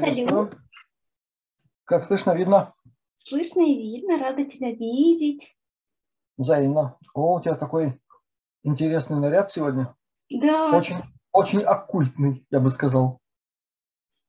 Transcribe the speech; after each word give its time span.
Салют. 0.00 0.56
Как 1.84 2.04
слышно, 2.04 2.34
видно? 2.34 2.74
Слышно 3.26 3.60
и 3.60 3.74
видно, 3.74 4.18
рада 4.18 4.44
тебя 4.44 4.72
видеть. 4.72 5.56
Взаимно. 6.36 6.98
О, 7.14 7.38
у 7.38 7.40
тебя 7.40 7.54
какой 7.54 8.00
интересный 8.64 9.20
наряд 9.20 9.52
сегодня. 9.52 9.94
Да. 10.30 10.76
Очень, 10.76 10.96
очень 11.32 11.62
оккультный, 11.62 12.44
я 12.50 12.58
бы 12.58 12.70
сказал. 12.70 13.20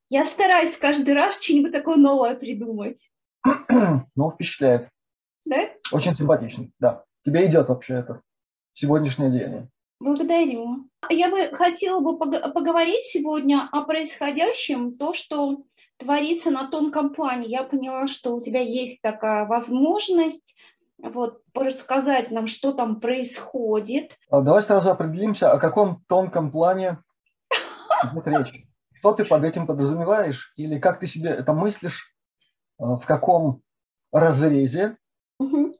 Я 0.09 0.27
стараюсь 0.27 0.77
каждый 0.77 1.15
раз 1.15 1.41
что-нибудь 1.41 1.71
такое 1.71 1.95
новое 1.95 2.35
придумать. 2.35 3.09
ну, 4.15 4.31
впечатляет. 4.31 4.89
Да? 5.45 5.67
Очень 5.91 6.13
симпатичный, 6.13 6.73
да. 6.79 7.05
Тебе 7.23 7.47
идет 7.47 7.69
вообще 7.69 7.95
это 7.95 8.21
сегодняшнее 8.73 9.31
деяние. 9.31 9.69
Благодарю. 10.05 10.87
Я 11.09 11.31
бы 11.31 11.49
хотела 11.55 11.99
бы 11.99 12.19
поговорить 12.19 13.05
сегодня 13.05 13.67
о 13.71 13.81
происходящем, 13.81 14.99
то, 14.99 15.15
что 15.15 15.63
творится 15.97 16.51
на 16.51 16.69
тонком 16.69 17.11
плане. 17.11 17.47
Я 17.47 17.63
поняла, 17.63 18.07
что 18.07 18.35
у 18.35 18.43
тебя 18.43 18.61
есть 18.61 19.01
такая 19.01 19.47
возможность 19.47 20.55
вот, 20.99 21.41
рассказать 21.55 22.29
нам, 22.29 22.47
что 22.47 22.71
там 22.71 22.99
происходит. 22.99 24.11
А 24.29 24.41
давай 24.41 24.61
сразу 24.61 24.91
определимся, 24.91 25.51
о 25.51 25.57
каком 25.57 26.03
тонком 26.07 26.51
плане 26.51 26.99
идет 28.13 28.27
речь. 28.27 28.63
Что 28.99 29.13
ты 29.13 29.25
под 29.25 29.43
этим 29.43 29.65
подразумеваешь? 29.65 30.53
Или 30.55 30.77
как 30.77 30.99
ты 30.99 31.07
себе 31.07 31.31
это 31.31 31.51
мыслишь? 31.53 32.15
А, 32.77 32.97
в 32.97 33.07
каком 33.07 33.63
разрезе? 34.11 34.97
Угу. 35.39 35.73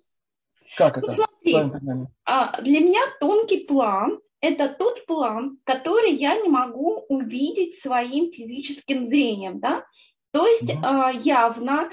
Как 0.77 0.97
это? 0.97 1.27
Смотри, 1.51 2.07
а, 2.25 2.61
для 2.61 2.79
меня 2.79 3.01
тонкий 3.19 3.65
план– 3.65 4.19
это 4.41 4.69
тот 4.69 5.05
план, 5.05 5.57
который 5.63 6.13
я 6.13 6.39
не 6.39 6.49
могу 6.49 7.05
увидеть 7.09 7.79
своим 7.79 8.31
физическим 8.31 9.07
зрением. 9.07 9.59
Да? 9.59 9.85
То 10.31 10.45
есть 10.47 10.69
mm 10.69 11.21
явно 11.21 11.89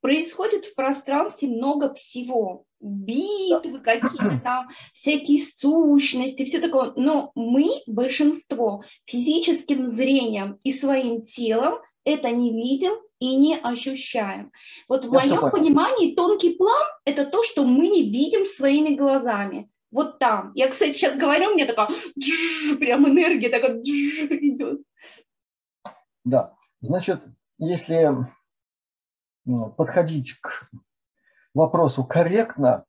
происходит 0.00 0.64
в 0.66 0.74
пространстве 0.74 1.48
много 1.48 1.92
всего. 1.94 2.64
Битвы 2.80 3.80
какие-то 3.80 4.40
там, 4.42 4.68
всякие 4.92 5.44
сущности, 5.44 6.44
все 6.44 6.58
такое. 6.58 6.92
Но 6.96 7.30
мы, 7.34 7.82
большинство, 7.86 8.82
физическим 9.04 9.94
зрением 9.94 10.58
и 10.64 10.72
своим 10.72 11.24
телом 11.26 11.78
это 12.04 12.30
не 12.30 12.50
видим 12.50 12.94
и 13.22 13.36
не 13.36 13.56
ощущаем. 13.56 14.50
Вот 14.88 15.04
в 15.04 15.12
Я 15.12 15.20
моем 15.20 15.50
понимании 15.52 16.16
тонкий 16.16 16.56
план– 16.56 16.82
это 17.04 17.26
то, 17.26 17.44
что 17.44 17.62
мы 17.62 17.86
не 17.86 18.10
видим 18.10 18.46
своими 18.46 18.96
глазами. 18.96 19.70
Вот 19.92 20.18
там. 20.18 20.50
Я, 20.56 20.68
кстати, 20.68 20.94
сейчас 20.94 21.16
говорю, 21.16 21.50
у 21.50 21.54
меня 21.54 21.66
такая 21.66 21.86
прям 22.80 23.08
энергия 23.08 23.48
такая 23.48 23.80
идет. 23.80 24.80
Да, 26.24 26.56
значит, 26.80 27.22
если 27.58 28.10
подходить 29.76 30.40
к 30.40 30.68
вопросу 31.54 32.04
корректно, 32.04 32.86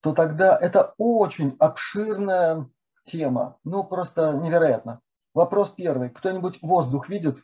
то 0.00 0.12
тогда 0.14 0.58
это 0.60 0.94
очень 0.98 1.54
обширная 1.60 2.68
тема. 3.04 3.56
Ну, 3.62 3.84
просто 3.84 4.32
невероятно. 4.32 5.00
Вопрос 5.32 5.70
первый. 5.70 6.10
Кто-нибудь 6.10 6.58
воздух 6.60 7.08
видит? 7.08 7.40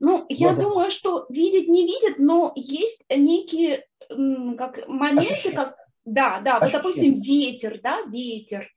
Ну, 0.00 0.26
я 0.28 0.48
Глаза. 0.48 0.62
думаю, 0.62 0.90
что 0.90 1.26
видеть 1.28 1.68
не 1.68 1.86
видит, 1.86 2.18
но 2.18 2.52
есть 2.54 3.02
некие 3.08 3.86
как 4.08 4.86
моменты, 4.88 5.32
Ощущение. 5.32 5.56
как 5.56 5.76
да, 6.04 6.40
да, 6.40 6.60
вот, 6.60 6.70
допустим, 6.70 7.20
ветер, 7.20 7.80
да, 7.82 8.02
ветер. 8.02 8.70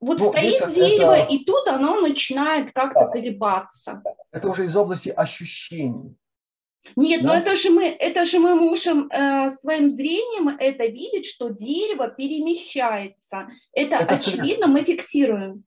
Вот 0.00 0.18
ну, 0.18 0.30
стоит 0.30 0.52
ветер 0.52 0.72
дерево, 0.72 1.12
это... 1.12 1.32
и 1.32 1.44
тут 1.44 1.66
оно 1.66 2.00
начинает 2.00 2.72
как-то 2.72 3.00
да. 3.00 3.08
колебаться. 3.08 4.02
Это 4.32 4.48
уже 4.48 4.64
из 4.64 4.74
области 4.74 5.10
ощущений. 5.10 6.16
Нет, 6.96 7.22
да? 7.22 7.28
но 7.28 7.34
это 7.34 7.56
же 7.56 7.68
мы, 7.68 7.84
это 7.84 8.24
же 8.24 8.38
мы 8.38 8.54
можем 8.54 9.08
э, 9.10 9.50
своим 9.60 9.90
зрением 9.90 10.48
это 10.48 10.86
видеть, 10.86 11.26
что 11.26 11.50
дерево 11.50 12.08
перемещается. 12.08 13.48
Это, 13.74 13.96
это 13.96 14.14
очевидно, 14.14 14.66
мы 14.66 14.84
фиксируем. 14.84 15.64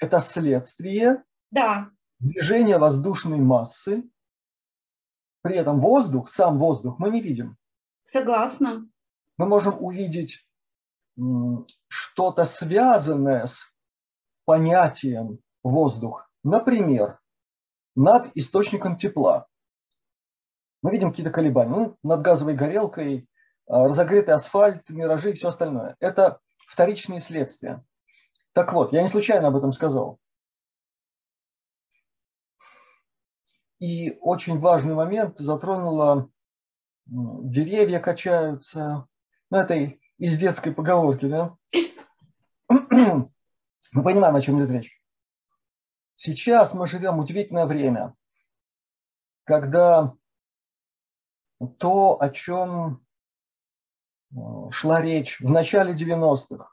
Это 0.00 0.20
следствие 0.20 1.24
да. 1.50 1.90
движения 2.20 2.78
воздушной 2.78 3.38
массы 3.38 4.04
при 5.42 5.56
этом 5.56 5.80
воздух, 5.80 6.28
сам 6.30 6.58
воздух 6.58 6.98
мы 6.98 7.10
не 7.10 7.20
видим. 7.20 7.56
Согласна. 8.06 8.88
Мы 9.36 9.46
можем 9.46 9.82
увидеть 9.82 10.46
что-то 11.88 12.44
связанное 12.44 13.46
с 13.46 13.66
понятием 14.44 15.40
воздух. 15.62 16.30
Например, 16.42 17.20
над 17.94 18.30
источником 18.34 18.96
тепла. 18.96 19.46
Мы 20.82 20.90
видим 20.90 21.10
какие-то 21.10 21.30
колебания. 21.30 21.70
Ну, 21.70 21.96
над 22.02 22.22
газовой 22.22 22.54
горелкой, 22.54 23.28
а, 23.66 23.84
разогретый 23.84 24.34
асфальт, 24.34 24.88
миражи 24.90 25.30
и 25.30 25.34
все 25.34 25.48
остальное. 25.48 25.96
Это 26.00 26.40
вторичные 26.66 27.20
следствия. 27.20 27.84
Так 28.52 28.72
вот, 28.72 28.92
я 28.92 29.02
не 29.02 29.08
случайно 29.08 29.48
об 29.48 29.56
этом 29.56 29.72
сказал. 29.72 30.18
И 33.82 34.16
очень 34.20 34.60
важный 34.60 34.94
момент 34.94 35.40
затронула 35.40 36.30
деревья 37.04 37.98
качаются. 37.98 39.08
Ну, 39.50 39.58
это 39.58 39.74
из 40.18 40.38
детской 40.38 40.72
поговорки, 40.72 41.26
да? 41.26 41.56
Мы 42.70 43.28
понимаем, 43.92 44.36
о 44.36 44.40
чем 44.40 44.60
идет 44.60 44.70
речь. 44.70 45.02
Сейчас 46.14 46.74
мы 46.74 46.86
живем 46.86 47.18
удивительное 47.18 47.66
время, 47.66 48.14
когда 49.42 50.14
то, 51.78 52.22
о 52.22 52.30
чем 52.30 53.04
э, 54.30 54.36
шла 54.70 55.02
речь 55.02 55.40
в 55.40 55.50
начале 55.50 55.92
90-х, 55.92 56.70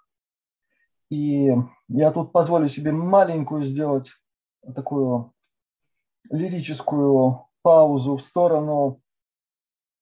и 1.09 1.50
я 1.88 2.12
тут 2.12 2.31
позволю 2.31 2.68
себе 2.68 2.92
маленькую 2.92 3.64
сделать 3.64 4.14
такую 4.75 5.34
лирическую 6.30 7.47
паузу 7.62 8.18
в 8.18 8.22
сторону 8.22 9.02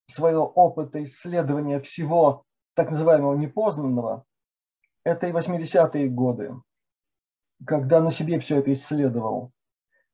своего 0.07 0.45
опыта 0.45 1.03
исследования 1.03 1.79
всего 1.79 2.43
так 2.75 2.89
называемого 2.91 3.35
непознанного, 3.35 4.25
это 5.03 5.27
и 5.27 5.31
80-е 5.31 6.09
годы, 6.09 6.53
когда 7.65 7.99
на 8.01 8.11
себе 8.11 8.39
все 8.39 8.59
это 8.59 8.71
исследовал, 8.73 9.51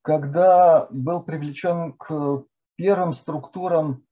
когда 0.01 0.87
был 0.89 1.23
привлечен 1.23 1.93
к 1.93 2.45
первым 2.75 3.13
структурам 3.13 4.05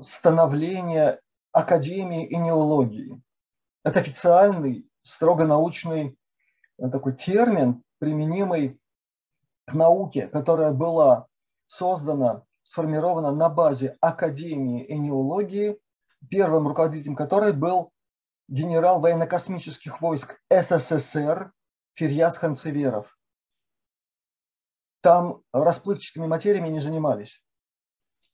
становления 0.00 1.20
Академии 1.52 2.32
энеологии. 2.32 3.20
Это 3.84 4.00
официальный, 4.00 4.88
строго 5.02 5.44
научный 5.44 6.16
э, 6.78 6.88
такой 6.88 7.14
термин, 7.14 7.82
применимый 7.98 8.80
науке, 9.68 10.28
которая 10.28 10.72
была 10.72 11.26
создана, 11.66 12.44
сформирована 12.62 13.32
на 13.32 13.48
базе 13.48 13.96
Академии 14.00 14.86
энеологии, 14.88 15.78
первым 16.28 16.68
руководителем 16.68 17.16
которой 17.16 17.52
был 17.52 17.92
генерал 18.48 19.00
военно-космических 19.00 20.00
войск 20.00 20.38
СССР 20.50 21.52
Фирьяс 21.94 22.36
Ханцеверов. 22.38 23.16
Там 25.00 25.42
расплывчатыми 25.52 26.26
материями 26.26 26.68
не 26.68 26.80
занимались. 26.80 27.42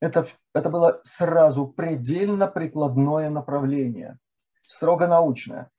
Это, 0.01 0.27
это 0.55 0.71
было 0.71 1.01
сразу 1.05 1.67
предельно 1.67 2.47
прикладное 2.47 3.31
направление, 3.31 4.19
строго 4.65 5.07
научное. 5.07 5.71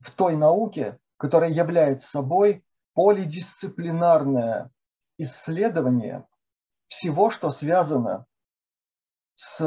В 0.00 0.10
той 0.12 0.36
науке, 0.36 0.98
которая 1.16 1.50
является 1.50 2.08
собой 2.08 2.64
полидисциплинарное 2.94 4.70
исследование 5.18 6.26
всего, 6.88 7.30
что 7.30 7.50
связано 7.50 8.26
с 9.34 9.62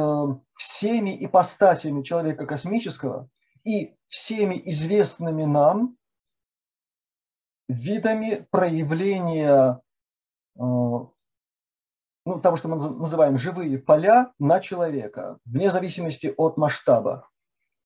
всеми 0.55 1.25
ипостасями 1.25 2.03
человека 2.03 2.45
космического 2.45 3.29
и 3.63 3.95
всеми 4.07 4.61
известными 4.65 5.45
нам 5.45 5.97
видами 7.67 8.47
проявления 8.51 9.81
э, 10.55 10.59
ну, 12.25 12.39
того, 12.41 12.55
что 12.57 12.67
мы 12.67 12.75
называем 12.75 13.37
живые 13.37 13.77
поля 13.79 14.33
на 14.39 14.59
человека, 14.59 15.37
вне 15.45 15.71
зависимости 15.71 16.33
от 16.35 16.57
масштаба, 16.57 17.29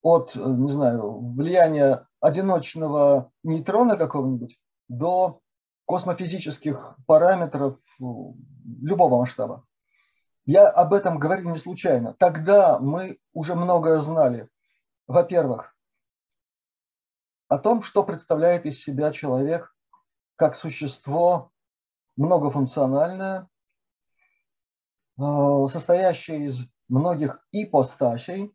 от, 0.01 0.35
не 0.35 0.71
знаю, 0.71 1.33
влияния 1.35 2.07
одиночного 2.19 3.31
нейтрона 3.43 3.95
какого-нибудь 3.95 4.57
до 4.87 5.41
космофизических 5.85 6.97
параметров 7.05 7.79
любого 7.99 9.19
масштаба. 9.19 9.65
Я 10.45 10.67
об 10.67 10.93
этом 10.93 11.17
говорю 11.17 11.49
не 11.49 11.57
случайно. 11.57 12.13
Тогда 12.19 12.79
мы 12.79 13.19
уже 13.33 13.55
многое 13.55 13.99
знали. 13.99 14.49
Во-первых, 15.07 15.75
о 17.47 17.57
том, 17.57 17.81
что 17.81 18.03
представляет 18.03 18.65
из 18.65 18.81
себя 18.81 19.11
человек 19.11 19.75
как 20.35 20.55
существо 20.55 21.51
многофункциональное, 22.15 23.47
состоящая 25.17 26.45
из 26.45 26.59
многих 26.89 27.45
ипостасей, 27.51 28.53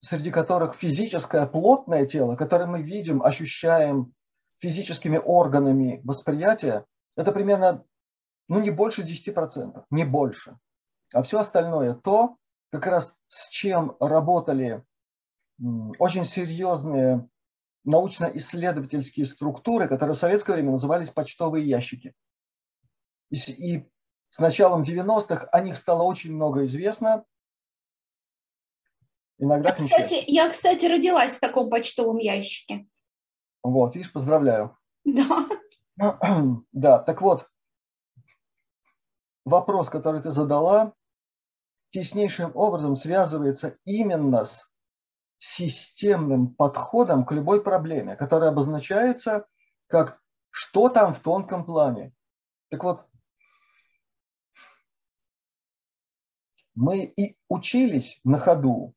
среди 0.00 0.30
которых 0.30 0.76
физическое 0.76 1.46
плотное 1.46 2.06
тело, 2.06 2.36
которое 2.36 2.66
мы 2.66 2.82
видим, 2.82 3.22
ощущаем 3.22 4.12
физическими 4.58 5.18
органами 5.18 6.00
восприятия, 6.04 6.84
это 7.16 7.32
примерно 7.32 7.84
ну, 8.48 8.60
не 8.60 8.70
больше 8.70 9.02
10%, 9.02 9.84
не 9.90 10.04
больше. 10.04 10.58
А 11.12 11.22
все 11.22 11.40
остальное 11.40 11.94
то, 11.94 12.36
как 12.70 12.86
раз 12.86 13.14
с 13.28 13.48
чем 13.48 13.96
работали 14.00 14.84
очень 15.98 16.24
серьезные 16.24 17.28
научно-исследовательские 17.84 19.26
структуры, 19.26 19.88
которые 19.88 20.16
в 20.16 20.18
советское 20.18 20.54
время 20.54 20.72
назывались 20.72 21.10
почтовые 21.10 21.66
ящики. 21.66 22.14
И, 23.30 23.84
с 24.30 24.38
началом 24.38 24.82
90-х 24.82 25.48
о 25.50 25.60
них 25.60 25.76
стало 25.78 26.02
очень 26.02 26.34
много 26.34 26.64
известно. 26.64 27.24
Иногда 29.38 29.74
я, 29.78 29.84
кстати, 29.86 30.24
я, 30.26 30.50
кстати, 30.50 30.86
родилась 30.86 31.34
в 31.34 31.40
таком 31.40 31.70
почтовом 31.70 32.18
ящике. 32.18 32.86
Вот, 33.70 33.96
видишь, 33.96 34.12
поздравляю. 34.12 34.76
Да. 35.04 35.48
Да, 36.72 36.98
так 36.98 37.20
вот, 37.20 37.48
вопрос, 39.44 39.88
который 39.88 40.22
ты 40.22 40.30
задала, 40.30 40.92
теснейшим 41.90 42.52
образом 42.54 42.94
связывается 42.94 43.76
именно 43.84 44.44
с 44.44 44.68
системным 45.38 46.54
подходом 46.54 47.24
к 47.24 47.32
любой 47.32 47.62
проблеме, 47.62 48.14
которая 48.14 48.50
обозначается 48.50 49.46
как 49.88 50.20
что 50.50 50.88
там 50.88 51.12
в 51.12 51.20
тонком 51.20 51.64
плане. 51.64 52.14
Так 52.70 52.84
вот, 52.84 53.04
мы 56.74 57.04
и 57.04 57.36
учились 57.48 58.20
на 58.22 58.38
ходу, 58.38 58.94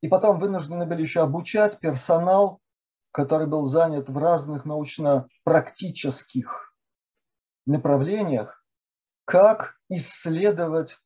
и 0.00 0.08
потом 0.08 0.38
вынуждены 0.38 0.84
были 0.84 1.02
еще 1.02 1.20
обучать 1.20 1.78
персонал, 1.78 2.60
который 3.14 3.46
был 3.46 3.64
занят 3.64 4.08
в 4.08 4.18
разных 4.18 4.64
научно-практических 4.64 6.74
направлениях, 7.64 8.66
как 9.24 9.76
исследовать 9.88 10.98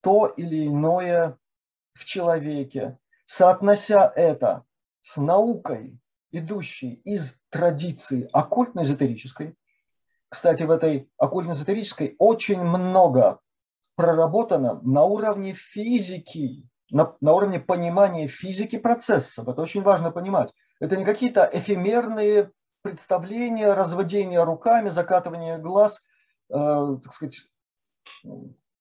то 0.00 0.26
или 0.26 0.66
иное 0.66 1.38
в 1.94 2.04
человеке, 2.04 2.98
соотнося 3.26 4.12
это 4.16 4.64
с 5.02 5.16
наукой, 5.18 6.00
идущей 6.32 6.94
из 7.04 7.36
традиции 7.48 8.28
оккультно-эзотерической. 8.32 9.54
Кстати, 10.28 10.64
в 10.64 10.70
этой 10.72 11.12
оккультно-эзотерической 11.16 12.16
очень 12.18 12.60
много 12.60 13.38
проработано 13.94 14.80
на 14.82 15.04
уровне 15.04 15.52
физики, 15.52 16.68
на, 16.90 17.14
на 17.20 17.34
уровне 17.34 17.60
понимания 17.60 18.26
физики 18.26 18.78
процессов. 18.78 19.46
Это 19.46 19.62
очень 19.62 19.82
важно 19.82 20.10
понимать. 20.10 20.52
Это 20.82 20.96
не 20.96 21.04
какие-то 21.04 21.48
эфемерные 21.52 22.50
представления, 22.82 23.72
разводение 23.72 24.42
руками, 24.42 24.88
закатывание 24.88 25.56
глаз, 25.56 26.02
э, 26.48 26.54
так 26.54 27.12
сказать, 27.12 27.46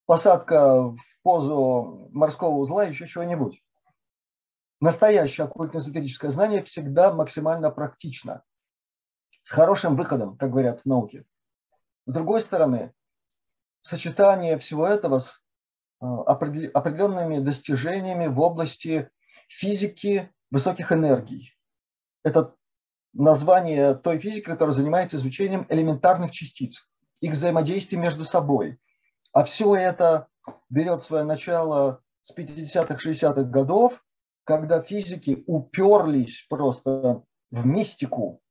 посадка 0.07 0.85
в 0.85 0.97
позу 1.21 2.09
морского 2.11 2.55
узла, 2.55 2.85
еще 2.85 3.05
чего-нибудь. 3.05 3.63
Настоящее 4.79 5.45
оккультно-эзотерическое 5.45 6.31
знание 6.31 6.63
всегда 6.63 7.13
максимально 7.13 7.69
практично, 7.69 8.43
с 9.43 9.51
хорошим 9.51 9.95
выходом, 9.95 10.37
как 10.37 10.49
говорят 10.49 10.81
в 10.81 10.85
науке. 10.87 11.25
С 12.07 12.13
другой 12.13 12.41
стороны, 12.41 12.95
сочетание 13.81 14.57
всего 14.57 14.87
этого 14.87 15.19
с 15.19 15.43
э, 16.01 16.05
определенными 16.07 17.37
достижениями 17.37 18.25
в 18.25 18.39
области 18.39 19.11
физики 19.47 20.33
высоких 20.49 20.91
энергий. 20.91 21.55
Это 22.23 22.55
название 23.13 23.95
той 23.95 24.19
физики, 24.19 24.45
которая 24.45 24.73
занимается 24.73 25.17
изучением 25.17 25.65
элементарных 25.69 26.31
частиц, 26.31 26.87
их 27.19 27.33
взаимодействия 27.33 27.97
между 27.97 28.25
собой. 28.25 28.79
А 29.33 29.43
все 29.43 29.75
это 29.75 30.27
берет 30.69 31.01
свое 31.01 31.23
начало 31.23 32.01
с 32.21 32.35
50-х, 32.35 32.95
60-х 32.95 33.43
годов, 33.43 34.03
когда 34.43 34.81
физики 34.81 35.43
уперлись 35.47 36.45
просто 36.49 37.23
в 37.51 37.65
мистику. 37.65 38.41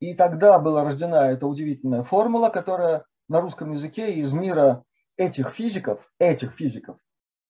И 0.00 0.14
тогда 0.14 0.58
была 0.58 0.84
рождена 0.84 1.30
эта 1.30 1.46
удивительная 1.46 2.02
формула, 2.02 2.50
которая 2.50 3.04
на 3.28 3.40
русском 3.40 3.72
языке 3.72 4.14
из 4.14 4.32
мира 4.32 4.84
этих 5.16 5.50
физиков, 5.50 6.08
этих 6.18 6.52
физиков, 6.52 6.98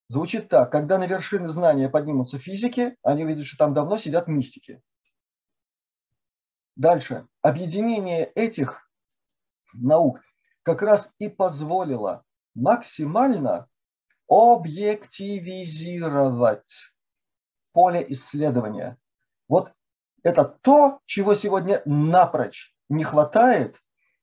звучит 0.07 0.49
так. 0.49 0.71
Когда 0.71 0.97
на 0.97 1.05
вершины 1.05 1.47
знания 1.47 1.89
поднимутся 1.89 2.39
физики, 2.39 2.95
они 3.03 3.23
увидят, 3.23 3.45
что 3.45 3.57
там 3.57 3.73
давно 3.73 3.97
сидят 3.97 4.27
мистики. 4.27 4.81
Дальше. 6.79 7.27
Объединение 7.41 8.25
этих 8.35 8.89
наук 9.73 10.21
как 10.63 10.81
раз 10.81 11.11
и 11.19 11.27
позволило 11.27 12.23
максимально 12.55 13.67
объективизировать 14.29 16.93
поле 17.73 18.05
исследования. 18.07 18.97
Вот 19.49 19.73
это 20.23 20.45
то, 20.45 21.01
чего 21.05 21.35
сегодня 21.35 21.81
напрочь 21.83 22.73
не 22.87 23.03
хватает 23.03 23.81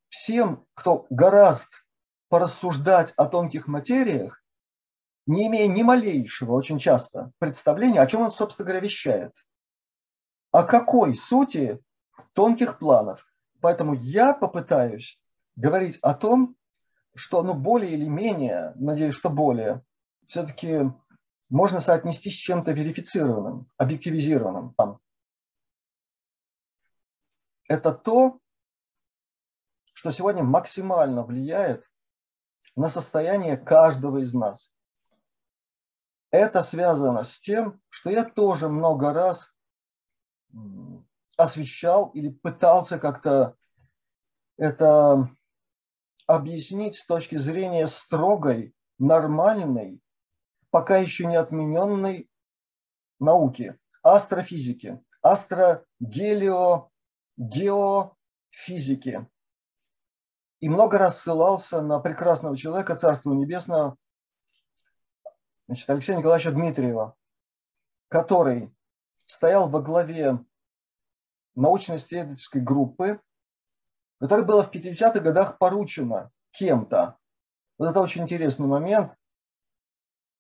всем, 0.09 0.65
кто 0.73 1.07
гораст 1.11 1.85
порассуждать 2.31 3.13
о 3.19 3.27
тонких 3.27 3.67
материях, 3.67 4.43
не 5.27 5.49
имея 5.49 5.69
ни 5.69 5.83
малейшего 5.83 6.55
очень 6.55 6.79
часто 6.79 7.33
представления, 7.39 8.01
о 8.01 8.07
чем 8.07 8.23
он, 8.23 8.31
собственно 8.31 8.65
говоря, 8.65 8.83
вещает. 8.83 9.35
О 10.53 10.63
какой 10.63 11.15
сути 11.15 11.83
тонких 12.33 12.79
планов. 12.79 13.27
Поэтому 13.61 13.95
я 13.95 14.33
попытаюсь 14.35 15.21
говорить 15.57 15.99
о 16.03 16.15
том, 16.15 16.57
что 17.15 17.43
ну, 17.43 17.55
более 17.55 17.93
или 17.93 18.07
менее, 18.07 18.73
надеюсь, 18.77 19.15
что 19.15 19.31
более, 19.31 19.83
все-таки 20.29 20.93
можно 21.49 21.81
соотнести 21.81 22.31
с 22.31 22.35
чем-то 22.35 22.73
верифицированным, 22.73 23.71
объективизированным. 23.77 24.75
Это 27.69 27.93
то, 27.93 28.41
что 29.95 30.11
сегодня 30.11 30.43
максимально 30.45 31.25
влияет 31.25 31.91
на 32.77 32.91
состояние 32.91 33.57
каждого 33.57 34.19
из 34.19 34.35
нас. 34.35 34.71
Это 36.31 36.63
связано 36.63 37.25
с 37.25 37.41
тем, 37.41 37.81
что 37.89 38.11
я 38.11 38.25
тоже 38.25 38.69
много 38.69 39.13
раз 39.13 39.55
освещал 41.37 42.11
или 42.11 42.29
пытался 42.29 42.99
как-то 42.99 43.57
это 44.57 45.31
объяснить 46.27 46.97
с 46.97 47.07
точки 47.07 47.37
зрения 47.37 47.87
строгой, 47.89 48.75
нормальной, 48.99 50.01
пока 50.71 50.97
еще 50.97 51.27
не 51.27 51.37
отмененной 51.37 52.31
науки, 53.19 53.79
астрофизики, 54.03 55.03
астрогелио, 55.23 56.91
геофизики. 57.37 59.29
И 60.61 60.69
много 60.69 60.99
раз 60.99 61.21
ссылался 61.21 61.83
на 61.83 62.01
прекрасного 62.01 62.57
человека, 62.57 62.97
Царства 62.97 63.33
Небесного, 63.33 63.97
значит, 65.69 65.89
Алексея 65.91 66.17
Николаевича 66.17 66.51
Дмитриева, 66.51 67.15
который 68.09 68.75
стоял 69.27 69.69
во 69.69 69.83
главе 69.83 70.39
научно-исследовательской 71.57 72.61
группы, 72.61 73.21
которая 74.21 74.45
была 74.45 74.63
в 74.63 74.71
50-х 74.71 75.21
годах 75.21 75.59
поручена 75.59 76.31
кем-то. 76.53 77.17
Вот 77.79 77.89
это 77.89 78.01
очень 78.01 78.23
интересный 78.23 78.67
момент. 78.67 79.13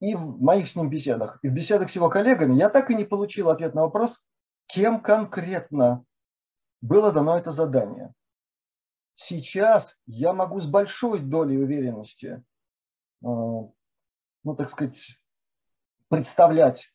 И 0.00 0.14
в 0.14 0.40
моих 0.40 0.68
с 0.68 0.76
ним 0.76 0.90
беседах, 0.90 1.38
и 1.42 1.48
в 1.48 1.52
беседах 1.52 1.90
с 1.90 1.96
его 1.96 2.10
коллегами 2.10 2.54
я 2.56 2.68
так 2.68 2.90
и 2.90 2.94
не 2.94 3.04
получил 3.04 3.48
ответ 3.48 3.74
на 3.74 3.82
вопрос, 3.82 4.22
кем 4.66 5.00
конкретно 5.00 6.04
было 6.82 7.12
дано 7.12 7.38
это 7.38 7.50
задание. 7.50 8.12
Сейчас 9.14 9.98
я 10.04 10.34
могу 10.34 10.60
с 10.60 10.66
большой 10.66 11.20
долей 11.20 11.56
уверенности, 11.56 12.26
э, 12.26 12.42
ну, 13.22 13.72
так 14.56 14.68
сказать, 14.68 15.18
представлять, 16.08 16.92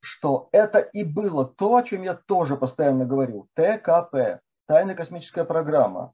что 0.00 0.48
это 0.52 0.78
и 0.78 1.04
было 1.04 1.46
то, 1.46 1.76
о 1.76 1.82
чем 1.82 2.02
я 2.02 2.14
тоже 2.14 2.56
постоянно 2.56 3.04
говорю. 3.04 3.48
ТКП, 3.54 4.40
тайная 4.66 4.94
космическая 4.94 5.44
программа, 5.44 6.12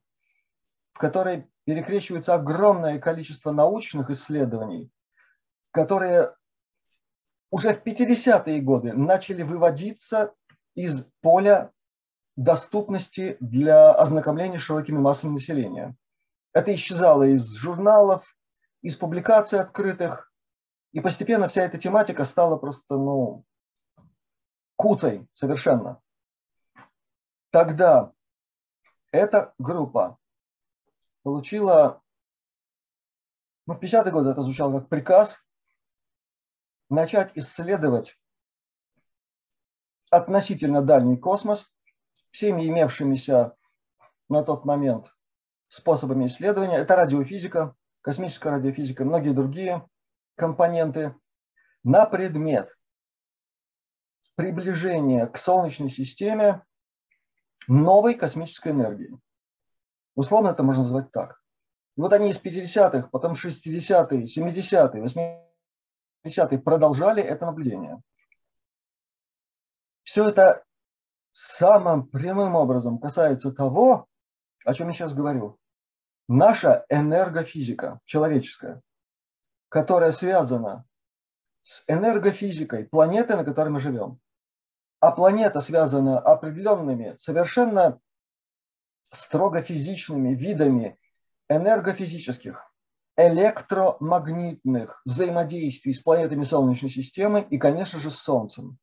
в 0.93 0.99
которой 0.99 1.47
перекрещивается 1.65 2.33
огромное 2.33 2.99
количество 2.99 3.51
научных 3.51 4.09
исследований, 4.09 4.89
которые 5.71 6.35
уже 7.51 7.73
в 7.73 7.83
50-е 7.85 8.61
годы 8.61 8.93
начали 8.93 9.43
выводиться 9.43 10.33
из 10.75 11.05
поля 11.21 11.71
доступности 12.35 13.37
для 13.39 13.91
ознакомления 13.91 14.57
широкими 14.57 14.97
массами 14.97 15.31
населения. 15.31 15.95
Это 16.53 16.73
исчезало 16.73 17.23
из 17.23 17.53
журналов, 17.55 18.35
из 18.81 18.95
публикаций 18.95 19.59
открытых, 19.59 20.31
И 20.91 21.01
постепенно 21.01 21.47
вся 21.47 21.63
эта 21.63 21.77
тематика 21.77 22.23
стала 22.23 22.57
просто, 22.57 22.95
ну, 22.95 23.43
куцей 24.75 25.27
совершенно. 25.33 26.01
Тогда 27.51 28.11
эта 29.11 29.53
группа 29.57 30.17
получила, 31.23 32.01
ну, 33.65 33.75
в 33.75 33.79
50-е 33.79 34.11
годы 34.11 34.29
это 34.29 34.41
звучало 34.41 34.79
как 34.79 34.89
приказ, 34.89 35.37
начать 36.89 37.31
исследовать 37.35 38.19
относительно 40.11 40.81
дальний 40.81 41.17
космос 41.17 41.71
всеми 42.31 42.67
имевшимися 42.67 43.55
на 44.29 44.43
тот 44.43 44.65
момент 44.65 45.15
способами 45.67 46.27
исследования. 46.27 46.77
Это 46.77 46.95
радиофизика, 46.95 47.75
космическая 48.01 48.49
радиофизика, 48.49 49.05
многие 49.05 49.33
другие 49.33 49.87
компоненты 50.35 51.15
на 51.83 52.05
предмет 52.05 52.74
приближения 54.35 55.27
к 55.27 55.37
Солнечной 55.37 55.89
системе 55.89 56.63
новой 57.67 58.15
космической 58.15 58.71
энергии. 58.71 59.17
Условно 60.15 60.49
это 60.49 60.63
можно 60.63 60.83
назвать 60.83 61.11
так. 61.11 61.41
Вот 61.97 62.11
они 62.13 62.29
из 62.29 62.39
50-х, 62.39 63.09
потом 63.11 63.33
60-е, 63.33 64.23
70-е, 64.25 65.43
80-е 66.25 66.59
продолжали 66.59 67.23
это 67.23 67.45
наблюдение. 67.45 68.01
Все 70.03 70.29
это 70.29 70.63
самым 71.31 72.07
прямым 72.07 72.55
образом 72.55 72.99
касается 72.99 73.51
того, 73.51 74.07
о 74.63 74.73
чем 74.73 74.87
я 74.87 74.93
сейчас 74.93 75.13
говорю. 75.13 75.57
Наша 76.27 76.85
энергофизика 76.89 77.99
человеческая, 78.05 78.81
которая 79.69 80.11
связана 80.11 80.85
с 81.61 81.83
энергофизикой 81.87 82.85
планеты, 82.85 83.35
на 83.35 83.43
которой 83.43 83.69
мы 83.69 83.79
живем. 83.79 84.19
А 85.05 85.11
планета 85.11 85.61
связана 85.61 86.17
определенными, 86.17 87.15
совершенно 87.19 88.01
строго 89.11 89.61
физичными 89.61 90.33
видами 90.33 90.99
энергофизических, 91.47 92.73
электромагнитных 93.15 95.03
взаимодействий 95.05 95.93
с 95.93 96.01
планетами 96.01 96.41
Солнечной 96.41 96.89
системы 96.89 97.45
и, 97.47 97.59
конечно 97.59 97.99
же, 97.99 98.09
с 98.09 98.17
Солнцем. 98.17 98.79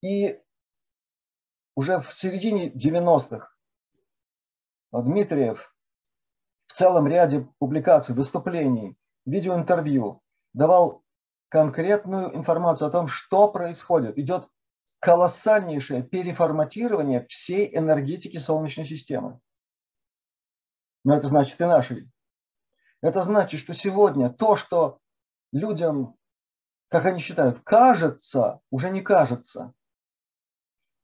И 0.00 0.40
уже 1.74 2.00
в 2.00 2.14
середине 2.14 2.70
90-х 2.70 3.50
Дмитриев 4.92 5.76
в 6.68 6.72
целом 6.72 7.06
ряде 7.06 7.46
публикаций, 7.58 8.14
выступлений, 8.14 8.96
видеоинтервью 9.26 10.22
давал 10.54 11.04
конкретную 11.48 12.34
информацию 12.36 12.88
о 12.88 12.90
том, 12.90 13.08
что 13.08 13.48
происходит. 13.48 14.18
Идет 14.18 14.48
колоссальнейшее 15.00 16.02
переформатирование 16.02 17.26
всей 17.28 17.76
энергетики 17.76 18.36
Солнечной 18.36 18.86
системы. 18.86 19.40
Но 21.04 21.16
это 21.16 21.28
значит 21.28 21.60
и 21.60 21.64
нашей. 21.64 22.10
Это 23.00 23.22
значит, 23.22 23.60
что 23.60 23.74
сегодня 23.74 24.30
то, 24.30 24.56
что 24.56 24.98
людям, 25.52 26.16
как 26.88 27.06
они 27.06 27.20
считают, 27.20 27.60
кажется, 27.60 28.60
уже 28.70 28.90
не 28.90 29.00
кажется 29.00 29.72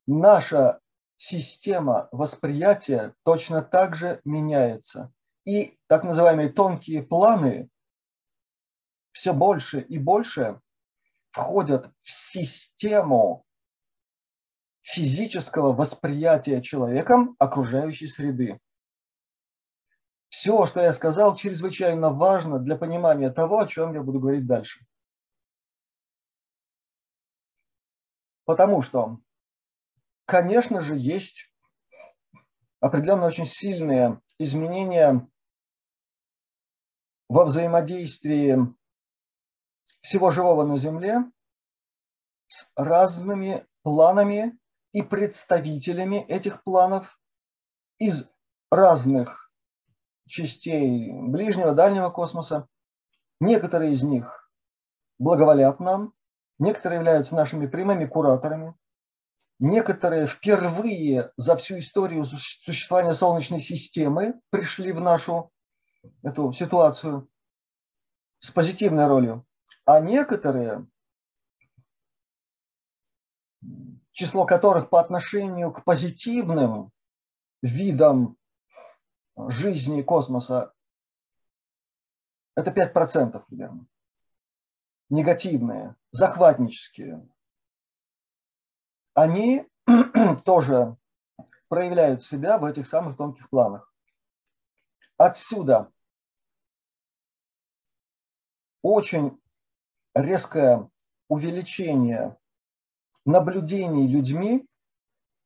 наша 0.06 0.80
система 1.16 2.08
восприятия 2.12 3.14
точно 3.22 3.62
так 3.62 3.94
же 3.94 4.20
меняется. 4.24 5.12
И 5.44 5.78
так 5.88 6.04
называемые 6.04 6.50
тонкие 6.50 7.02
планы 7.02 7.68
все 9.14 9.33
больше 9.33 9.80
и 9.80 9.97
больше 9.97 10.61
входят 11.30 11.90
в 12.02 12.11
систему 12.11 13.47
физического 14.83 15.73
восприятия 15.73 16.61
человеком 16.61 17.37
окружающей 17.38 18.09
среды. 18.09 18.61
Все, 20.28 20.66
что 20.66 20.83
я 20.83 20.92
сказал, 20.92 21.37
чрезвычайно 21.37 22.11
важно 22.11 22.59
для 22.59 22.76
понимания 22.76 23.30
того, 23.30 23.61
о 23.61 23.68
чем 23.68 23.94
я 23.94 24.02
буду 24.02 24.18
говорить 24.18 24.47
дальше. 24.47 24.85
Потому 28.44 28.83
что 28.83 29.21
конечно 30.26 30.80
же, 30.80 30.97
есть 30.99 31.50
определенно 32.80 33.26
очень 33.26 33.47
сильные 33.47 34.21
изменения 34.38 35.26
во 37.28 37.44
взаимодействии 37.44 38.59
всего 40.04 40.30
живого 40.30 40.64
на 40.64 40.76
Земле 40.76 41.25
с 42.46 42.70
разными 42.76 43.66
планами 43.82 44.56
и 44.92 45.00
представителями 45.00 46.16
этих 46.28 46.62
планов 46.62 47.18
из 47.99 48.28
разных 48.70 49.50
частей 50.26 51.11
ближнего, 51.11 51.73
дальнего 51.73 52.11
космоса. 52.11 52.68
Некоторые 53.40 53.94
из 53.94 54.02
них 54.02 54.50
благоволят 55.18 55.80
нам, 55.80 56.12
некоторые 56.58 56.99
являются 56.99 57.34
нашими 57.34 57.66
прямыми 57.66 58.04
кураторами, 58.04 58.75
некоторые 59.58 60.26
впервые 60.26 61.32
за 61.38 61.56
всю 61.56 61.78
историю 61.78 62.26
существования 62.26 63.14
Солнечной 63.14 63.62
системы 63.62 64.38
пришли 64.50 64.92
в 64.92 65.00
нашу 65.00 65.50
эту 66.23 66.52
ситуацию 66.52 67.26
с 68.40 68.50
позитивной 68.50 69.06
ролью, 69.06 69.46
а 69.85 70.00
некоторые, 70.00 70.87
число 74.12 74.47
которых 74.47 74.88
по 74.88 75.00
отношению 75.00 75.73
к 75.73 75.85
позитивным 75.85 76.91
видам 77.62 78.37
жизни 79.37 80.03
космоса, 80.03 80.73
это 82.55 82.71
5% 82.71 83.45
примерно. 83.47 83.87
Негативные, 85.11 85.97
захватнические, 86.12 87.29
они 89.12 89.69
тоже 90.45 90.97
проявляют 91.69 92.23
себя 92.23 92.59
в 92.59 92.64
этих 92.64 92.87
самых 92.87 93.17
тонких 93.17 93.50
планах. 93.50 93.93
Отсюда 95.17 95.93
очень 98.83 99.41
резкое 100.14 100.88
увеличение 101.28 102.37
наблюдений 103.25 104.06
людьми 104.06 104.66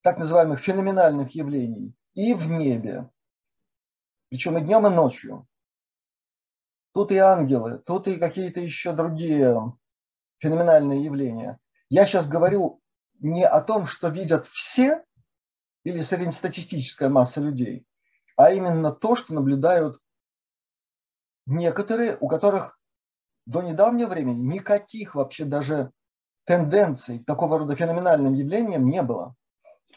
так 0.02 0.18
называемых 0.18 0.60
феноменальных 0.60 1.34
явлений 1.34 1.94
и 2.14 2.34
в 2.34 2.48
небе, 2.48 3.10
причем 4.28 4.58
и 4.58 4.60
днем, 4.60 4.86
и 4.86 4.90
ночью. 4.90 5.46
Тут 6.92 7.12
и 7.12 7.16
ангелы, 7.16 7.78
тут 7.78 8.08
и 8.08 8.16
какие-то 8.16 8.60
еще 8.60 8.92
другие 8.92 9.56
феноменальные 10.38 11.04
явления. 11.04 11.58
Я 11.88 12.06
сейчас 12.06 12.28
говорю 12.28 12.80
не 13.20 13.46
о 13.46 13.60
том, 13.60 13.86
что 13.86 14.08
видят 14.08 14.46
все 14.46 15.04
или 15.84 16.02
среднестатистическая 16.02 17.08
масса 17.08 17.40
людей, 17.40 17.86
а 18.36 18.52
именно 18.52 18.92
то, 18.92 19.16
что 19.16 19.34
наблюдают 19.34 20.00
некоторые, 21.46 22.16
у 22.20 22.28
которых 22.28 22.77
до 23.48 23.62
недавнего 23.62 24.08
времени 24.08 24.40
никаких 24.40 25.14
вообще 25.14 25.46
даже 25.46 25.90
тенденций 26.44 27.20
к 27.20 27.24
такого 27.24 27.58
рода 27.58 27.74
феноменальным 27.74 28.34
явлениям 28.34 28.88
не 28.88 29.02
было. 29.02 29.34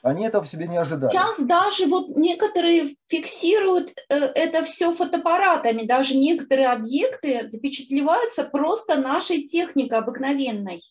Они 0.01 0.25
этого 0.25 0.43
в 0.43 0.49
себе 0.49 0.67
не 0.67 0.77
ожидали. 0.77 1.11
Сейчас 1.11 1.37
даже 1.45 1.85
вот 1.85 2.15
некоторые 2.15 2.95
фиксируют 3.07 3.89
э, 4.09 4.15
это 4.15 4.63
все 4.63 4.95
фотоаппаратами, 4.95 5.85
даже 5.85 6.15
некоторые 6.15 6.69
объекты 6.69 7.49
запечатлеваются 7.49 8.45
просто 8.45 8.95
нашей 8.95 9.43
техникой 9.43 9.99
обыкновенной. 9.99 10.81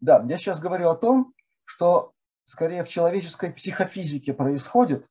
Да, 0.00 0.24
я 0.26 0.38
сейчас 0.38 0.58
говорю 0.58 0.88
о 0.88 0.96
том, 0.96 1.34
что 1.64 2.12
скорее 2.44 2.84
в 2.84 2.88
человеческой 2.88 3.52
психофизике 3.52 4.32
происходит, 4.32 5.06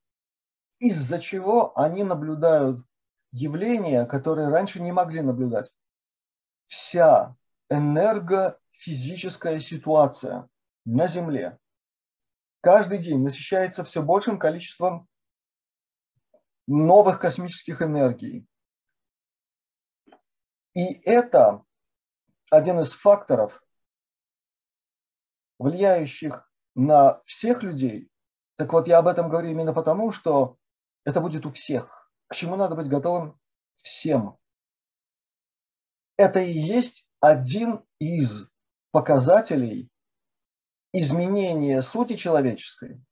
из-за 0.79 1.19
чего 1.19 1.77
они 1.77 2.03
наблюдают 2.03 2.79
явления, 3.31 4.05
которые 4.05 4.49
раньше 4.49 4.81
не 4.81 4.91
могли 4.91 5.21
наблюдать. 5.21 5.69
Вся 6.65 7.35
энергофизическая 7.69 9.59
ситуация 9.59 10.49
на 10.85 11.07
Земле 11.07 11.57
каждый 12.61 12.97
день 12.97 13.21
насыщается 13.21 13.83
все 13.83 14.01
большим 14.01 14.39
количеством 14.39 15.07
новых 16.67 17.19
космических 17.19 17.81
энергий. 17.81 18.47
И 20.73 20.93
это 21.03 21.63
один 22.49 22.79
из 22.79 22.93
факторов, 22.93 23.63
влияющих 25.57 26.51
на 26.73 27.21
всех 27.23 27.63
людей, 27.63 28.11
так 28.57 28.71
вот 28.71 28.87
я 28.87 28.99
об 28.99 29.07
этом 29.07 29.29
говорю 29.29 29.49
именно 29.49 29.73
потому, 29.73 30.11
что 30.11 30.57
это 31.03 31.21
будет 31.21 31.45
у 31.45 31.51
всех. 31.51 32.11
К 32.27 32.35
чему 32.35 32.55
надо 32.55 32.75
быть 32.75 32.87
готовым 32.87 33.39
всем. 33.75 34.37
Это 36.17 36.39
и 36.39 36.51
есть 36.51 37.05
один 37.19 37.83
из 37.99 38.47
показателей 38.91 39.89
изменения 40.93 41.81
сути 41.81 42.15
человеческой, 42.15 43.03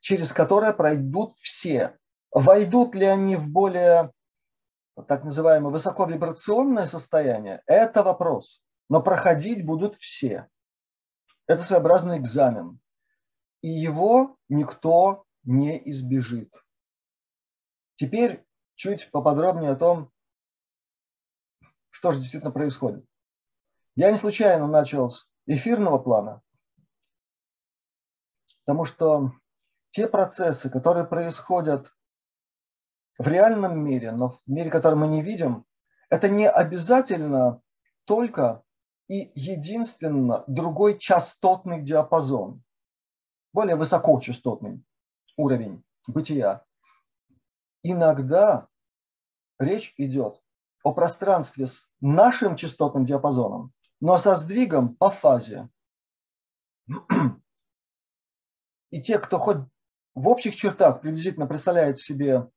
через 0.00 0.32
которое 0.32 0.72
пройдут 0.72 1.34
все. 1.38 1.96
Войдут 2.30 2.94
ли 2.94 3.04
они 3.04 3.36
в 3.36 3.48
более 3.48 4.12
так 5.06 5.24
называемое 5.24 5.70
высоковибрационное 5.70 6.86
состояние, 6.86 7.62
это 7.66 8.02
вопрос. 8.02 8.60
Но 8.88 9.02
проходить 9.02 9.64
будут 9.64 9.94
все. 9.96 10.48
Это 11.46 11.62
своеобразный 11.62 12.18
экзамен. 12.18 12.80
И 13.60 13.68
его 13.68 14.36
никто 14.48 15.24
не 15.44 15.80
избежит. 15.90 16.52
Теперь 17.96 18.44
чуть 18.74 19.10
поподробнее 19.10 19.72
о 19.72 19.76
том, 19.76 20.10
что 21.98 22.12
же 22.12 22.20
действительно 22.20 22.52
происходит. 22.52 23.04
Я 23.96 24.12
не 24.12 24.16
случайно 24.16 24.68
начал 24.68 25.10
с 25.10 25.28
эфирного 25.46 25.98
плана, 25.98 26.42
потому 28.60 28.84
что 28.84 29.32
те 29.90 30.06
процессы, 30.06 30.70
которые 30.70 31.06
происходят 31.06 31.92
в 33.18 33.26
реальном 33.26 33.80
мире, 33.84 34.12
но 34.12 34.28
в 34.28 34.40
мире, 34.46 34.70
который 34.70 34.94
мы 34.94 35.08
не 35.08 35.22
видим, 35.22 35.66
это 36.08 36.28
не 36.28 36.48
обязательно 36.48 37.62
только 38.04 38.62
и 39.08 39.32
единственно 39.34 40.44
другой 40.46 40.98
частотный 40.98 41.82
диапазон, 41.82 42.62
более 43.52 43.74
высокочастотный 43.74 44.84
уровень 45.36 45.82
бытия. 46.06 46.64
Иногда 47.82 48.68
речь 49.58 49.94
идет 49.96 50.40
о 50.84 50.92
пространстве 50.92 51.66
с 51.66 51.87
нашим 52.00 52.56
частотным 52.56 53.04
диапазоном, 53.04 53.72
но 54.00 54.18
со 54.18 54.36
сдвигом 54.36 54.94
по 54.94 55.10
фазе. 55.10 55.68
И 58.90 59.02
те, 59.02 59.18
кто 59.18 59.38
хоть 59.38 59.58
в 60.14 60.28
общих 60.28 60.56
чертах 60.56 61.00
приблизительно 61.00 61.46
представляет 61.46 61.98
себе 61.98 62.48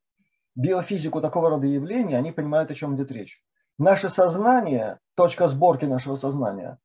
биофизику 0.56 1.22
такого 1.22 1.50
рода 1.50 1.68
явлений, 1.68 2.16
они 2.16 2.32
понимают, 2.32 2.72
о 2.72 2.76
чем 2.76 2.96
идет 2.96 3.12
речь. 3.12 3.44
Наше 3.78 4.10
сознание, 4.10 5.00
точка 5.16 5.48
сборки 5.48 5.86
нашего 5.86 6.16
сознания, 6.16 6.80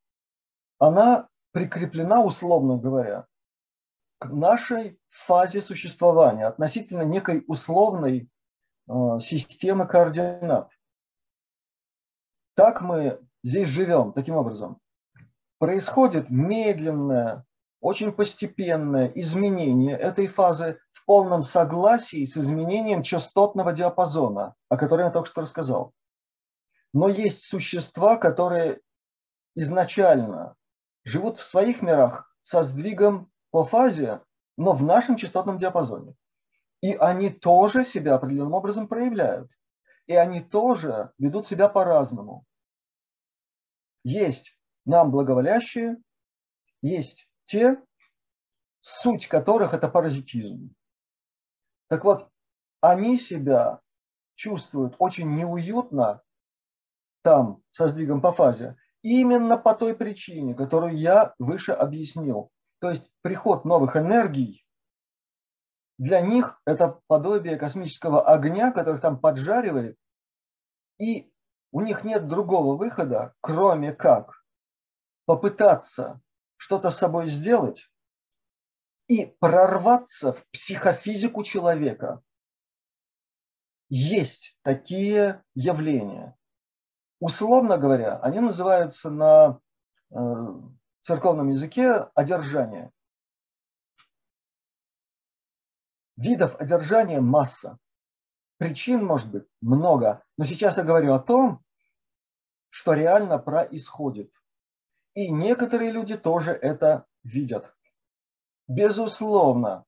она 0.78 1.28
прикреплена, 1.52 2.22
условно 2.22 2.76
говоря, 2.76 3.26
к 4.18 4.26
нашей 4.26 4.98
фазе 5.08 5.60
существования 5.60 6.46
относительно 6.46 7.02
некой 7.02 7.44
условной 7.46 8.28
э, 8.88 8.92
системы 9.20 9.86
координат. 9.86 10.70
Так 12.56 12.80
мы 12.80 13.20
здесь 13.44 13.68
живем, 13.68 14.14
таким 14.14 14.34
образом. 14.36 14.80
Происходит 15.58 16.30
медленное, 16.30 17.44
очень 17.80 18.12
постепенное 18.12 19.08
изменение 19.14 19.94
этой 19.94 20.26
фазы 20.26 20.80
в 20.90 21.04
полном 21.04 21.42
согласии 21.42 22.24
с 22.24 22.34
изменением 22.34 23.02
частотного 23.02 23.74
диапазона, 23.74 24.54
о 24.70 24.76
котором 24.78 25.04
я 25.04 25.10
только 25.10 25.28
что 25.28 25.42
рассказал. 25.42 25.92
Но 26.94 27.08
есть 27.08 27.44
существа, 27.44 28.16
которые 28.16 28.80
изначально 29.54 30.56
живут 31.04 31.36
в 31.36 31.44
своих 31.44 31.82
мирах 31.82 32.34
со 32.42 32.62
сдвигом 32.62 33.30
по 33.50 33.64
фазе, 33.64 34.22
но 34.56 34.72
в 34.72 34.82
нашем 34.82 35.16
частотном 35.16 35.58
диапазоне. 35.58 36.14
И 36.80 36.94
они 36.94 37.28
тоже 37.28 37.84
себя 37.84 38.14
определенным 38.14 38.54
образом 38.54 38.88
проявляют. 38.88 39.50
И 40.06 40.14
они 40.14 40.40
тоже 40.40 41.12
ведут 41.18 41.46
себя 41.46 41.68
по-разному. 41.68 42.44
Есть 44.04 44.56
нам 44.84 45.10
благоволящие, 45.10 45.96
есть 46.80 47.28
те, 47.44 47.82
суть 48.80 49.26
которых 49.26 49.74
это 49.74 49.88
паразитизм. 49.88 50.74
Так 51.88 52.04
вот, 52.04 52.30
они 52.80 53.18
себя 53.18 53.80
чувствуют 54.36 54.94
очень 54.98 55.34
неуютно 55.34 56.22
там, 57.22 57.62
со 57.72 57.88
сдвигом 57.88 58.20
по 58.20 58.32
фазе, 58.32 58.76
именно 59.02 59.58
по 59.58 59.74
той 59.74 59.96
причине, 59.96 60.54
которую 60.54 60.96
я 60.96 61.34
выше 61.38 61.72
объяснил. 61.72 62.50
То 62.78 62.90
есть 62.90 63.10
приход 63.22 63.64
новых 63.64 63.96
энергий 63.96 64.65
для 65.98 66.20
них 66.20 66.60
это 66.66 67.00
подобие 67.06 67.56
космического 67.56 68.22
огня, 68.22 68.72
который 68.72 69.00
там 69.00 69.18
поджаривает, 69.18 69.96
и 70.98 71.32
у 71.72 71.80
них 71.80 72.04
нет 72.04 72.26
другого 72.26 72.76
выхода, 72.76 73.34
кроме 73.40 73.92
как 73.92 74.42
попытаться 75.24 76.20
что-то 76.56 76.90
с 76.90 76.98
собой 76.98 77.28
сделать 77.28 77.90
и 79.08 79.26
прорваться 79.38 80.32
в 80.32 80.46
психофизику 80.50 81.44
человека. 81.44 82.22
Есть 83.88 84.58
такие 84.62 85.44
явления. 85.54 86.36
Условно 87.20 87.78
говоря, 87.78 88.18
они 88.18 88.40
называются 88.40 89.10
на 89.10 89.60
э, 90.10 90.16
церковном 91.02 91.48
языке 91.48 92.08
одержание. 92.14 92.90
Видов 96.16 96.56
одержания 96.56 97.20
масса. 97.20 97.78
Причин 98.58 99.04
может 99.04 99.30
быть 99.30 99.46
много. 99.60 100.24
Но 100.36 100.44
сейчас 100.44 100.78
я 100.78 100.84
говорю 100.84 101.12
о 101.12 101.18
том, 101.18 101.62
что 102.70 102.94
реально 102.94 103.38
происходит. 103.38 104.32
И 105.14 105.30
некоторые 105.30 105.92
люди 105.92 106.16
тоже 106.16 106.52
это 106.52 107.06
видят. 107.22 107.74
Безусловно, 108.68 109.84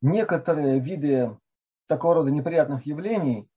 некоторые 0.00 0.78
виды 0.78 1.38
такого 1.86 2.16
рода 2.16 2.30
неприятных 2.30 2.86
явлений 2.86 3.48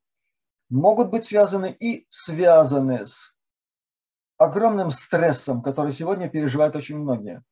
могут 0.70 1.10
быть 1.10 1.26
связаны 1.26 1.72
и 1.72 2.08
связаны 2.10 3.06
с 3.06 3.36
огромным 4.38 4.92
стрессом, 4.92 5.62
который 5.62 5.94
сегодня 5.94 6.30
переживают 6.30 6.76
очень 6.76 6.98
многие. 6.98 7.44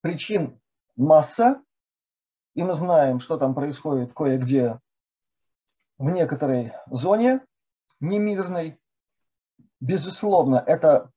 Причин 0.00 0.60
масса, 0.96 1.62
и 2.54 2.62
мы 2.62 2.74
знаем, 2.74 3.20
что 3.20 3.36
там 3.36 3.54
происходит 3.54 4.14
кое-где 4.14 4.80
в 5.98 6.10
некоторой 6.10 6.72
зоне 6.90 7.44
немирной. 8.00 8.80
Безусловно, 9.80 10.62
это 10.66 11.10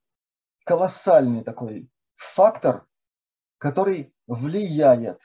колоссальный 0.65 1.43
такой 1.43 1.89
фактор, 2.15 2.85
который 3.57 4.13
влияет. 4.25 5.21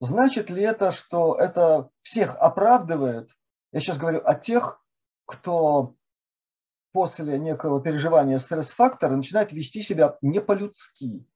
Значит 0.00 0.50
ли 0.50 0.62
это, 0.62 0.92
что 0.92 1.36
это 1.36 1.90
всех 2.02 2.36
оправдывает? 2.36 3.30
Я 3.72 3.80
сейчас 3.80 3.98
говорю 3.98 4.20
о 4.24 4.34
тех, 4.34 4.82
кто 5.26 5.94
после 6.92 7.38
некого 7.38 7.80
переживания 7.82 8.38
стресс-фактора 8.38 9.14
начинают 9.14 9.52
вести 9.52 9.82
себя 9.82 10.16
не 10.22 10.40
по-людски. 10.40 11.26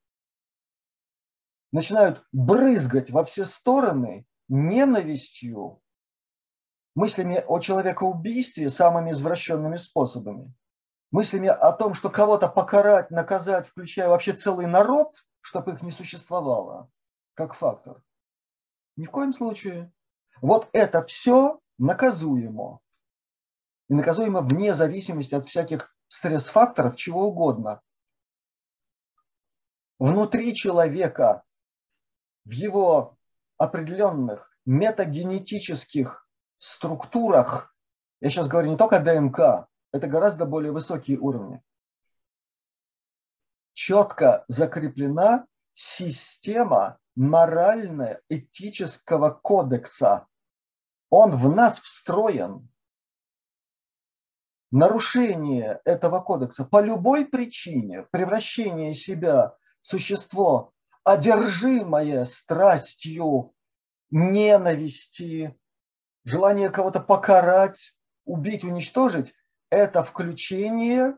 Начинают 1.72 2.22
брызгать 2.32 3.10
во 3.10 3.24
все 3.24 3.46
стороны 3.46 4.26
ненавистью, 4.48 5.82
мыслями 6.94 7.42
о 7.46 7.58
человекоубийстве 7.60 8.68
самыми 8.68 9.12
извращенными 9.12 9.76
способами, 9.76 10.54
мыслями 11.10 11.48
о 11.48 11.72
том, 11.72 11.94
что 11.94 12.10
кого-то 12.10 12.48
покарать, 12.48 13.10
наказать, 13.10 13.66
включая 13.66 14.08
вообще 14.08 14.34
целый 14.34 14.66
народ, 14.66 15.24
чтобы 15.40 15.72
их 15.72 15.82
не 15.82 15.90
существовало, 15.90 16.90
как 17.34 17.54
фактор. 17.54 18.02
Ни 18.96 19.06
в 19.06 19.10
коем 19.10 19.32
случае. 19.32 19.90
Вот 20.42 20.68
это 20.72 21.02
все 21.04 21.60
наказуемо 21.78 22.80
и 23.88 23.94
наказуемо 23.94 24.42
вне 24.42 24.74
зависимости 24.74 25.34
от 25.34 25.48
всяких 25.48 25.94
стресс-факторов, 26.08 26.96
чего 26.96 27.28
угодно. 27.28 27.80
Внутри 29.98 30.54
человека, 30.54 31.44
в 32.44 32.50
его 32.50 33.16
определенных 33.58 34.50
метагенетических 34.64 36.26
структурах, 36.58 37.74
я 38.20 38.30
сейчас 38.30 38.48
говорю 38.48 38.70
не 38.70 38.76
только 38.76 39.00
ДНК, 39.00 39.68
это 39.92 40.06
гораздо 40.06 40.46
более 40.46 40.72
высокие 40.72 41.18
уровни, 41.18 41.62
четко 43.72 44.44
закреплена 44.48 45.46
система 45.74 46.98
морально-этического 47.14 49.30
кодекса. 49.30 50.26
Он 51.10 51.36
в 51.36 51.54
нас 51.54 51.78
встроен 51.80 52.68
нарушение 54.70 55.82
этого 55.84 56.20
кодекса 56.20 56.64
по 56.64 56.80
любой 56.80 57.26
причине, 57.26 58.06
превращение 58.10 58.94
себя 58.94 59.54
в 59.82 59.86
существо, 59.86 60.72
одержимое 61.04 62.24
страстью 62.24 63.54
ненависти, 64.10 65.58
желание 66.24 66.70
кого-то 66.70 67.00
покарать, 67.00 67.94
убить, 68.24 68.64
уничтожить, 68.64 69.34
это 69.70 70.02
включение 70.02 71.16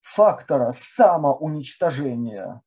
фактора 0.00 0.70
самоуничтожения 0.70 2.62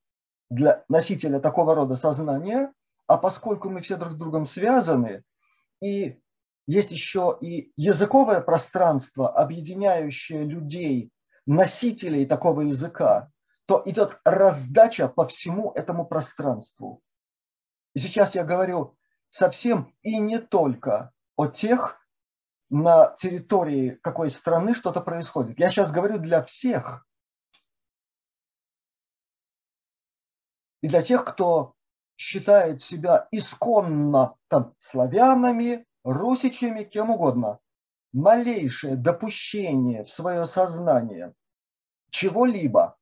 для 0.50 0.84
носителя 0.90 1.40
такого 1.40 1.76
рода 1.76 1.96
сознания, 1.96 2.74
а 3.08 3.18
поскольку 3.18 3.70
мы 3.70 3.82
все 3.82 3.96
друг 3.96 4.14
с 4.14 4.16
другом 4.16 4.46
связаны, 4.46 5.24
и 5.82 6.20
есть 6.66 6.92
еще 6.92 7.38
и 7.40 7.72
языковое 7.78 8.42
пространство, 8.42 9.30
объединяющее 9.30 10.44
людей, 10.44 11.12
носителей 11.46 12.26
такого 12.26 12.62
языка, 12.62 13.32
то 13.68 13.84
идет 13.86 14.20
раздача 14.24 15.10
по 15.10 15.26
всему 15.26 15.72
этому 15.74 16.06
пространству. 16.06 17.02
И 17.94 18.00
сейчас 18.00 18.34
я 18.34 18.44
говорю 18.44 18.98
совсем 19.30 19.94
и 20.02 20.18
не 20.20 20.40
только 20.40 21.12
о 21.36 21.48
тех, 21.48 22.00
на 22.70 23.16
территории 23.18 24.00
какой 24.02 24.32
страны 24.32 24.74
что-то 24.74 25.02
происходит. 25.02 25.60
Я 25.60 25.70
сейчас 25.70 25.92
говорю 25.92 26.18
для 26.18 26.42
всех. 26.44 27.06
И 30.82 30.88
для 30.88 31.02
тех, 31.02 31.26
кто 31.26 31.74
считает 32.16 32.82
себя 32.82 33.28
исконно 33.32 34.36
там, 34.48 34.76
славянами, 34.80 35.86
русичами, 36.04 36.84
кем 36.84 37.10
угодно. 37.10 37.60
Малейшее 38.14 38.96
допущение 38.96 40.04
в 40.04 40.10
свое 40.10 40.46
сознание 40.46 41.34
чего-либо, 42.10 42.97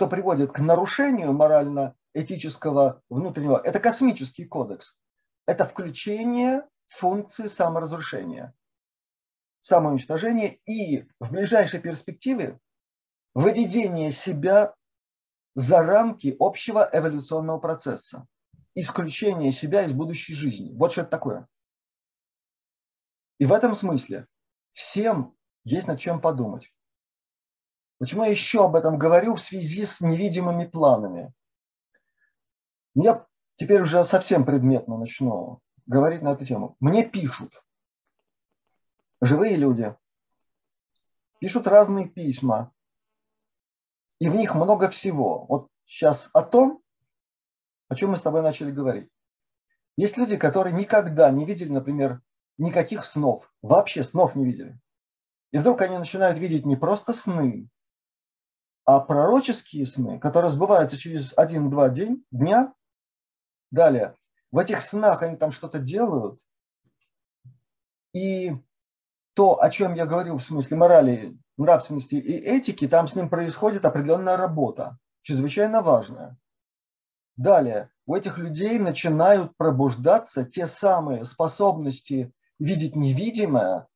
что 0.00 0.08
приводит 0.08 0.50
к 0.50 0.60
нарушению 0.60 1.34
морально-этического 1.34 3.02
внутреннего, 3.10 3.60
это 3.62 3.80
космический 3.80 4.46
кодекс. 4.46 4.96
Это 5.44 5.66
включение 5.66 6.66
функции 6.86 7.48
саморазрушения, 7.48 8.54
самоуничтожения 9.60 10.58
и 10.64 11.06
в 11.20 11.32
ближайшей 11.32 11.80
перспективе 11.80 12.58
выведение 13.34 14.10
себя 14.10 14.74
за 15.54 15.82
рамки 15.82 16.34
общего 16.40 16.88
эволюционного 16.90 17.58
процесса, 17.58 18.26
исключение 18.74 19.52
себя 19.52 19.82
из 19.82 19.92
будущей 19.92 20.32
жизни. 20.32 20.74
Вот 20.78 20.92
что 20.92 21.02
это 21.02 21.10
такое. 21.10 21.46
И 23.36 23.44
в 23.44 23.52
этом 23.52 23.74
смысле 23.74 24.28
всем 24.72 25.36
есть 25.64 25.88
над 25.88 26.00
чем 26.00 26.22
подумать. 26.22 26.72
Почему 28.00 28.24
я 28.24 28.30
еще 28.30 28.64
об 28.64 28.76
этом 28.76 28.98
говорю 28.98 29.34
в 29.34 29.42
связи 29.42 29.84
с 29.84 30.00
невидимыми 30.00 30.64
планами? 30.64 31.34
Я 32.94 33.26
теперь 33.56 33.82
уже 33.82 34.02
совсем 34.04 34.46
предметно 34.46 34.96
начну 34.96 35.60
говорить 35.84 36.22
на 36.22 36.32
эту 36.32 36.46
тему. 36.46 36.76
Мне 36.80 37.04
пишут 37.04 37.62
живые 39.20 39.56
люди, 39.56 39.94
пишут 41.40 41.66
разные 41.66 42.08
письма, 42.08 42.72
и 44.18 44.30
в 44.30 44.34
них 44.34 44.54
много 44.54 44.88
всего. 44.88 45.44
Вот 45.44 45.68
сейчас 45.84 46.30
о 46.32 46.42
том, 46.42 46.82
о 47.88 47.96
чем 47.96 48.12
мы 48.12 48.16
с 48.16 48.22
тобой 48.22 48.40
начали 48.40 48.70
говорить. 48.70 49.10
Есть 49.98 50.16
люди, 50.16 50.38
которые 50.38 50.72
никогда 50.72 51.30
не 51.30 51.44
видели, 51.44 51.70
например, 51.70 52.22
никаких 52.56 53.04
снов, 53.04 53.52
вообще 53.60 54.04
снов 54.04 54.36
не 54.36 54.46
видели. 54.46 54.80
И 55.50 55.58
вдруг 55.58 55.82
они 55.82 55.98
начинают 55.98 56.38
видеть 56.38 56.64
не 56.64 56.76
просто 56.76 57.12
сны, 57.12 57.68
а 58.90 58.98
пророческие 58.98 59.86
сны, 59.86 60.18
которые 60.18 60.50
сбываются 60.50 60.96
через 60.96 61.32
один-два 61.36 61.90
дня. 61.90 62.74
Далее, 63.70 64.16
в 64.50 64.58
этих 64.58 64.80
снах 64.80 65.22
они 65.22 65.36
там 65.36 65.52
что-то 65.52 65.78
делают, 65.78 66.40
и 68.12 68.56
то, 69.34 69.62
о 69.62 69.70
чем 69.70 69.94
я 69.94 70.06
говорил 70.06 70.38
в 70.38 70.42
смысле 70.42 70.76
морали, 70.76 71.38
нравственности 71.56 72.16
и 72.16 72.32
этики, 72.32 72.88
там 72.88 73.06
с 73.06 73.14
ним 73.14 73.30
происходит 73.30 73.84
определенная 73.84 74.36
работа, 74.36 74.98
чрезвычайно 75.22 75.82
важная. 75.82 76.36
Далее, 77.36 77.90
у 78.06 78.16
этих 78.16 78.38
людей 78.38 78.76
начинают 78.80 79.56
пробуждаться 79.56 80.44
те 80.44 80.66
самые 80.66 81.24
способности 81.26 82.32
видеть 82.58 82.96
невидимое, 82.96 83.86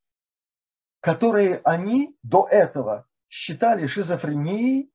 которые 1.00 1.61
они 1.64 2.16
до 2.22 2.46
этого 2.48 3.09
считали 3.35 3.88
шизофренией, 3.88 4.92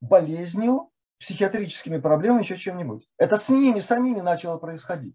болезнью 0.00 0.90
психиатрическими 1.20 1.98
проблемами, 1.98 2.42
еще 2.42 2.56
чем-нибудь. 2.56 3.08
Это 3.18 3.36
с 3.36 3.48
ними 3.48 3.78
самими 3.78 4.20
начало 4.20 4.58
происходить. 4.58 5.14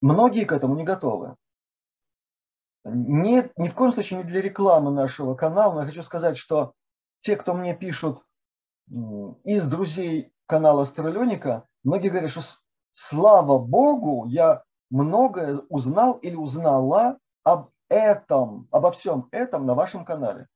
Многие 0.00 0.44
к 0.44 0.50
этому 0.50 0.74
не 0.74 0.82
готовы. 0.82 1.36
Нет, 2.84 3.52
ни 3.56 3.68
в 3.68 3.74
коем 3.74 3.92
случае 3.92 4.18
не 4.18 4.24
для 4.24 4.40
рекламы 4.42 4.90
нашего 4.90 5.36
канала, 5.36 5.74
но 5.74 5.80
я 5.82 5.86
хочу 5.86 6.02
сказать, 6.02 6.36
что 6.36 6.74
те, 7.20 7.36
кто 7.36 7.54
мне 7.54 7.76
пишут 7.76 8.24
из 9.44 9.64
друзей 9.66 10.32
канала 10.46 10.82
Астралёника, 10.82 11.68
многие 11.84 12.08
говорят, 12.08 12.32
что 12.32 12.40
слава 12.90 13.56
богу, 13.60 14.26
я 14.26 14.64
многое 14.90 15.58
узнал 15.68 16.14
или 16.14 16.34
узнала 16.34 17.20
об 17.44 17.71
этом, 17.92 18.68
обо 18.70 18.90
всем 18.90 19.28
этом 19.32 19.66
на 19.66 19.74
вашем 19.74 20.06
канале. 20.06 20.48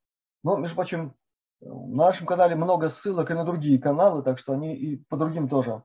Ну, 0.43 0.57
между 0.57 0.75
прочим, 0.75 1.15
в 1.61 1.95
нашем 1.95 2.27
канале 2.27 2.57
много 2.57 2.89
ссылок 2.89 3.31
и 3.31 3.35
на 3.35 3.45
другие 3.45 3.79
каналы, 3.79 4.23
так 4.23 4.39
что 4.39 4.55
они 4.55 4.75
и 4.75 4.97
по 4.97 5.19
другим 5.19 5.47
тоже 5.47 5.85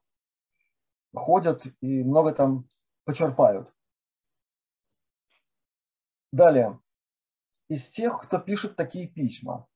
ходят 1.14 1.66
и 1.82 2.04
много 2.04 2.34
там 2.34 2.70
почерпают. 3.04 3.70
Далее. 6.32 6.80
Из 7.68 7.90
тех, 7.90 8.22
кто 8.22 8.40
пишет 8.40 8.78
такие 8.78 9.10
письма. 9.10 9.68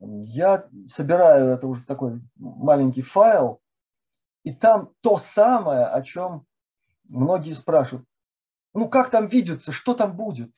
Я 0.00 0.66
собираю 0.88 1.50
это 1.50 1.66
уже 1.66 1.82
в 1.82 1.86
такой 1.86 2.22
маленький 2.36 3.02
файл, 3.02 3.60
и 4.44 4.54
там 4.54 4.94
то 5.02 5.18
самое, 5.18 5.84
о 5.84 6.00
чем 6.02 6.46
многие 7.04 7.52
спрашивают. 7.52 8.07
Ну 8.78 8.88
как 8.88 9.10
там 9.10 9.26
видится, 9.26 9.72
что 9.72 9.92
там 9.92 10.16
будет? 10.16 10.52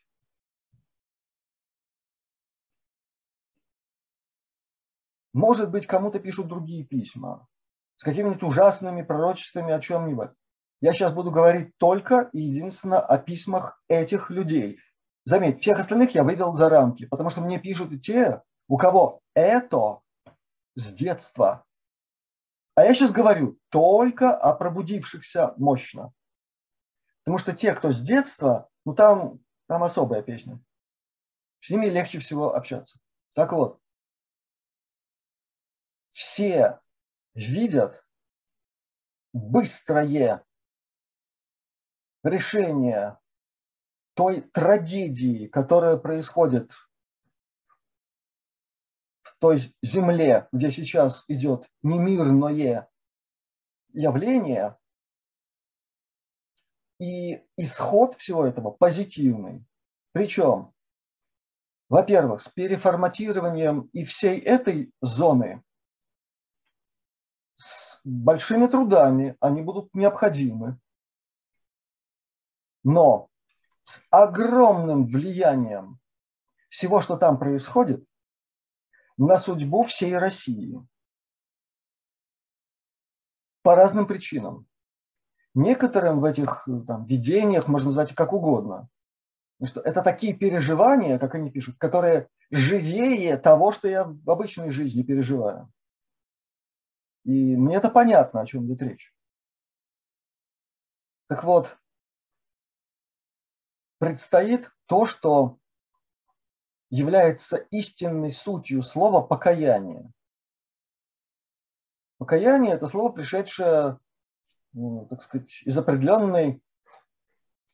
Может 5.32 5.70
быть, 5.70 5.86
кому-то 5.86 6.20
пишут 6.20 6.48
другие 6.48 6.84
письма 6.84 7.48
с 7.96 8.04
какими-нибудь 8.04 8.42
ужасными 8.42 9.00
пророчествами 9.00 9.72
о 9.72 9.80
чем-нибудь. 9.80 10.32
Я 10.82 10.92
сейчас 10.92 11.14
буду 11.14 11.30
говорить 11.30 11.74
только 11.78 12.28
и 12.34 12.40
единственно 12.40 13.00
о 13.00 13.16
письмах 13.16 13.82
этих 13.88 14.28
людей. 14.28 14.80
Заметь, 15.24 15.62
всех 15.62 15.78
остальных 15.78 16.14
я 16.14 16.22
вывел 16.22 16.52
за 16.52 16.68
рамки, 16.68 17.06
потому 17.06 17.30
что 17.30 17.40
мне 17.40 17.58
пишут 17.58 18.02
те, 18.02 18.42
у 18.68 18.76
кого 18.76 19.22
это 19.32 20.00
с 20.74 20.92
детства. 20.92 21.64
А 22.74 22.84
я 22.84 22.92
сейчас 22.92 23.12
говорю 23.12 23.58
только 23.70 24.34
о 24.34 24.54
пробудившихся 24.54 25.54
мощно. 25.56 26.12
Потому 27.24 27.38
что 27.38 27.52
те, 27.52 27.74
кто 27.74 27.92
с 27.92 28.00
детства, 28.00 28.68
ну 28.84 28.94
там, 28.94 29.40
там 29.66 29.82
особая 29.82 30.22
песня. 30.22 30.60
С 31.60 31.70
ними 31.70 31.86
легче 31.86 32.18
всего 32.18 32.54
общаться. 32.54 32.98
Так 33.34 33.52
вот, 33.52 33.80
все 36.12 36.80
видят 37.34 38.04
быстрое 39.32 40.44
решение 42.22 43.18
той 44.14 44.40
трагедии, 44.40 45.46
которая 45.46 45.96
происходит 45.96 46.72
в 49.22 49.36
той 49.38 49.74
земле, 49.82 50.48
где 50.52 50.70
сейчас 50.70 51.24
идет 51.28 51.70
немирное 51.82 52.90
явление, 53.92 54.79
и 57.00 57.42
исход 57.56 58.14
всего 58.18 58.46
этого 58.46 58.70
позитивный. 58.70 59.64
Причем, 60.12 60.72
во-первых, 61.88 62.42
с 62.42 62.48
переформатированием 62.48 63.88
и 63.92 64.04
всей 64.04 64.38
этой 64.38 64.92
зоны 65.00 65.64
с 67.56 68.00
большими 68.04 68.66
трудами, 68.66 69.36
они 69.40 69.62
будут 69.62 69.94
необходимы, 69.94 70.78
но 72.84 73.28
с 73.82 74.02
огромным 74.10 75.06
влиянием 75.06 75.98
всего, 76.68 77.00
что 77.00 77.16
там 77.16 77.38
происходит, 77.38 78.04
на 79.16 79.38
судьбу 79.38 79.82
всей 79.84 80.16
России. 80.16 80.86
По 83.62 83.74
разным 83.74 84.06
причинам. 84.06 84.69
Некоторым 85.60 86.20
в 86.20 86.24
этих 86.24 86.66
там, 86.86 87.04
видениях, 87.04 87.68
можно 87.68 87.88
назвать 87.88 88.14
как 88.14 88.32
угодно, 88.32 88.88
что 89.62 89.82
это 89.82 90.00
такие 90.00 90.32
переживания, 90.32 91.18
как 91.18 91.34
они 91.34 91.50
пишут, 91.50 91.76
которые 91.76 92.30
живее 92.50 93.36
того, 93.36 93.70
что 93.70 93.86
я 93.86 94.04
в 94.04 94.30
обычной 94.30 94.70
жизни 94.70 95.02
переживаю. 95.02 95.70
И 97.24 97.56
мне 97.56 97.76
это 97.76 97.90
понятно, 97.90 98.40
о 98.40 98.46
чем 98.46 98.64
идет 98.64 98.80
речь. 98.80 99.14
Так 101.28 101.44
вот, 101.44 101.76
предстоит 103.98 104.72
то, 104.86 105.04
что 105.04 105.58
является 106.88 107.58
истинной 107.70 108.30
сутью 108.30 108.80
слова 108.80 109.20
покаяние. 109.20 110.10
Покаяние– 112.16 112.72
это 112.76 112.86
слово, 112.86 113.12
пришедшее, 113.12 113.98
так 115.08 115.22
сказать, 115.22 115.62
из 115.64 115.76
определенной 115.76 116.62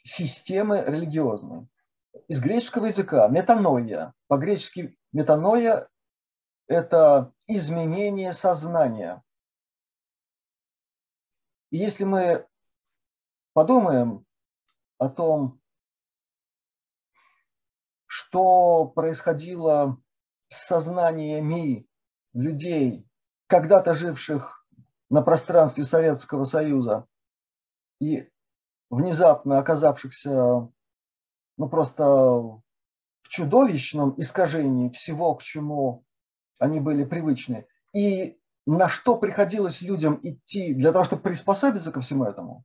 системы 0.02 0.82
религиозной. 0.86 1.68
Из 2.28 2.40
греческого 2.40 2.86
языка 2.86 3.28
метаноия. 3.28 4.14
По-гречески 4.28 4.96
метаноия– 5.12 5.88
это 6.66 7.32
изменение 7.46 8.32
сознания. 8.32 9.22
И 11.70 11.78
если 11.78 12.04
мы 12.04 12.46
подумаем 13.52 14.24
о 14.98 15.08
том, 15.08 15.60
что 18.06 18.86
происходило 18.86 20.00
с 20.48 20.66
сознаниями 20.66 21.86
людей, 22.32 23.06
когда-то 23.46 23.94
живших 23.94 24.55
на 25.10 25.22
пространстве 25.22 25.84
Советского 25.84 26.44
Союза 26.44 27.06
и 28.00 28.28
внезапно 28.90 29.58
оказавшихся 29.58 30.68
ну, 31.56 31.68
просто 31.68 32.04
в 32.04 33.28
чудовищном 33.28 34.14
искажении 34.18 34.90
всего, 34.90 35.34
к 35.34 35.42
чему 35.42 36.04
они 36.58 36.80
были 36.80 37.04
привычны, 37.04 37.66
и 37.92 38.38
на 38.66 38.88
что 38.88 39.16
приходилось 39.16 39.80
людям 39.80 40.18
идти 40.22 40.74
для 40.74 40.92
того, 40.92 41.04
чтобы 41.04 41.22
приспособиться 41.22 41.92
ко 41.92 42.00
всему 42.00 42.24
этому, 42.24 42.64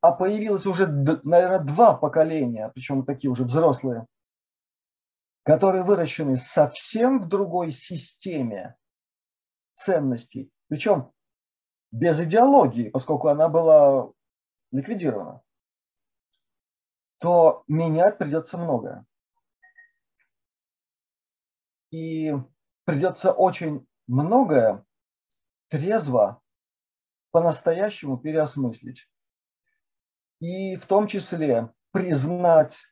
а 0.00 0.12
появилось 0.12 0.66
уже, 0.66 0.86
наверное, 0.86 1.60
два 1.60 1.94
поколения, 1.94 2.70
причем 2.74 3.04
такие 3.04 3.30
уже 3.30 3.44
взрослые, 3.44 4.06
которые 5.42 5.84
выращены 5.84 6.36
совсем 6.36 7.20
в 7.20 7.28
другой 7.28 7.72
системе 7.72 8.76
ценностей, 9.74 10.50
причем 10.68 11.12
без 11.90 12.20
идеологии, 12.20 12.90
поскольку 12.90 13.28
она 13.28 13.48
была 13.48 14.12
ликвидирована, 14.70 15.42
то 17.18 17.64
менять 17.66 18.18
придется 18.18 18.58
многое. 18.58 19.06
И 21.90 22.34
придется 22.84 23.32
очень 23.32 23.86
многое 24.06 24.84
трезво, 25.68 26.42
по-настоящему 27.30 28.16
переосмыслить. 28.16 29.08
И 30.40 30.76
в 30.76 30.86
том 30.86 31.06
числе 31.06 31.70
признать 31.90 32.84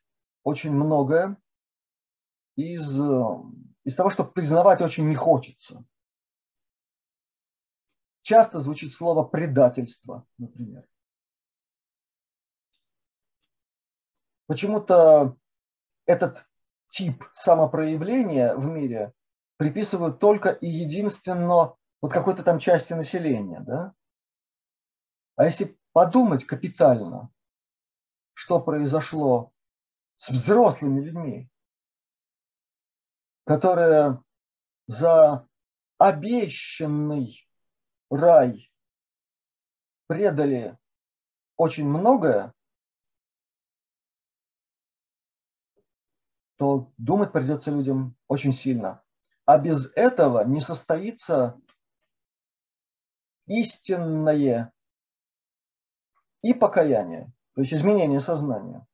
очень 0.43 0.71
многое 0.71 1.37
из, 2.55 2.99
из 3.83 3.95
того, 3.95 4.09
что 4.09 4.23
признавать 4.23 4.81
очень 4.81 5.07
не 5.07 5.15
хочется. 5.15 5.83
Часто 8.25 8.57
звучит 8.57 8.91
слово 8.91 9.23
предательство, 9.23 10.25
например. 10.39 10.89
Почему-то 14.47 15.37
этот 16.07 16.47
тип 16.89 17.23
самопроявления 17.35 18.55
в 18.55 18.65
мире 18.65 19.13
приписывают 19.57 20.17
только 20.19 20.49
и 20.49 20.65
единственно 20.65 21.75
вот 22.01 22.11
какой-то 22.11 22.41
там 22.41 22.57
части 22.57 22.93
населения. 22.93 23.59
Да? 23.59 23.93
А 25.35 25.45
если 25.45 25.77
подумать 25.91 26.47
капитально, 26.47 27.31
что 28.33 28.59
произошло 28.59 29.51
с 30.17 30.31
взрослыми 30.31 30.99
людьми, 30.99 31.47
которые 33.43 34.19
за 34.87 35.47
обещанный 35.99 37.47
рай 38.09 38.71
предали 40.07 40.77
очень 41.57 41.87
многое, 41.87 42.53
то 46.57 46.91
думать 46.97 47.31
придется 47.31 47.71
людям 47.71 48.15
очень 48.27 48.53
сильно. 48.53 49.03
А 49.45 49.57
без 49.57 49.91
этого 49.95 50.43
не 50.43 50.59
состоится 50.59 51.59
истинное 53.45 54.73
и 56.41 56.53
покаяние, 56.53 57.31
то 57.53 57.61
есть 57.61 57.73
изменение 57.73 58.19
сознания. 58.19 58.87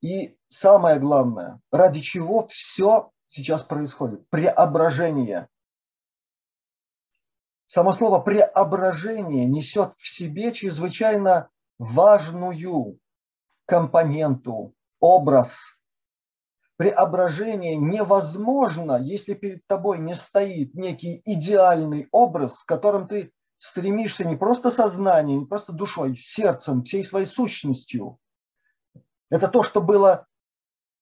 И 0.00 0.38
самое 0.48 0.98
главное, 1.00 1.60
ради 1.70 2.00
чего 2.00 2.46
все 2.48 3.10
сейчас 3.28 3.62
происходит, 3.62 4.28
преображение. 4.28 5.48
Само 7.74 7.90
слово 7.90 8.20
преображение 8.20 9.46
несет 9.46 9.94
в 9.96 10.08
себе 10.08 10.52
чрезвычайно 10.52 11.50
важную 11.76 13.00
компоненту, 13.66 14.76
образ. 15.00 15.56
Преображение 16.76 17.76
невозможно, 17.76 18.96
если 19.02 19.34
перед 19.34 19.66
тобой 19.66 19.98
не 19.98 20.14
стоит 20.14 20.74
некий 20.74 21.20
идеальный 21.24 22.06
образ, 22.12 22.60
с 22.60 22.62
которым 22.62 23.08
ты 23.08 23.32
стремишься 23.58 24.24
не 24.24 24.36
просто 24.36 24.70
сознанием, 24.70 25.40
не 25.40 25.46
просто 25.46 25.72
душой, 25.72 26.14
сердцем, 26.14 26.84
всей 26.84 27.02
своей 27.02 27.26
сущностью. 27.26 28.20
Это 29.30 29.48
то, 29.48 29.64
что 29.64 29.80
было 29.80 30.28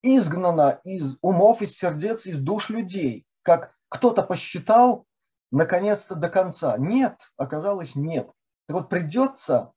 изгнано 0.00 0.80
из 0.84 1.18
умов, 1.20 1.60
из 1.60 1.76
сердец, 1.76 2.24
из 2.24 2.38
душ 2.38 2.70
людей. 2.70 3.26
Как 3.42 3.74
кто-то 3.90 4.22
посчитал, 4.22 5.06
наконец-то 5.52 6.16
до 6.16 6.28
конца. 6.28 6.76
Нет, 6.78 7.20
оказалось 7.36 7.94
нет. 7.94 8.28
Так 8.66 8.76
вот 8.76 8.88
придется 8.88 9.72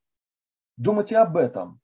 думать 0.77 1.11
и 1.11 1.15
об 1.15 1.37
этом. 1.37 1.79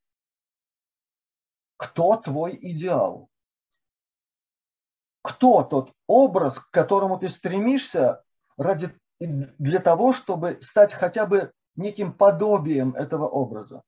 Кто 1.77 2.15
твой 2.17 2.58
идеал? 2.60 3.30
Кто 5.21 5.63
тот 5.63 5.93
образ, 6.08 6.58
к 6.58 6.71
которому 6.71 7.19
ты 7.19 7.30
стремишься 7.30 8.23
ради 8.58 8.97
для 9.19 9.80
того, 9.80 10.13
чтобы 10.13 10.60
стать 10.62 10.93
хотя 10.93 11.27
бы 11.27 11.51
неким 11.75 12.13
подобием 12.13 12.95
этого 12.95 13.27
образа. 13.27 13.84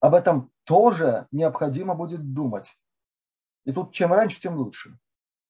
Об 0.00 0.14
этом 0.14 0.50
тоже 0.64 1.28
необходимо 1.30 1.94
будет 1.94 2.32
думать. 2.32 2.76
И 3.64 3.72
тут 3.72 3.92
чем 3.92 4.12
раньше, 4.12 4.40
тем 4.40 4.56
лучше. 4.56 4.98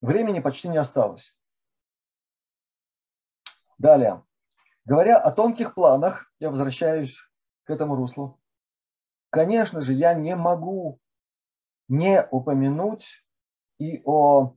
Времени 0.00 0.40
почти 0.40 0.68
не 0.68 0.78
осталось. 0.78 1.34
Далее. 3.78 4.24
Говоря 4.84 5.18
о 5.18 5.30
тонких 5.30 5.74
планах, 5.74 6.32
я 6.40 6.50
возвращаюсь 6.50 7.18
к 7.64 7.70
этому 7.70 7.94
руслу. 7.94 8.40
Конечно 9.30 9.80
же, 9.80 9.92
я 9.92 10.14
не 10.14 10.34
могу 10.34 11.00
не 11.88 12.26
упомянуть 12.30 13.24
и 13.78 14.02
о 14.04 14.56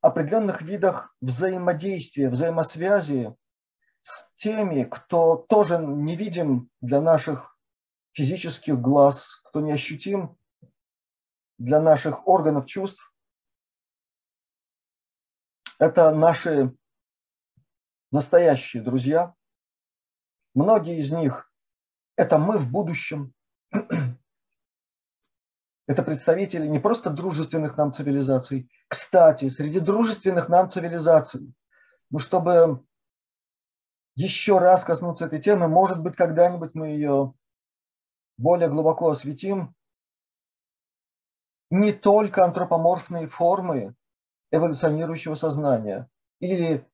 определенных 0.00 0.62
видах 0.62 1.16
взаимодействия, 1.20 2.28
взаимосвязи 2.28 3.34
с 4.02 4.28
теми, 4.36 4.84
кто 4.84 5.36
тоже 5.36 5.78
не 5.78 6.16
видим 6.16 6.70
для 6.80 7.00
наших 7.00 7.58
физических 8.12 8.78
глаз, 8.80 9.40
кто 9.44 9.60
не 9.60 9.72
ощутим 9.72 10.38
для 11.58 11.80
наших 11.80 12.28
органов 12.28 12.66
чувств. 12.66 13.13
Это 15.78 16.12
наши 16.12 16.72
настоящие 18.12 18.82
друзья. 18.82 19.34
Многие 20.54 20.98
из 21.00 21.12
них– 21.12 21.50
это 22.16 22.38
мы 22.38 22.58
в 22.58 22.70
будущем. 22.70 23.34
Это 25.86 26.02
представители 26.02 26.66
не 26.66 26.78
просто 26.78 27.10
дружественных 27.10 27.76
нам 27.76 27.92
цивилизаций. 27.92 28.70
Кстати, 28.88 29.50
среди 29.50 29.80
дружественных 29.80 30.48
нам 30.48 30.70
цивилизаций, 30.70 31.52
ну, 32.08 32.18
чтобы 32.18 32.82
еще 34.14 34.58
раз 34.58 34.82
коснуться 34.84 35.26
этой 35.26 35.42
темы, 35.42 35.68
может 35.68 36.00
быть, 36.00 36.16
когда-нибудь 36.16 36.70
мы 36.74 36.88
ее 36.88 37.34
более 38.38 38.70
глубоко 38.70 39.10
осветим, 39.10 39.74
не 41.68 41.92
только 41.92 42.44
антропоморфные 42.44 43.26
формы 43.26 43.94
эволюционирующего 44.54 45.34
сознания 45.34 46.08
или 46.40 46.86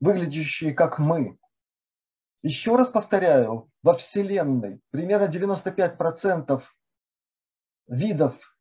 выглядящие 0.00 0.74
как 0.74 0.98
мы. 0.98 1.38
Еще 2.42 2.76
раз 2.76 2.88
повторяю, 2.88 3.70
во 3.82 3.94
Вселенной 3.94 4.80
примерно 4.90 5.26
95% 5.26 6.62
видов 7.88 8.58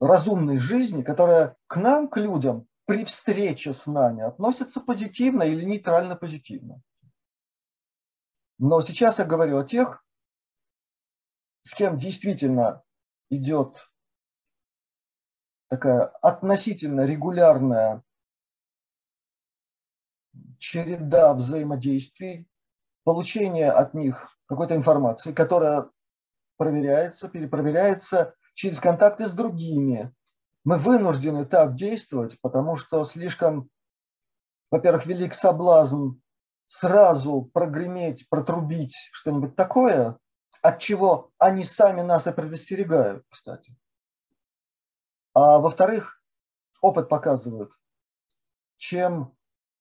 разумной 0.00 0.58
жизни, 0.58 1.02
которая 1.02 1.56
к 1.66 1.76
нам, 1.76 2.08
к 2.08 2.16
людям, 2.16 2.66
при 2.86 3.04
встрече 3.04 3.72
с 3.72 3.86
нами 3.86 4.22
относится 4.22 4.80
позитивно 4.80 5.42
или 5.42 5.64
нейтрально 5.64 6.16
позитивно. 6.16 6.82
Но 8.58 8.80
сейчас 8.82 9.18
я 9.18 9.24
говорю 9.24 9.58
о 9.58 9.64
тех, 9.64 10.04
с 11.62 11.74
кем 11.74 11.98
действительно 11.98 12.82
идет 13.30 13.88
такая 15.68 16.06
относительно 16.22 17.02
регулярная 17.02 18.02
череда 20.58 21.34
взаимодействий, 21.34 22.48
получение 23.04 23.70
от 23.70 23.94
них 23.94 24.36
какой-то 24.46 24.74
информации, 24.74 25.32
которая 25.32 25.90
проверяется, 26.56 27.28
перепроверяется 27.28 28.34
через 28.54 28.80
контакты 28.80 29.26
с 29.26 29.32
другими. 29.32 30.12
Мы 30.64 30.78
вынуждены 30.78 31.44
так 31.44 31.74
действовать, 31.74 32.40
потому 32.40 32.76
что 32.76 33.04
слишком, 33.04 33.68
во-первых, 34.70 35.06
велик 35.06 35.34
соблазн 35.34 36.12
сразу 36.68 37.42
прогреметь, 37.52 38.28
протрубить 38.28 38.96
что-нибудь 39.12 39.54
такое, 39.56 40.18
от 40.62 40.78
чего 40.78 41.30
они 41.38 41.64
сами 41.64 42.00
нас 42.00 42.26
и 42.26 42.32
предостерегают, 42.32 43.24
кстати. 43.28 43.76
А 45.34 45.58
во-вторых, 45.58 46.22
опыт 46.80 47.08
показывает, 47.08 47.70
чем 48.76 49.36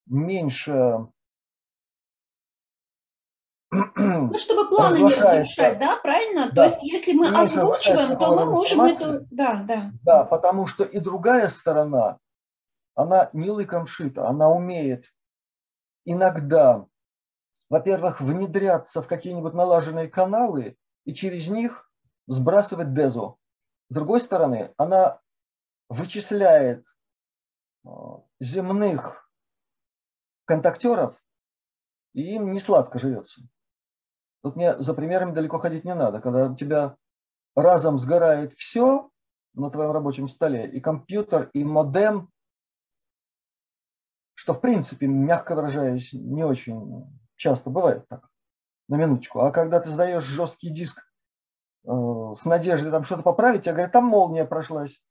меньше 0.07 1.07
ну, 3.95 4.37
чтобы 4.37 4.69
планы 4.69 4.97
не 4.99 5.09
разрушать, 5.09 5.79
да, 5.79 5.97
правильно? 5.97 6.51
Да. 6.51 6.55
То 6.55 6.63
есть, 6.65 6.83
если 6.83 7.13
мы 7.13 7.29
озвучиваем, 7.29 8.17
то 8.17 8.35
мы 8.35 8.45
можем 8.45 8.81
эту... 8.81 9.25
Да, 9.31 9.63
да. 9.67 9.91
Да, 10.03 10.25
потому 10.25 10.67
что 10.67 10.83
и 10.83 10.99
другая 10.99 11.47
сторона, 11.47 12.19
она 12.93 13.29
не 13.33 13.49
лыком 13.49 13.87
шита, 13.87 14.27
она 14.27 14.49
умеет 14.49 15.11
иногда, 16.05 16.85
во-первых, 17.69 18.21
внедряться 18.21 19.01
в 19.01 19.07
какие-нибудь 19.07 19.53
налаженные 19.53 20.07
каналы 20.07 20.77
и 21.05 21.13
через 21.13 21.47
них 21.47 21.89
сбрасывать 22.27 22.93
дезу. 22.93 23.39
С 23.89 23.95
другой 23.95 24.21
стороны, 24.21 24.73
она 24.77 25.19
вычисляет 25.89 26.85
э, 27.85 27.89
земных 28.39 29.29
контактеров, 30.45 31.21
и 32.13 32.35
им 32.35 32.51
не 32.51 32.59
сладко 32.59 32.99
живется. 32.99 33.41
Тут 34.43 34.55
мне 34.55 34.77
за 34.77 34.93
примерами 34.93 35.33
далеко 35.33 35.57
ходить 35.57 35.85
не 35.85 35.95
надо. 35.95 36.19
Когда 36.19 36.47
у 36.47 36.55
тебя 36.55 36.97
разом 37.55 37.97
сгорает 37.97 38.53
все 38.53 39.09
на 39.53 39.69
твоем 39.69 39.91
рабочем 39.91 40.27
столе, 40.27 40.69
и 40.69 40.81
компьютер, 40.81 41.49
и 41.53 41.63
модем, 41.63 42.29
что 44.33 44.53
в 44.53 44.59
принципе, 44.59 45.07
мягко 45.07 45.55
выражаясь, 45.55 46.11
не 46.13 46.43
очень 46.43 47.05
часто 47.35 47.69
бывает 47.69 48.07
так, 48.09 48.27
на 48.89 48.95
минуточку. 48.95 49.41
А 49.41 49.51
когда 49.51 49.79
ты 49.79 49.89
сдаешь 49.89 50.23
жесткий 50.23 50.69
диск 50.69 50.99
э, 51.85 51.89
с 51.89 52.45
надеждой 52.45 52.91
там 52.91 53.03
что-то 53.03 53.23
поправить, 53.23 53.65
я 53.65 53.73
говорю, 53.73 53.91
там 53.91 54.05
молния 54.05 54.45
прошлась. 54.45 55.01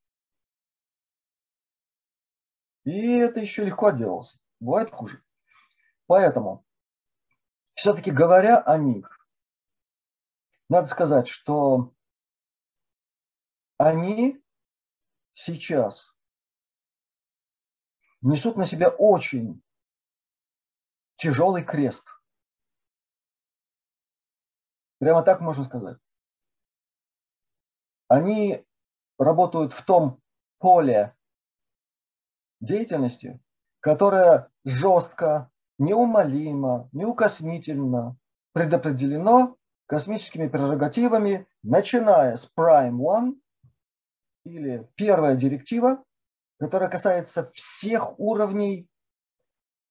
И 2.83 3.17
это 3.17 3.39
еще 3.39 3.63
легко 3.63 3.87
отделался. 3.87 4.39
Бывает 4.59 4.91
хуже. 4.91 5.23
Поэтому, 6.07 6.65
все-таки 7.73 8.11
говоря 8.11 8.57
о 8.59 8.77
них, 8.77 9.27
надо 10.69 10.87
сказать, 10.87 11.27
что 11.27 11.93
они 13.77 14.41
сейчас 15.33 16.13
несут 18.21 18.57
на 18.57 18.65
себя 18.65 18.89
очень 18.89 19.61
тяжелый 21.15 21.63
крест. 21.63 22.07
Прямо 24.99 25.23
так 25.23 25.41
можно 25.41 25.63
сказать. 25.63 25.97
Они 28.07 28.65
работают 29.17 29.73
в 29.73 29.83
том 29.85 30.21
поле 30.59 31.15
деятельности, 32.63 33.39
которое 33.79 34.49
жестко, 34.63 35.51
неумолимо, 35.77 36.89
неукоснительно 36.93 38.17
предопределено 38.53 39.57
космическими 39.85 40.47
прерогативами, 40.47 41.47
начиная 41.61 42.37
с 42.37 42.49
Prime 42.57 42.97
One 42.97 43.33
или 44.45 44.89
первая 44.95 45.35
директива, 45.35 46.03
которая 46.59 46.89
касается 46.89 47.49
всех 47.53 48.19
уровней 48.19 48.87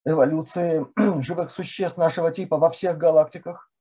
эволюции 0.05 0.85
живых 1.21 1.51
существ 1.51 1.97
нашего 1.97 2.31
типа 2.31 2.57
во 2.57 2.69
всех 2.71 2.97
галактиках. 2.97 3.71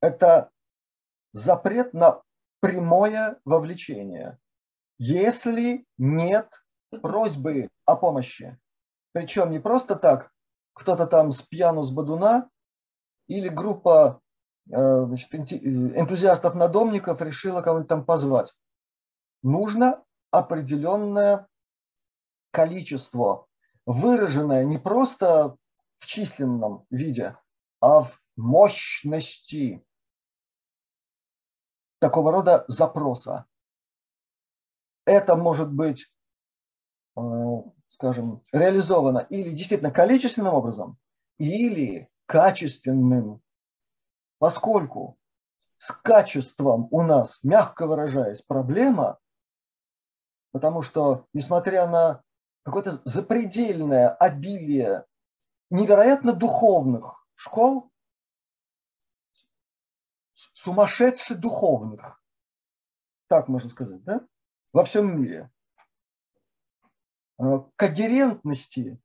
Это 0.00 0.50
запрет 1.32 1.94
на 1.94 2.22
прямое 2.60 3.40
вовлечение, 3.44 4.38
если 4.98 5.86
нет 5.96 6.50
просьбы 6.96 7.68
о 7.84 7.96
помощи. 7.96 8.58
Причем 9.12 9.50
не 9.50 9.58
просто 9.58 9.96
так, 9.96 10.30
кто-то 10.74 11.06
там 11.06 11.32
с 11.32 11.42
пьяну 11.42 11.82
с 11.82 11.90
бадуна 11.90 12.50
или 13.28 13.48
группа 13.48 14.20
Э, 14.70 15.04
значит, 15.06 15.32
э, 15.32 15.56
энтузиастов-надомников 15.56 17.20
решила 17.22 17.62
кого-нибудь 17.62 17.88
там 17.88 18.04
позвать. 18.04 18.52
Нужно 19.42 20.04
определенное 20.30 21.46
количество, 22.50 23.46
выраженное 23.84 24.64
не 24.64 24.78
просто 24.78 25.56
в 25.98 26.06
численном 26.06 26.84
виде, 26.90 27.36
а 27.80 28.02
в 28.02 28.20
мощности 28.36 29.84
такого 32.00 32.32
рода 32.32 32.64
запроса. 32.66 33.46
Это 35.04 35.36
может 35.36 35.70
быть, 35.70 36.10
скажем, 37.88 38.42
реализовано 38.52 39.18
или 39.18 39.50
действительно 39.50 39.90
количественным 39.90 40.54
образом, 40.54 40.98
или 41.38 42.08
качественным 42.26 43.40
Поскольку 44.38 45.18
с 45.78 45.92
качеством 45.92 46.88
у 46.90 47.02
нас, 47.02 47.38
мягко 47.42 47.86
выражаясь, 47.86 48.42
проблема, 48.42 49.18
потому 50.52 50.82
что, 50.82 51.26
несмотря 51.32 51.86
на 51.86 52.22
какое-то 52.62 53.00
запредельное 53.04 54.10
обилие 54.10 55.06
невероятно 55.70 56.32
духовных 56.32 57.26
школ, 57.34 57.90
сумасшедших 60.34 61.38
духовных, 61.38 62.22
так 63.28 63.48
можно 63.48 63.70
сказать, 63.70 64.02
да, 64.04 64.20
во 64.72 64.84
всем 64.84 65.20
мире. 65.20 65.50
Э, 67.38 67.60
когерентности, 67.76 68.98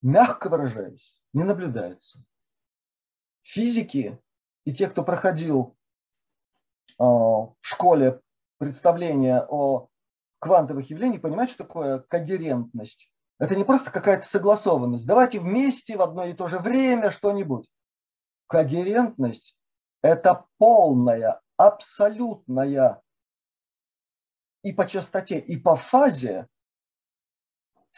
мягко 0.00 0.48
выражаясь, 0.48 1.20
не 1.32 1.42
наблюдается. 1.42 2.24
Физики 3.42 4.20
и 4.64 4.72
те, 4.72 4.88
кто 4.88 5.02
проходил 5.02 5.76
а, 6.98 7.04
в 7.04 7.56
школе 7.62 8.20
представление 8.58 9.44
о 9.48 9.88
квантовых 10.40 10.90
явлениях, 10.90 11.22
понимают, 11.22 11.50
что 11.50 11.64
такое 11.64 12.00
когерентность. 12.00 13.10
Это 13.38 13.56
не 13.56 13.64
просто 13.64 13.90
какая-то 13.90 14.26
согласованность. 14.26 15.06
Давайте 15.06 15.40
вместе 15.40 15.96
в 15.96 16.02
одно 16.02 16.24
и 16.24 16.34
то 16.34 16.48
же 16.48 16.58
время 16.58 17.10
что-нибудь. 17.10 17.68
Когерентность– 18.46 19.56
это 20.02 20.46
полная, 20.58 21.40
абсолютная 21.56 23.02
и 24.62 24.72
по 24.72 24.86
частоте, 24.86 25.38
и 25.38 25.56
по 25.56 25.76
фазе 25.76 26.48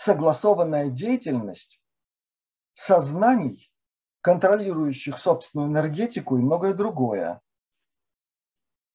согласованная 0.02 0.88
деятельность 0.88 1.78
сознаний, 2.72 3.70
контролирующих 4.22 5.18
собственную 5.18 5.68
энергетику 5.68 6.38
и 6.38 6.40
многое 6.40 6.72
другое. 6.72 7.42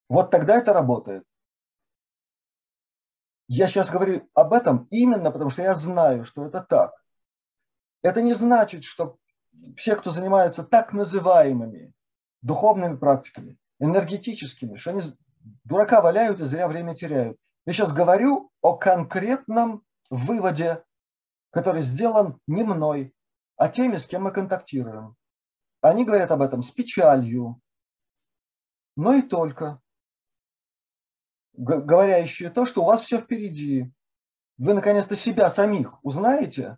Вот 0.10 0.32
тогда 0.32 0.58
это 0.58 0.74
работает. 0.74 1.24
Я 3.48 3.68
сейчас 3.68 3.92
говорю 3.92 4.28
об 4.34 4.54
этом 4.54 4.88
именно 4.90 5.30
потому, 5.30 5.52
что 5.52 5.62
я 5.62 5.76
знаю, 5.76 6.26
что 6.26 6.48
это 6.48 6.62
так. 6.62 6.96
Это 8.02 8.24
не 8.24 8.34
значит, 8.34 8.84
что 8.84 9.20
все, 9.78 9.96
кто 9.96 10.10
занимаются 10.10 10.64
так 10.64 10.92
называемыми 10.92 11.94
духовными 12.42 12.98
практиками, 12.98 13.60
энергетическими, 13.80 14.78
что 14.78 14.90
они 14.90 15.02
дурака 15.66 16.02
валяют 16.02 16.40
и 16.40 16.46
зря 16.46 16.68
время 16.68 16.96
теряют. 16.96 17.38
Я 17.68 17.74
сейчас 17.74 17.94
говорю 17.94 18.52
о 18.62 18.76
конкретном 18.76 19.84
выводе, 20.10 20.84
который 21.56 21.82
сделан 21.82 22.38
не 22.48 22.64
мной, 22.64 23.16
а 23.56 23.70
теми, 23.70 23.96
с 23.96 24.06
кем 24.06 24.24
мы 24.24 24.32
контактируем. 24.32 25.16
Они 25.80 26.04
говорят 26.04 26.30
об 26.32 26.42
этом 26.42 26.62
с 26.62 26.70
печалью, 26.70 27.62
но 28.98 29.14
и 29.14 29.22
только. 29.22 29.82
Говоря 31.54 32.18
еще 32.18 32.50
то, 32.50 32.66
что 32.66 32.84
у 32.84 32.86
вас 32.86 33.00
все 33.00 33.22
впереди. 33.22 33.90
Вы 34.58 34.74
наконец-то 34.74 35.16
себя 35.16 35.50
самих 35.50 36.04
узнаете, 36.04 36.78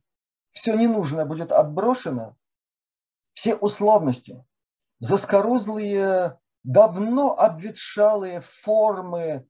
все 0.51 0.75
ненужное 0.75 1.25
будет 1.25 1.51
отброшено, 1.51 2.37
все 3.33 3.55
условности, 3.55 4.45
заскорузлые, 4.99 6.39
давно 6.63 7.35
обветшалые 7.35 8.41
формы 8.41 9.47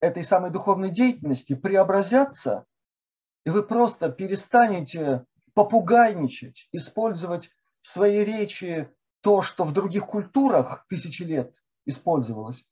этой 0.00 0.22
самой 0.22 0.50
духовной 0.50 0.90
деятельности 0.90 1.54
преобразятся, 1.54 2.66
и 3.44 3.50
вы 3.50 3.62
просто 3.62 4.10
перестанете 4.10 5.26
попугайничать, 5.54 6.68
использовать 6.72 7.50
в 7.82 7.88
своей 7.88 8.24
речи 8.24 8.90
то, 9.20 9.42
что 9.42 9.64
в 9.64 9.72
других 9.72 10.06
культурах 10.06 10.86
тысячи 10.88 11.22
лет 11.22 11.54
использовалось. 11.84 12.66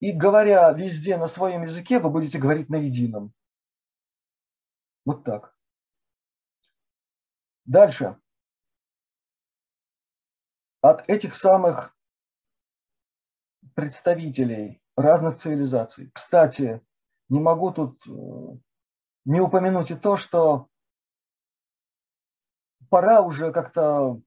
И 0.00 0.12
говоря 0.12 0.70
везде 0.72 1.16
на 1.16 1.26
своем 1.26 1.62
языке, 1.62 1.98
вы 1.98 2.10
будете 2.10 2.38
говорить 2.38 2.68
на 2.68 2.76
едином. 2.76 3.32
Вот 5.04 5.24
так. 5.24 5.56
Дальше. 7.64 8.18
От 10.82 11.08
этих 11.08 11.34
самых 11.34 11.96
представителей 13.74 14.82
разных 14.96 15.36
цивилизаций. 15.36 16.10
Кстати, 16.12 16.82
не 17.30 17.40
могу 17.40 17.72
тут 17.72 18.06
э, 18.06 18.10
не 19.24 19.40
упомянуть 19.40 19.90
и 19.90 19.94
то, 19.94 20.16
что 20.16 20.68
пора 22.90 23.22
уже 23.22 23.52
как-то 23.52 24.20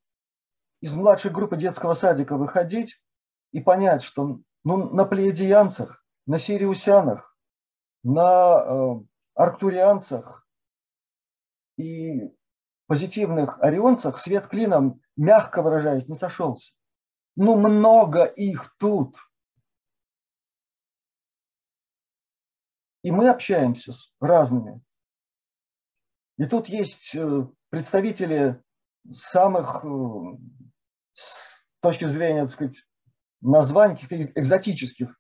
из 0.82 0.94
младшей 0.94 1.32
группы 1.32 1.58
детского 1.58 1.94
садика 1.94 2.36
выходить 2.38 3.02
и 3.52 3.62
понять, 3.62 4.04
что 4.04 4.40
ну, 4.64 4.90
на 4.94 5.06
плеядиянцах, 5.06 6.06
на 6.26 6.40
сириусянах, 6.40 7.38
на 8.04 8.64
э, 8.66 9.06
арктурианцах 9.36 10.48
и 11.78 12.36
позитивных 12.88 13.60
орионцах 13.60 14.20
свет 14.20 14.48
клином, 14.48 15.02
мягко 15.16 15.62
выражаясь, 15.62 16.08
не 16.08 16.16
сошелся. 16.16 16.74
Ну, 17.36 17.58
много 17.58 18.24
их 18.24 18.76
тут. 18.78 19.18
И 23.04 23.12
мы 23.12 23.30
общаемся 23.30 23.94
с 23.94 24.12
разными. 24.20 24.82
И 26.38 26.46
тут 26.46 26.68
есть 26.68 27.16
э, 27.16 27.48
представители 27.70 28.62
самых, 29.12 29.84
э, 29.84 29.88
с 31.14 31.66
точки 31.80 32.06
зрения, 32.06 32.42
так 32.42 32.52
сказать, 32.52 32.84
названий 33.42 33.96
каких-то 33.96 34.40
экзотических 34.40 35.20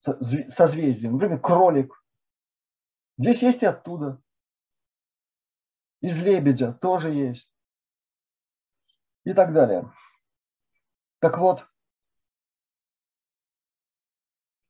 созвездий. 0.00 1.08
Например, 1.08 1.40
кролик. 1.40 1.92
Здесь 3.18 3.42
есть 3.42 3.62
и 3.62 3.66
оттуда. 3.66 4.22
Из 6.00 6.16
лебедя 6.22 6.72
тоже 6.72 7.10
есть. 7.10 7.52
И 9.24 9.34
так 9.34 9.52
далее. 9.52 9.92
Так 11.18 11.38
вот, 11.38 11.66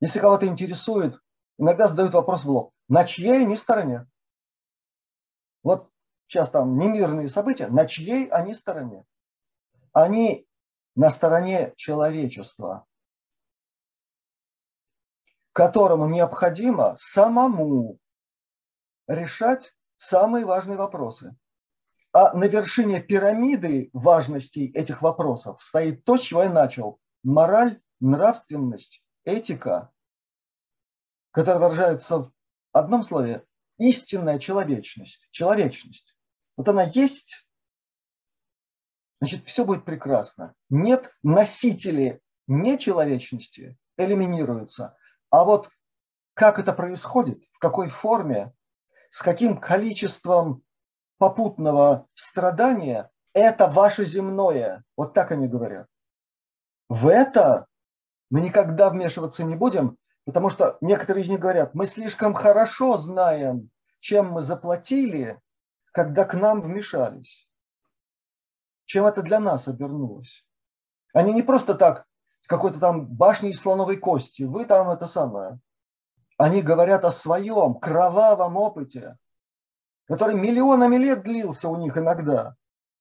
если 0.01 0.19
кого-то 0.19 0.47
интересует, 0.47 1.21
иногда 1.59 1.87
задают 1.87 2.15
вопрос 2.15 2.45
в 2.45 2.51
лоб. 2.51 2.73
На 2.89 3.05
чьей 3.05 3.43
они 3.43 3.57
стороне? 3.57 4.07
Вот 5.69 5.91
сейчас 6.27 6.49
там 6.49 6.79
немирные 6.79 7.29
события, 7.29 7.67
на 7.67 7.85
чьей 7.85 8.29
они 8.29 8.55
стороне? 8.55 9.05
Они 9.93 10.49
на 10.95 11.11
стороне 11.11 11.75
человечества, 11.77 12.87
которому 15.53 16.09
необходимо 16.09 16.97
самому 16.97 17.99
решать 19.07 19.75
самые 19.99 20.47
важные 20.47 20.79
вопросы. 20.79 21.37
А 22.15 22.33
на 22.33 22.45
вершине 22.45 23.03
пирамиды 23.03 23.91
важности 23.93 24.73
этих 24.75 25.03
вопросов 25.03 25.63
стоит 25.63 26.03
то, 26.07 26.17
с 26.17 26.23
чего 26.23 26.45
я 26.45 26.51
начал. 26.51 26.99
Мораль, 27.23 27.79
нравственность, 28.01 29.05
этика, 29.25 29.93
которая 31.31 31.61
выражается 31.61 32.21
в 32.21 32.33
одном 32.73 33.05
слове– 33.05 33.45
истинная 33.79 34.39
человечность. 34.39 35.29
Человечность. 35.31 36.15
Вот 36.57 36.69
она 36.69 36.83
есть, 36.83 37.47
значит, 39.21 39.45
все 39.47 39.65
будет 39.65 39.85
прекрасно. 39.85 40.55
Нет, 40.69 41.13
носители 41.23 42.21
нечеловечности 42.47 43.77
элиминируются. 43.97 44.97
А 45.31 45.45
вот 45.45 45.71
как 46.35 46.59
это 46.59 46.73
происходит, 46.73 47.43
в 47.53 47.59
какой 47.59 47.89
форме, 47.89 48.53
с 49.11 49.23
каким 49.23 49.59
количеством 49.59 50.63
попутного 51.19 52.07
страдания, 52.15 53.11
это 53.33 53.67
ваше 53.67 54.05
земное. 54.05 54.85
Вот 54.97 55.15
так 55.15 55.33
они 55.33 55.49
говорят. 55.49 55.87
В 56.89 57.09
это 57.09 57.67
мы 58.31 58.41
никогда 58.41 58.91
вмешиваться 58.91 59.45
не 59.45 59.57
будем, 59.57 59.99
потому 60.31 60.51
что 60.51 60.79
некоторые 60.81 61.25
из 61.25 61.29
них 61.29 61.41
говорят, 61.41 61.75
мы 61.75 61.87
слишком 61.87 62.35
хорошо 62.35 62.97
знаем, 62.99 63.71
чем 64.01 64.31
мы 64.31 64.43
заплатили, 64.43 65.41
когда 65.93 66.25
к 66.25 66.35
нам 66.35 66.61
вмешались 66.61 67.49
чем 68.89 69.05
это 69.05 69.23
для 69.23 69.39
нас 69.39 69.69
обернулось. 69.69 70.45
Они 71.13 71.33
не 71.35 71.43
просто 71.43 71.75
так 71.75 72.07
с 72.41 72.49
какой-то 72.49 72.81
там 72.81 73.07
башней 73.07 73.51
из 73.51 73.61
слоновой 73.61 73.99
кости, 73.99 74.45
вы 74.45 74.65
там 74.65 74.89
это 74.89 75.07
самое. 75.07 75.61
Они 76.39 76.63
говорят 76.63 77.05
о 77.05 77.13
своем 77.13 77.75
кровавом 77.75 78.57
опыте, 78.57 79.19
который 80.07 80.37
миллионами 80.37 80.97
лет 80.97 81.23
длился 81.23 81.69
у 81.69 81.77
них 81.77 81.99
иногда. 81.99 82.57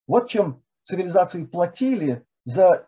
Вот 0.08 0.28
чем 0.28 0.62
цивилизации 0.84 1.46
платили 1.46 2.26
за, 2.44 2.86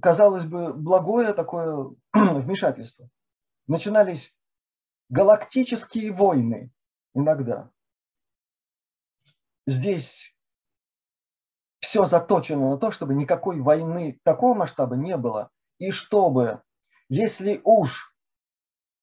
казалось 0.00 0.46
бы, 0.46 0.72
благое 0.72 1.34
такое 1.34 1.90
вмешательство. 2.14 3.10
Начинались 3.68 4.34
галактические 5.10 6.12
войны 6.12 6.72
иногда. 7.14 7.70
Здесь 9.66 10.34
все 11.80 12.06
заточено 12.06 12.70
на 12.70 12.78
то, 12.78 12.90
чтобы 12.90 13.14
никакой 13.14 13.60
войны 13.60 14.18
такого 14.24 14.54
масштаба 14.54 14.96
не 14.96 15.16
было. 15.18 15.50
И 15.78 15.90
чтобы, 15.90 16.62
если 17.10 17.60
уж 17.62 18.14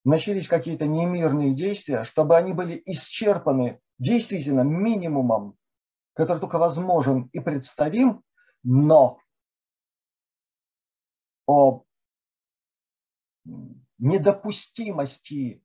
начались 0.03 0.47
какие-то 0.47 0.87
немирные 0.87 1.53
действия, 1.53 2.03
чтобы 2.03 2.35
они 2.35 2.53
были 2.53 2.81
исчерпаны 2.85 3.79
действительно 3.99 4.61
минимумом, 4.61 5.55
который 6.13 6.39
только 6.39 6.57
возможен 6.57 7.29
и 7.33 7.39
представим, 7.39 8.23
но 8.63 9.19
о 11.45 11.83
недопустимости 13.97 15.63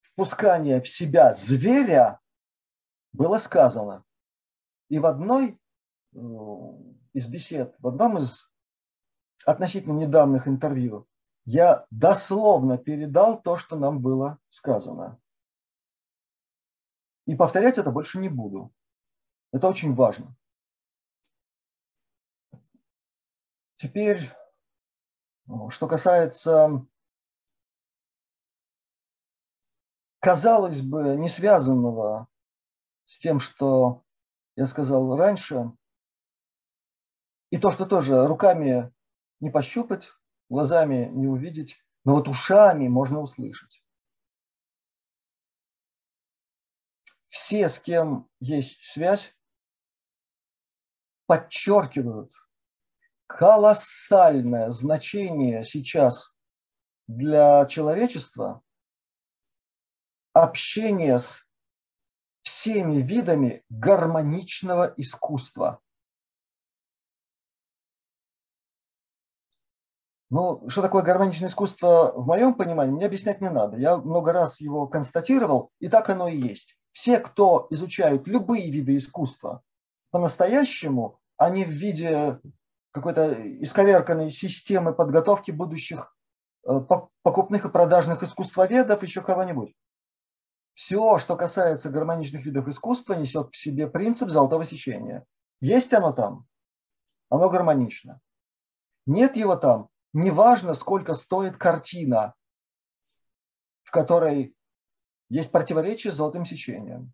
впускания 0.00 0.80
в 0.80 0.88
себя 0.88 1.32
зверя 1.32 2.20
было 3.12 3.38
сказано. 3.38 4.04
И 4.88 4.98
в 4.98 5.06
одной 5.06 5.60
Э, 6.12 6.18
из 7.12 7.26
бесед, 7.26 7.74
в 7.78 7.88
одном 7.88 8.18
из 8.18 8.48
относительно 9.44 9.98
недавних 9.98 10.46
интервью, 10.48 11.08
я 11.44 11.86
дословно 11.90 12.78
передал 12.78 13.40
то, 13.40 13.56
что 13.56 13.76
нам 13.76 14.00
было 14.00 14.38
сказано. 14.48 15.20
И 17.26 17.34
повторять 17.34 17.78
это 17.78 17.90
больше 17.90 18.18
не 18.18 18.28
буду. 18.28 18.72
Это 19.52 19.68
очень 19.68 19.94
важно. 19.94 20.36
Теперь, 23.76 24.30
что 25.70 25.88
касается, 25.88 26.86
казалось 30.20 30.82
бы, 30.82 31.16
не 31.16 31.28
связанного 31.28 32.28
с 33.06 33.18
тем, 33.18 33.40
что 33.40 34.04
я 34.54 34.66
сказал 34.66 35.16
раньше, 35.16 35.72
и 37.50 37.58
то, 37.58 37.70
что 37.70 37.86
тоже 37.86 38.26
руками 38.26 38.92
не 39.40 39.50
пощупать, 39.50 40.12
глазами 40.48 41.10
не 41.12 41.26
увидеть, 41.26 41.82
но 42.04 42.14
вот 42.14 42.28
ушами 42.28 42.86
можно 42.86 43.20
услышать. 43.20 43.82
Все, 47.28 47.68
с 47.68 47.80
кем 47.80 48.28
есть 48.38 48.84
связь, 48.84 49.34
подчеркивают 51.26 52.32
колоссальное 53.26 54.70
значение 54.70 55.64
сейчас 55.64 56.34
для 57.06 57.66
человечества 57.66 58.62
общения 60.32 61.18
с 61.18 61.46
всеми 62.42 62.96
видами 62.96 63.64
гармоничного 63.68 64.92
искусства. 64.96 65.80
Ну, 70.30 70.68
что 70.68 70.80
такое 70.80 71.02
гармоничное 71.02 71.48
искусство 71.48 72.12
в 72.14 72.24
моем 72.24 72.54
понимании, 72.54 72.92
мне 72.92 73.06
объяснять 73.06 73.40
не 73.40 73.50
надо. 73.50 73.76
Я 73.76 73.96
много 73.96 74.32
раз 74.32 74.60
его 74.60 74.86
констатировал, 74.86 75.72
и 75.80 75.88
так 75.88 76.08
оно 76.08 76.28
и 76.28 76.36
есть. 76.36 76.76
Все, 76.92 77.18
кто 77.18 77.66
изучают 77.70 78.28
любые 78.28 78.70
виды 78.70 78.96
искусства 78.96 79.62
по-настоящему, 80.10 81.18
не 81.50 81.64
в 81.64 81.70
виде 81.70 82.38
какой-то 82.92 83.32
исковерканной 83.62 84.30
системы 84.30 84.92
подготовки 84.92 85.50
будущих 85.50 86.14
покупных 86.62 87.64
и 87.64 87.70
продажных 87.70 88.22
искусствоведов, 88.22 89.02
еще 89.02 89.22
кого-нибудь. 89.22 89.74
Все, 90.80 91.18
что 91.18 91.36
касается 91.36 91.90
гармоничных 91.90 92.46
видов 92.46 92.66
искусства, 92.66 93.12
несет 93.12 93.52
в 93.52 93.56
себе 93.56 93.86
принцип 93.86 94.30
золотого 94.30 94.64
сечения. 94.64 95.26
Есть 95.60 95.92
оно 95.92 96.10
там, 96.10 96.48
оно 97.28 97.50
гармонично. 97.50 98.22
Нет 99.04 99.36
его 99.36 99.56
там, 99.56 99.90
неважно, 100.14 100.72
сколько 100.72 101.12
стоит 101.12 101.58
картина, 101.58 102.34
в 103.82 103.90
которой 103.90 104.56
есть 105.28 105.52
противоречие 105.52 106.14
с 106.14 106.16
золотым 106.16 106.46
сечением. 106.46 107.12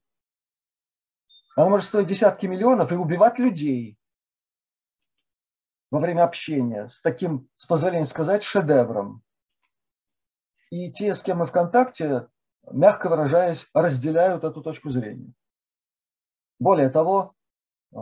Она 1.57 1.69
может 1.69 1.89
стоить 1.89 2.07
десятки 2.07 2.47
миллионов 2.47 2.93
и 2.93 2.95
убивать 2.95 3.41
людей 3.41 3.99
во 5.91 5.99
время 5.99 6.23
общения 6.23 6.89
с 6.89 7.01
таким, 7.01 7.49
с 7.57 7.67
позволения 7.67 8.07
сказать, 8.07 8.45
шедевром. 8.45 9.25
И 10.71 10.93
те, 10.93 11.13
с 11.13 11.23
кем 11.25 11.39
мы 11.39 11.47
в 11.47 11.53
контакте, 11.53 12.29
мягко 12.71 13.09
выражаясь, 13.09 13.69
разделяют 13.75 14.45
эту 14.45 14.63
точку 14.63 14.91
зрения. 14.91 15.33
Более 16.59 16.89
того, 16.89 17.35
э, 17.93 17.99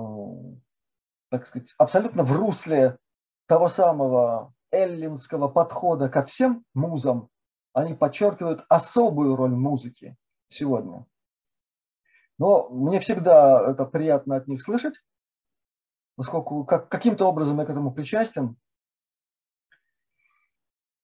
так 1.30 1.46
сказать, 1.46 1.74
абсолютно 1.78 2.24
в 2.24 2.32
русле 2.32 2.98
того 3.46 3.68
самого 3.68 4.54
эллинского 4.70 5.48
подхода 5.48 6.08
ко 6.08 6.22
всем 6.22 6.64
музам, 6.74 7.28
они 7.72 7.94
подчеркивают 7.94 8.64
особую 8.68 9.36
роль 9.36 9.54
музыки 9.54 10.16
сегодня. 10.48 11.06
Но 12.38 12.68
мне 12.70 13.00
всегда 13.00 13.70
это 13.70 13.84
приятно 13.86 14.36
от 14.36 14.48
них 14.48 14.62
слышать, 14.62 14.94
поскольку 16.16 16.64
как, 16.64 16.88
каким-то 16.88 17.26
образом 17.26 17.58
я 17.60 17.66
к 17.66 17.70
этому 17.70 17.92
причастен. 17.92 18.56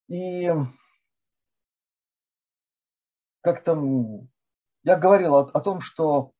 И 0.08 0.50
как 3.42 3.62
там, 3.64 4.28
я 4.82 4.96
говорил 4.96 5.34
о, 5.34 5.40
о 5.40 5.60
том, 5.60 5.80
что 5.80 6.32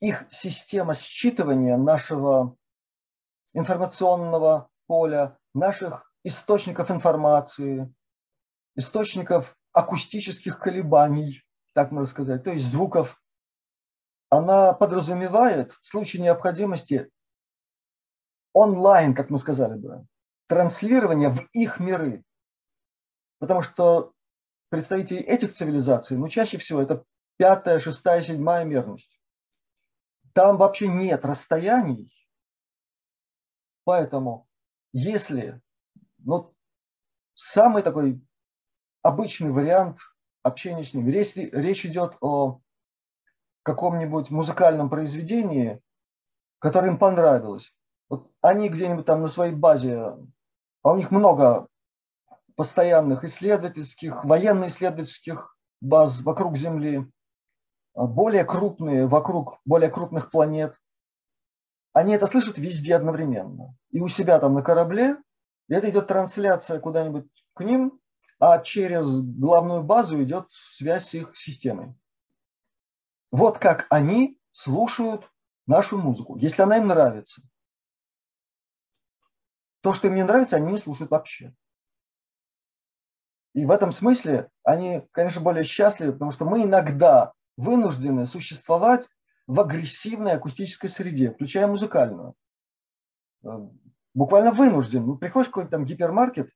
их 0.00 0.24
система 0.30 0.94
считывания 0.94 1.76
нашего 1.76 2.56
информационного 3.52 4.68
поля, 4.86 5.38
наших 5.54 6.12
источников 6.24 6.90
информации, 6.90 7.92
источников 8.74 9.56
акустических 9.72 10.58
колебаний, 10.58 11.42
так 11.74 11.92
можно 11.92 12.06
сказать, 12.06 12.44
то 12.44 12.50
есть 12.50 12.66
звуков, 12.66 13.20
она 14.28 14.72
подразумевает 14.72 15.72
в 15.82 15.86
случае 15.86 16.22
необходимости 16.22 17.10
онлайн, 18.52 19.14
как 19.14 19.30
мы 19.30 19.38
сказали 19.38 19.78
бы, 19.78 20.06
транслирование 20.46 21.28
в 21.28 21.40
их 21.52 21.80
миры. 21.80 22.24
Потому 23.38 23.62
что 23.62 24.12
представители 24.72 25.18
этих 25.18 25.52
цивилизаций, 25.52 26.16
ну, 26.16 26.28
чаще 26.28 26.56
всего 26.56 26.80
это 26.80 27.04
пятая, 27.36 27.78
шестая, 27.78 28.22
седьмая 28.22 28.64
мерность. 28.64 29.20
Там 30.32 30.56
вообще 30.56 30.88
нет 30.88 31.26
расстояний. 31.26 32.10
Поэтому, 33.84 34.48
если, 34.94 35.60
ну, 36.20 36.54
самый 37.34 37.82
такой 37.82 38.26
обычный 39.02 39.50
вариант 39.50 39.98
общения 40.42 40.84
с 40.84 40.94
ними, 40.94 41.10
если 41.10 41.50
речь 41.52 41.84
идет 41.84 42.16
о 42.22 42.62
каком-нибудь 43.64 44.30
музыкальном 44.30 44.88
произведении, 44.88 45.82
которое 46.60 46.92
им 46.92 46.98
понравилось, 46.98 47.76
вот 48.08 48.32
они 48.40 48.70
где-нибудь 48.70 49.04
там 49.04 49.20
на 49.20 49.28
своей 49.28 49.52
базе, 49.52 50.16
а 50.82 50.92
у 50.92 50.96
них 50.96 51.10
много 51.10 51.68
постоянных 52.56 53.24
исследовательских, 53.24 54.24
военно-исследовательских 54.24 55.56
баз 55.80 56.20
вокруг 56.20 56.56
Земли, 56.56 57.06
а, 57.94 58.06
более 58.06 58.44
крупные 58.44 59.06
вокруг 59.06 59.58
более 59.64 59.90
крупных 59.90 60.30
планет. 60.30 60.80
Они 61.92 62.14
это 62.14 62.26
слышат 62.26 62.58
везде 62.58 62.96
одновременно. 62.96 63.76
И 63.90 64.00
у 64.00 64.08
себя 64.08 64.38
там 64.38 64.54
на 64.54 64.62
корабле, 64.62 65.16
и 65.68 65.74
это 65.74 65.90
идет 65.90 66.06
трансляция 66.06 66.80
куда-нибудь 66.80 67.26
к 67.54 67.62
ним, 67.62 68.00
а 68.38 68.58
через 68.58 69.20
главную 69.20 69.82
базу 69.82 70.22
идет 70.22 70.46
связь 70.50 71.08
с 71.08 71.14
их 71.14 71.36
системой. 71.36 71.94
Вот 73.30 73.58
как 73.58 73.86
они 73.90 74.38
слушают 74.52 75.30
нашу 75.66 75.98
музыку, 75.98 76.36
если 76.36 76.62
она 76.62 76.78
им 76.78 76.86
нравится. 76.86 77.42
То, 79.80 79.92
что 79.92 80.08
им 80.08 80.14
не 80.14 80.24
нравится, 80.24 80.56
они 80.56 80.72
не 80.72 80.78
слушают 80.78 81.10
вообще. 81.10 81.54
И 83.54 83.66
в 83.66 83.70
этом 83.70 83.92
смысле 83.92 84.48
они, 84.64 85.02
конечно, 85.12 85.40
более 85.40 85.64
счастливы, 85.64 86.12
потому 86.12 86.30
что 86.30 86.44
мы 86.44 86.64
иногда 86.64 87.32
вынуждены 87.56 88.26
существовать 88.26 89.08
в 89.46 89.60
агрессивной 89.60 90.32
акустической 90.32 90.88
среде, 90.88 91.30
включая 91.30 91.66
музыкальную. 91.66 92.34
Э, 93.44 93.58
буквально 94.14 94.52
вынужден. 94.52 95.06
Ну, 95.06 95.16
приходишь 95.18 95.48
в 95.48 95.50
какой-то 95.50 95.70
там 95.70 95.84
гипермаркет, 95.84 96.50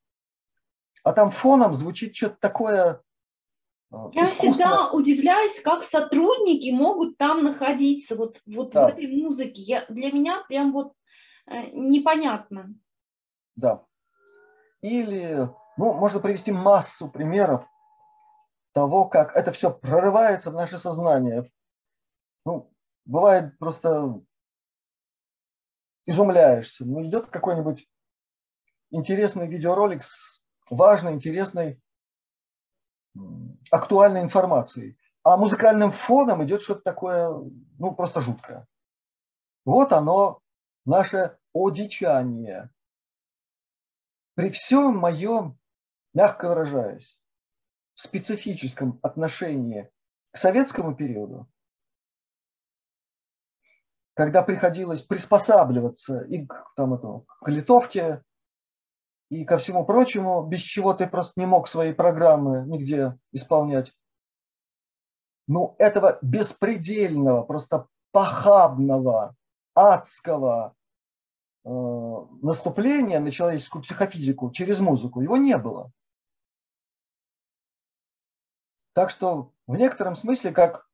а 1.02 1.12
там 1.12 1.30
фоном 1.30 1.74
звучит 1.74 2.16
что-то 2.16 2.36
такое 2.40 3.02
э, 3.92 3.96
я 4.12 4.24
искусство. 4.24 4.52
всегда 4.52 4.90
удивляюсь, 4.92 5.60
как 5.60 5.84
сотрудники 5.84 6.70
могут 6.70 7.18
там 7.18 7.44
находиться, 7.44 8.16
вот, 8.16 8.40
вот 8.46 8.72
да. 8.72 8.88
в 8.88 8.92
этой 8.92 9.06
музыке. 9.06 9.60
Я, 9.60 9.84
для 9.88 10.10
меня 10.10 10.42
прям 10.48 10.72
вот 10.72 10.94
э, 11.46 11.70
непонятно. 11.72 12.74
Да. 13.54 13.84
Или 14.80 15.48
ну, 15.76 15.92
можно 15.92 16.20
привести 16.20 16.52
массу 16.52 17.08
примеров 17.08 17.66
того, 18.72 19.06
как 19.08 19.36
это 19.36 19.52
все 19.52 19.70
прорывается 19.70 20.50
в 20.50 20.54
наше 20.54 20.78
сознание. 20.78 21.50
Ну, 22.44 22.70
бывает 23.04 23.58
просто 23.58 24.20
изумляешься. 26.04 26.84
Ну, 26.84 27.04
идет 27.04 27.26
какой-нибудь 27.26 27.88
интересный 28.90 29.48
видеоролик 29.48 30.02
с 30.02 30.42
важной, 30.70 31.12
интересной, 31.12 31.80
актуальной 33.70 34.22
информацией. 34.22 34.98
А 35.22 35.36
музыкальным 35.36 35.90
фоном 35.90 36.44
идет 36.44 36.62
что-то 36.62 36.82
такое, 36.82 37.30
ну, 37.78 37.94
просто 37.94 38.20
жуткое. 38.20 38.66
Вот 39.64 39.92
оно, 39.92 40.40
наше 40.84 41.36
одичание. 41.52 42.70
При 44.34 44.50
всем 44.50 44.98
моем 44.98 45.58
мягко 46.16 46.48
выражаясь, 46.48 47.20
в 47.92 48.00
специфическом 48.00 48.98
отношении 49.02 49.90
к 50.32 50.38
советскому 50.38 50.96
периоду, 50.96 51.46
когда 54.14 54.42
приходилось 54.42 55.02
приспосабливаться 55.02 56.22
и 56.22 56.46
к, 56.46 56.72
там, 56.74 56.94
этому, 56.94 57.26
к 57.42 57.48
литовке, 57.48 58.22
и 59.28 59.44
ко 59.44 59.58
всему 59.58 59.84
прочему, 59.84 60.42
без 60.46 60.60
чего 60.60 60.94
ты 60.94 61.06
просто 61.06 61.38
не 61.38 61.44
мог 61.44 61.68
свои 61.68 61.92
программы 61.92 62.64
нигде 62.66 63.18
исполнять. 63.32 63.92
Ну, 65.46 65.76
этого 65.78 66.18
беспредельного, 66.22 67.42
просто 67.42 67.88
похабного, 68.12 69.36
адского 69.74 70.74
э, 71.64 71.68
наступления 72.40 73.20
на 73.20 73.30
человеческую 73.30 73.82
психофизику 73.82 74.50
через 74.50 74.80
музыку, 74.80 75.20
его 75.20 75.36
не 75.36 75.58
было. 75.58 75.92
Так 78.96 79.10
что 79.10 79.52
в 79.66 79.76
некотором 79.76 80.16
смысле, 80.16 80.52
как, 80.52 80.88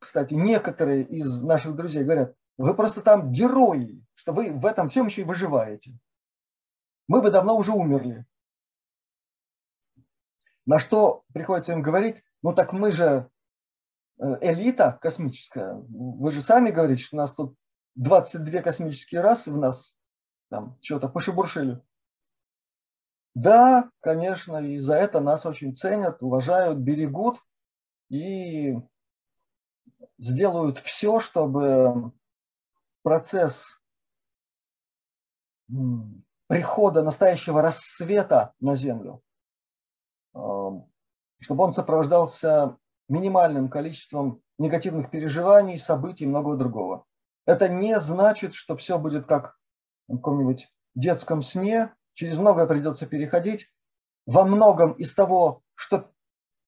кстати, 0.00 0.34
некоторые 0.34 1.04
из 1.04 1.40
наших 1.40 1.76
друзей 1.76 2.02
говорят, 2.02 2.34
вы 2.56 2.74
просто 2.74 3.00
там 3.00 3.30
герои, 3.30 4.04
что 4.14 4.32
вы 4.32 4.50
в 4.50 4.66
этом 4.66 4.88
всем 4.88 5.06
еще 5.06 5.20
и 5.20 5.24
выживаете. 5.24 5.96
Мы 7.06 7.22
бы 7.22 7.30
давно 7.30 7.56
уже 7.56 7.70
умерли. 7.70 8.26
На 10.66 10.80
что 10.80 11.22
приходится 11.32 11.74
им 11.74 11.80
говорить, 11.80 12.24
ну 12.42 12.52
так 12.52 12.72
мы 12.72 12.90
же 12.90 13.30
э, 14.18 14.24
элита 14.40 14.98
космическая. 15.00 15.74
Вы 15.88 16.32
же 16.32 16.42
сами 16.42 16.72
говорите, 16.72 17.04
что 17.04 17.16
у 17.18 17.20
нас 17.20 17.32
тут 17.34 17.56
22 17.94 18.62
космические 18.62 19.20
расы 19.20 19.52
в 19.52 19.58
нас 19.58 19.94
там 20.50 20.76
что-то 20.80 21.08
пошебуршили. 21.08 21.80
Да, 23.40 23.88
конечно, 24.00 24.56
и 24.56 24.78
за 24.78 24.94
это 24.94 25.20
нас 25.20 25.46
очень 25.46 25.76
ценят, 25.76 26.24
уважают, 26.24 26.78
берегут 26.78 27.40
и 28.08 28.76
сделают 30.18 30.78
все, 30.78 31.20
чтобы 31.20 32.10
процесс 33.04 33.80
прихода 36.48 37.04
настоящего 37.04 37.62
рассвета 37.62 38.54
на 38.58 38.74
Землю, 38.74 39.22
чтобы 40.32 41.62
он 41.62 41.72
сопровождался 41.72 42.76
минимальным 43.08 43.70
количеством 43.70 44.42
негативных 44.58 45.12
переживаний, 45.12 45.78
событий 45.78 46.24
и 46.24 46.28
многого 46.28 46.56
другого. 46.56 47.04
Это 47.46 47.68
не 47.68 48.00
значит, 48.00 48.54
что 48.54 48.76
все 48.76 48.98
будет 48.98 49.26
как 49.26 49.56
в 50.08 50.16
каком-нибудь 50.16 50.68
детском 50.96 51.40
сне, 51.40 51.94
через 52.18 52.36
многое 52.36 52.66
придется 52.66 53.06
переходить. 53.06 53.70
во 54.26 54.44
многом 54.44 54.92
из 54.92 55.14
того, 55.14 55.62
что 55.74 56.12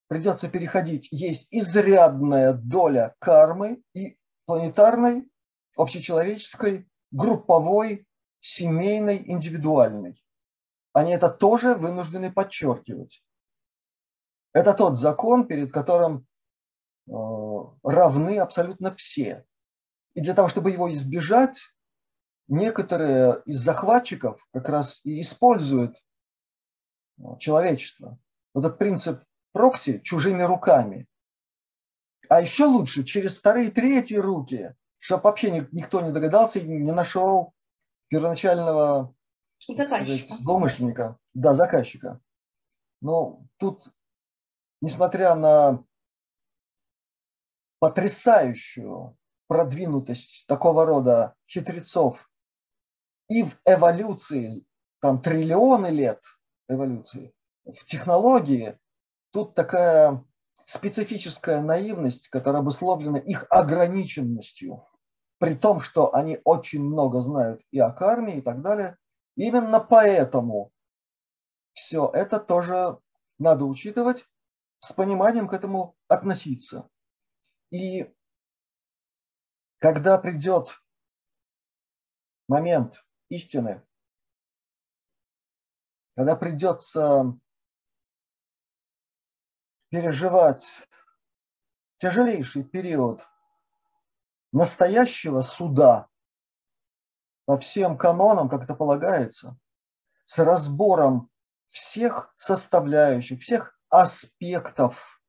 придется 0.07 0.49
переходить, 0.49 1.09
есть 1.11 1.49
изрядная 1.51 2.53
доля 2.53 3.17
кармы 3.19 3.83
и 3.93 4.17
планетарной, 4.47 5.29
общечеловеческой, 5.77 6.89
групповой, 7.11 8.07
семейной, 8.41 9.23
индивидуальной. 9.27 10.23
Они 10.93 11.13
это 11.13 11.29
тоже 11.29 11.75
вынуждены 11.75 12.33
подчеркивать. 12.33 13.23
Это 14.53 14.73
тот 14.73 14.97
закон, 14.97 15.49
перед 15.49 15.73
которым 15.73 16.27
э, 17.09 17.13
равны 17.83 18.39
абсолютно 18.39 18.95
все. 18.95 19.45
И 20.15 20.21
для 20.21 20.35
того, 20.35 20.49
чтобы 20.49 20.71
его 20.71 20.91
избежать, 20.93 21.59
некоторые 22.51 23.43
из 23.47 23.59
захватчиков 23.59 24.47
как 24.53 24.69
раз 24.69 25.01
и 25.05 25.21
используют 25.21 25.97
э, 27.19 27.23
человечество. 27.39 28.19
Вот 28.53 28.65
этот 28.65 28.79
принцип 28.79 29.23
прокси 29.53 30.01
чужими 30.01 30.43
руками. 30.43 31.07
А 32.29 32.41
еще 32.41 32.65
лучше 32.65 33.05
через 33.05 33.37
вторые, 33.37 33.71
третьи 33.71 34.17
руки, 34.17 34.75
чтобы 34.99 35.25
вообще 35.25 35.69
никто 35.73 36.01
не 36.01 36.13
догадался 36.13 36.59
и 36.59 36.67
не 36.67 36.93
нашел 36.93 37.55
первоначального 38.09 39.15
заказчика. 39.67 40.27
Сказать, 40.27 40.29
злоумышленника, 40.41 41.19
да, 41.35 41.55
заказчика. 41.55 42.21
Но 43.01 43.45
тут, 43.59 43.89
несмотря 44.81 45.35
на 45.35 45.85
потрясающую 47.79 49.17
продвинутость 49.47 50.45
такого 50.47 50.85
рода 50.85 51.35
хитрецов 51.49 52.30
и 53.31 53.45
в 53.45 53.59
эволюции, 53.65 54.67
там 55.01 55.23
триллионы 55.23 55.87
лет 55.87 56.21
эволюции, 56.69 57.33
в 57.65 57.85
технологии, 57.87 58.77
тут 59.31 59.55
такая 59.55 60.25
специфическая 60.65 61.63
наивность, 61.63 62.29
которая 62.29 62.61
обусловлена 62.61 63.19
их 63.19 63.47
ограниченностью, 63.49 64.85
при 65.39 65.55
том, 65.55 65.81
что 65.81 66.13
они 66.13 66.41
очень 66.45 66.83
много 66.83 67.21
знают 67.21 67.63
и 67.71 67.79
о 67.79 67.93
карме 67.93 68.39
и 68.39 68.41
так 68.41 68.63
далее. 68.63 68.99
Именно 69.37 69.79
поэтому 69.79 70.73
все 71.73 72.11
это 72.13 72.41
тоже 72.41 72.99
надо 73.39 73.65
учитывать, 73.65 74.27
с 74.81 74.93
пониманием 74.93 75.47
к 75.47 75.53
этому 75.53 75.95
относиться. 76.09 76.89
И 77.71 78.13
когда 79.79 80.19
придет 80.19 80.83
момент 82.49 83.01
истины, 83.31 83.83
когда 86.17 86.37
придется 86.37 87.39
переживать 89.89 90.67
тяжелейший 91.97 92.65
период 92.65 93.27
настоящего 94.53 95.41
суда 95.41 96.09
по 97.47 97.57
всем 97.57 97.97
канонам, 97.97 98.49
как 98.49 98.65
это 98.65 98.75
полагается, 98.75 99.59
с 100.27 100.39
разбором 100.39 101.31
всех 101.69 102.33
составляющих, 102.37 103.41
всех 103.41 103.79
аспектов 103.89 105.23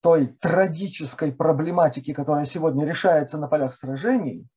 той 0.00 0.28
трагической 0.28 1.32
проблематики, 1.32 2.12
которая 2.12 2.44
сегодня 2.44 2.86
решается 2.86 3.38
на 3.38 3.48
полях 3.48 3.74
сражений, 3.74 4.48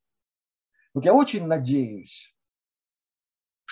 вот 0.93 1.05
я 1.05 1.13
очень 1.13 1.47
надеюсь, 1.47 2.32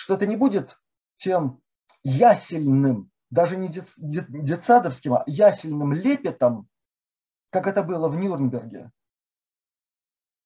что 0.02 0.14
это 0.14 0.26
не 0.26 0.34
будет 0.34 0.80
тем 1.16 1.62
ясельным, 2.02 3.12
даже 3.30 3.56
не 3.56 3.68
детсадовским, 3.68 5.14
а 5.14 5.22
ясельным 5.28 5.92
лепетом, 5.92 6.68
как 7.50 7.68
это 7.68 7.84
было 7.84 8.08
в 8.08 8.16
Нюрнберге. 8.16 8.90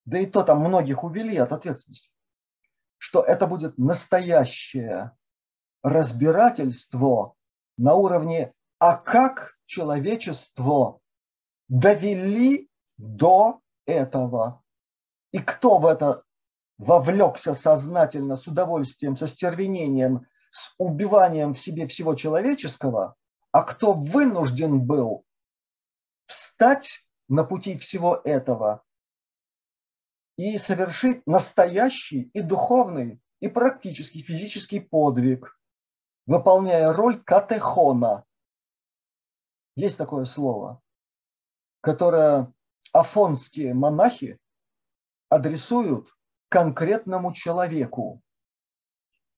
Да 0.04 0.18
и 0.18 0.26
то 0.26 0.42
там 0.42 0.60
многих 0.60 1.04
увели 1.04 1.38
от 1.38 1.52
ответственности. 1.52 2.10
Что 2.98 3.22
это 3.22 3.46
будет 3.46 3.78
настоящее 3.78 5.16
разбирательство 5.82 7.34
на 7.78 7.94
уровне 7.94 8.52
«а 8.78 8.94
как 8.94 9.56
человечество 9.64 11.00
довели 11.68 12.68
до 12.98 13.62
этого. 13.86 14.62
И 15.32 15.38
кто 15.38 15.78
в 15.78 15.86
это 15.86 16.25
вовлекся 16.78 17.54
сознательно, 17.54 18.36
с 18.36 18.46
удовольствием, 18.46 19.16
со 19.16 19.26
стервенением, 19.26 20.26
с 20.50 20.74
убиванием 20.78 21.54
в 21.54 21.58
себе 21.58 21.86
всего 21.86 22.14
человеческого, 22.14 23.16
а 23.52 23.62
кто 23.62 23.92
вынужден 23.92 24.80
был 24.80 25.24
встать 26.26 27.04
на 27.28 27.44
пути 27.44 27.76
всего 27.76 28.20
этого 28.24 28.82
и 30.36 30.58
совершить 30.58 31.26
настоящий 31.26 32.30
и 32.34 32.40
духовный, 32.40 33.20
и 33.40 33.48
практический 33.48 34.22
физический 34.22 34.80
подвиг, 34.80 35.58
выполняя 36.26 36.92
роль 36.92 37.22
катехона. 37.22 38.24
Есть 39.76 39.98
такое 39.98 40.24
слово 40.24 40.82
которое 41.86 42.52
афонские 42.92 43.72
монахи 43.72 44.40
адресуют 45.28 46.15
конкретному 46.48 47.32
человеку 47.32 48.22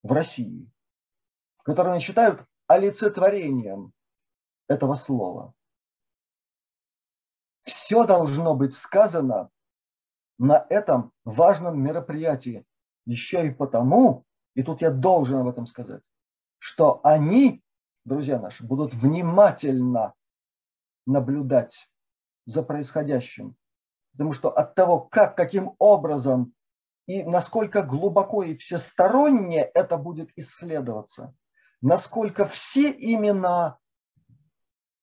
в 0.02 0.12
России, 0.12 0.70
который 1.62 1.92
они 1.92 2.00
считают 2.00 2.44
олицетворением 2.66 3.92
этого 4.68 4.94
слова. 4.94 5.54
Все 7.62 8.04
должно 8.04 8.54
быть 8.54 8.74
сказано 8.74 9.50
на 10.38 10.64
этом 10.70 11.12
важном 11.24 11.82
мероприятии. 11.82 12.64
Еще 13.04 13.46
и 13.46 13.50
потому, 13.50 14.24
и 14.54 14.62
тут 14.62 14.82
я 14.82 14.90
должен 14.90 15.38
об 15.38 15.48
этом 15.48 15.66
сказать, 15.66 16.04
что 16.58 17.00
они, 17.02 17.62
друзья 18.04 18.38
наши, 18.38 18.64
будут 18.64 18.94
внимательно 18.94 20.14
наблюдать 21.06 21.90
за 22.44 22.62
происходящим. 22.62 23.56
Потому 24.12 24.32
что 24.32 24.50
от 24.50 24.74
того, 24.74 25.00
как, 25.00 25.36
каким 25.36 25.74
образом 25.78 26.54
и 27.08 27.24
насколько 27.24 27.82
глубоко 27.82 28.42
и 28.42 28.54
всесторонне 28.54 29.62
это 29.62 29.96
будет 29.96 30.30
исследоваться, 30.36 31.34
насколько 31.80 32.44
все 32.44 32.90
имена 32.90 33.78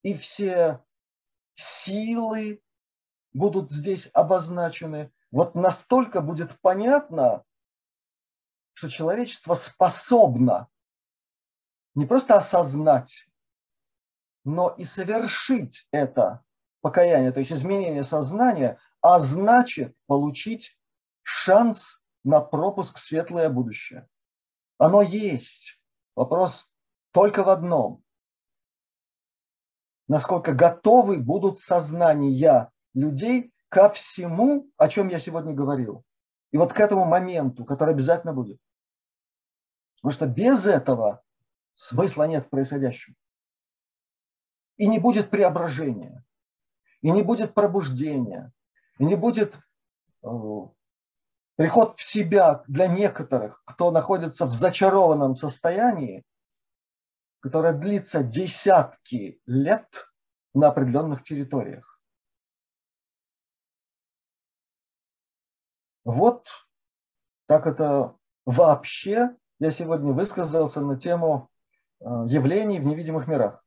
и 0.04 0.14
все 0.14 0.86
силы 1.56 2.62
будут 3.34 3.72
здесь 3.72 4.08
обозначены, 4.14 5.12
вот 5.32 5.56
настолько 5.56 6.22
будет 6.22 6.60
понятно, 6.62 7.44
что 8.74 8.88
человечество 8.88 9.56
способно 9.56 10.70
не 11.96 12.06
просто 12.06 12.36
осознать, 12.36 13.28
но 14.44 14.70
и 14.70 14.86
совершить 14.86 15.88
это 15.90 16.44
покаяние, 16.82 17.32
то 17.32 17.40
есть 17.40 17.52
изменение 17.52 18.04
сознания, 18.04 18.78
а 19.02 19.18
значит 19.18 19.98
получить 20.06 20.78
шанс 21.28 22.02
на 22.24 22.42
пропуск 22.42 22.98
в 22.98 23.02
светлое 23.02 23.50
будущее. 23.50 24.08
Оно 24.78 25.02
есть. 25.02 25.82
Вопрос 26.16 26.70
только 27.12 27.44
в 27.44 27.50
одном. 27.50 28.04
Насколько 30.08 30.54
готовы 30.54 31.20
будут 31.20 31.60
сознания 31.60 32.72
людей 32.94 33.52
ко 33.70 33.90
всему, 33.90 34.70
о 34.78 34.88
чем 34.88 35.08
я 35.08 35.20
сегодня 35.20 35.54
говорил. 35.54 36.04
И 36.52 36.58
вот 36.58 36.74
к 36.74 36.80
этому 36.80 37.06
моменту, 37.06 37.66
который 37.66 37.94
обязательно 37.94 38.34
будет. 38.34 38.60
Потому 39.98 40.12
что 40.12 40.28
без 40.28 40.66
этого 40.66 41.24
смысла 41.74 42.28
нет 42.28 42.46
в 42.46 42.50
происходящем. 42.50 43.16
И 44.78 44.88
не 44.88 45.00
будет 45.00 45.30
преображения 45.30 46.26
и 47.06 47.12
не 47.12 47.22
будет 47.22 47.54
пробуждения, 47.54 48.52
и 48.98 49.06
не 49.06 49.16
будет 49.16 49.54
э, 50.24 50.28
приход 51.56 51.98
в 51.98 52.04
себя 52.04 52.64
для 52.68 52.88
некоторых, 52.88 53.64
кто 53.66 53.92
находится 53.92 54.46
в 54.46 54.54
зачарованном 54.54 55.36
состоянии, 55.36 56.24
которое 57.40 57.74
длится 57.74 58.24
десятки 58.24 59.42
лет 59.46 60.08
на 60.54 60.70
определенных 60.70 61.24
территориях. 61.24 62.00
Вот 66.04 66.48
так 67.48 67.66
это 67.66 68.16
вообще 68.46 69.36
я 69.60 69.72
сегодня 69.72 70.14
высказался 70.14 70.82
на 70.82 71.00
тему 71.00 71.50
э, 72.00 72.06
явлений 72.28 72.80
в 72.80 72.86
невидимых 72.86 73.28
мирах. 73.28 73.65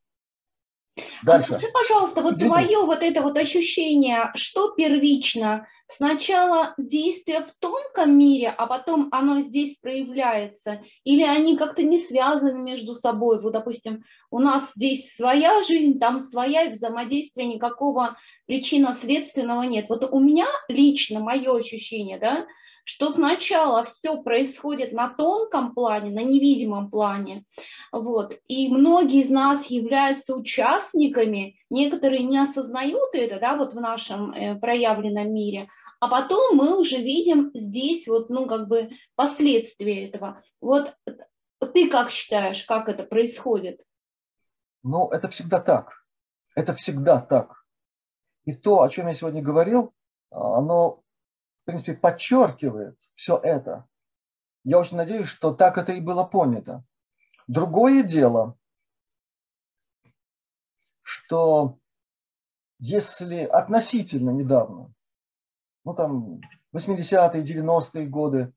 Дальше. 1.22 1.54
А 1.54 1.58
скажи, 1.58 1.72
пожалуйста, 1.72 2.22
вот 2.22 2.38
твое 2.38 2.78
вот 2.80 3.02
это 3.02 3.22
вот 3.22 3.36
ощущение, 3.36 4.30
что 4.34 4.70
первично? 4.70 5.66
Сначала 5.90 6.74
действие 6.76 7.40
в 7.40 7.52
тонком 7.58 8.18
мире, 8.18 8.48
а 8.48 8.66
потом 8.66 9.08
оно 9.10 9.40
здесь 9.40 9.76
проявляется? 9.80 10.82
Или 11.04 11.22
они 11.22 11.56
как-то 11.56 11.82
не 11.82 11.98
связаны 11.98 12.58
между 12.58 12.94
собой? 12.94 13.40
Вот, 13.40 13.52
допустим, 13.52 14.04
у 14.30 14.38
нас 14.38 14.70
здесь 14.76 15.14
своя 15.16 15.62
жизнь, 15.64 15.98
там 15.98 16.20
своя, 16.20 16.64
и 16.64 16.72
взаимодействия 16.72 17.46
никакого 17.46 18.18
причинно-следственного 18.46 19.62
нет. 19.62 19.86
Вот 19.88 20.02
у 20.12 20.20
меня 20.20 20.46
лично 20.68 21.20
мое 21.20 21.56
ощущение, 21.56 22.18
да, 22.18 22.46
что 22.88 23.10
сначала 23.10 23.84
все 23.84 24.22
происходит 24.22 24.92
на 24.92 25.10
тонком 25.10 25.74
плане, 25.74 26.10
на 26.10 26.24
невидимом 26.24 26.90
плане, 26.90 27.44
вот, 27.92 28.32
и 28.46 28.68
многие 28.68 29.20
из 29.20 29.28
нас 29.28 29.66
являются 29.66 30.34
участниками, 30.34 31.58
некоторые 31.68 32.22
не 32.22 32.38
осознают 32.38 33.10
это, 33.12 33.38
да, 33.38 33.58
вот 33.58 33.74
в 33.74 33.80
нашем 33.80 34.32
э, 34.32 34.58
проявленном 34.58 35.30
мире, 35.30 35.68
а 36.00 36.08
потом 36.08 36.56
мы 36.56 36.80
уже 36.80 36.96
видим 36.96 37.50
здесь 37.52 38.08
вот, 38.08 38.30
ну, 38.30 38.46
как 38.46 38.68
бы 38.68 38.88
последствия 39.16 40.08
этого. 40.08 40.42
Вот 40.62 40.94
ты 41.74 41.90
как 41.90 42.10
считаешь, 42.10 42.64
как 42.64 42.88
это 42.88 43.02
происходит? 43.02 43.82
Ну, 44.82 45.08
это 45.10 45.28
всегда 45.28 45.60
так. 45.60 45.92
Это 46.56 46.72
всегда 46.72 47.20
так. 47.20 47.64
И 48.46 48.54
то, 48.54 48.80
о 48.80 48.88
чем 48.88 49.08
я 49.08 49.14
сегодня 49.14 49.42
говорил, 49.42 49.92
оно 50.30 51.02
принципе, 51.68 51.92
подчеркивает 51.92 52.98
все 53.14 53.36
это. 53.36 53.86
Я 54.64 54.78
очень 54.78 54.96
надеюсь, 54.96 55.28
что 55.28 55.52
так 55.52 55.76
это 55.76 55.92
и 55.92 56.00
было 56.00 56.24
понято. 56.24 56.82
Другое 57.46 58.02
дело, 58.02 58.56
что 61.02 61.78
если 62.78 63.42
относительно 63.42 64.30
недавно, 64.30 64.94
ну 65.84 65.94
там 65.94 66.40
80-е, 66.74 67.42
90-е 67.42 68.06
годы, 68.06 68.54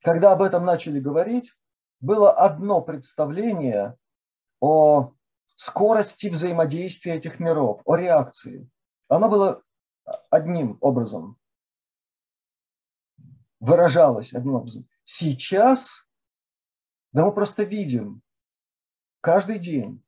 когда 0.00 0.32
об 0.32 0.40
этом 0.40 0.64
начали 0.64 1.00
говорить, 1.00 1.52
было 2.00 2.32
одно 2.32 2.80
представление 2.80 3.98
о 4.58 5.12
скорости 5.56 6.28
взаимодействия 6.28 7.16
этих 7.16 7.40
миров, 7.40 7.82
о 7.84 7.96
реакции. 7.96 8.70
Оно 9.08 9.28
было 9.28 9.62
одним 10.30 10.78
образом 10.80 11.36
выражалось 13.62 14.34
одним 14.34 14.56
образом. 14.56 14.88
Сейчас, 15.04 16.04
да 17.12 17.24
мы 17.24 17.32
просто 17.32 17.62
видим 17.62 18.20
каждый 19.20 19.60
день, 19.60 20.04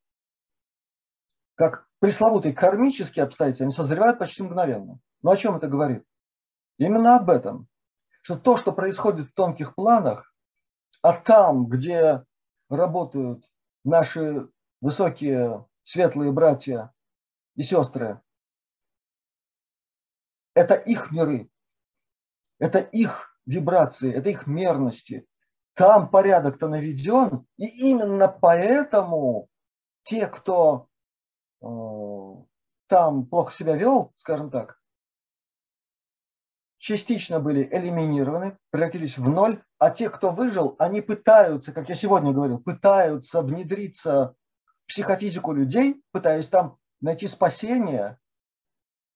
как 1.54 1.88
пресловутые 2.00 2.52
кармические 2.52 3.22
обстоятельства, 3.22 3.66
они 3.66 3.72
созревают 3.72 4.18
почти 4.18 4.42
мгновенно. 4.42 4.98
Но 5.22 5.30
о 5.30 5.36
чем 5.36 5.54
это 5.54 5.68
говорит? 5.68 6.04
Именно 6.78 7.16
об 7.16 7.30
этом. 7.30 7.68
Что 8.22 8.36
то, 8.36 8.56
что 8.56 8.72
происходит 8.72 9.28
в 9.30 9.34
тонких 9.34 9.76
планах, 9.76 10.34
а 11.00 11.12
там, 11.12 11.66
где 11.66 12.24
работают 12.68 13.48
наши 13.84 14.48
высокие 14.80 15.64
светлые 15.84 16.32
братья 16.32 16.92
и 17.54 17.62
сестры, 17.62 18.20
это 20.54 20.74
их 20.74 21.12
миры, 21.12 21.48
это 22.58 22.80
их 22.80 23.33
вибрации, 23.46 24.12
это 24.12 24.28
их 24.28 24.46
мерности. 24.46 25.26
Там 25.74 26.08
порядок-то 26.08 26.68
наведен, 26.68 27.46
и 27.56 27.66
именно 27.90 28.28
поэтому 28.28 29.48
те, 30.04 30.26
кто 30.28 30.88
э, 31.60 31.66
там 32.86 33.26
плохо 33.26 33.52
себя 33.52 33.74
вел, 33.74 34.12
скажем 34.16 34.50
так, 34.50 34.78
частично 36.78 37.40
были 37.40 37.66
элиминированы, 37.72 38.58
превратились 38.70 39.18
в 39.18 39.28
ноль, 39.28 39.62
а 39.78 39.90
те, 39.90 40.10
кто 40.10 40.30
выжил, 40.30 40.76
они 40.78 41.00
пытаются, 41.00 41.72
как 41.72 41.88
я 41.88 41.94
сегодня 41.94 42.32
говорил, 42.32 42.58
пытаются 42.58 43.42
внедриться 43.42 44.36
в 44.84 44.88
психофизику 44.88 45.52
людей, 45.52 46.02
пытаясь 46.12 46.48
там 46.48 46.76
найти 47.00 47.26
спасение. 47.26 48.18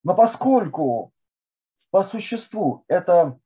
Но 0.02 0.14
поскольку 0.14 1.12
по 1.90 2.02
существу 2.02 2.84
это 2.88 3.38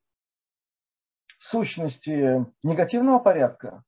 сущности 1.43 2.47
негативного 2.62 3.18
порядка, 3.18 3.82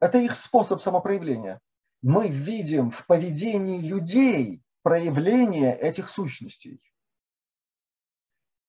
это 0.00 0.18
их 0.18 0.34
способ 0.34 0.80
самопроявления. 0.80 1.60
Мы 2.00 2.28
видим 2.28 2.90
в 2.90 3.06
поведении 3.06 3.80
людей 3.80 4.62
проявление 4.82 5.76
этих 5.78 6.08
сущностей. 6.08 6.80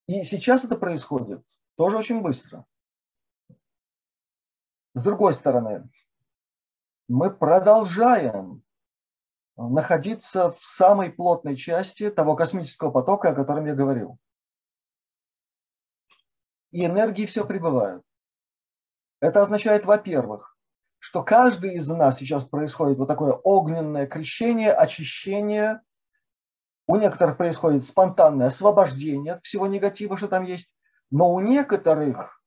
И 0.08 0.24
сейчас 0.24 0.66
это 0.66 0.78
происходит 0.78 1.44
тоже 1.76 1.98
очень 1.98 2.22
быстро. 2.22 2.66
С 4.94 5.02
другой 5.02 5.34
стороны, 5.34 5.90
мы 7.08 7.34
продолжаем 7.34 8.62
находиться 9.56 10.52
в 10.52 10.66
самой 10.66 11.12
плотной 11.12 11.56
части 11.56 12.12
того 12.12 12.36
космического 12.36 12.92
потока, 12.92 13.30
о 13.30 13.36
котором 13.36 13.66
я 13.66 13.74
говорил 13.74 14.20
и 16.74 16.86
энергии 16.86 17.26
все 17.26 17.46
прибывают. 17.46 18.04
Это 19.22 19.42
означает, 19.42 19.86
во-первых, 19.86 20.58
что 20.98 21.24
каждый 21.24 21.76
из 21.76 21.88
нас 21.88 22.18
сейчас 22.18 22.44
происходит 22.44 22.98
вот 22.98 23.08
такое 23.08 23.32
огненное 23.32 24.08
крещение, 24.08 24.74
очищение. 24.74 25.82
У 26.88 26.98
некоторых 26.98 27.38
происходит 27.38 27.84
спонтанное 27.84 28.48
освобождение 28.48 29.34
от 29.34 29.44
всего 29.44 29.68
негатива, 29.68 30.18
что 30.18 30.28
там 30.28 30.44
есть. 30.44 30.76
Но 31.12 31.32
у 31.32 31.40
некоторых 31.40 32.42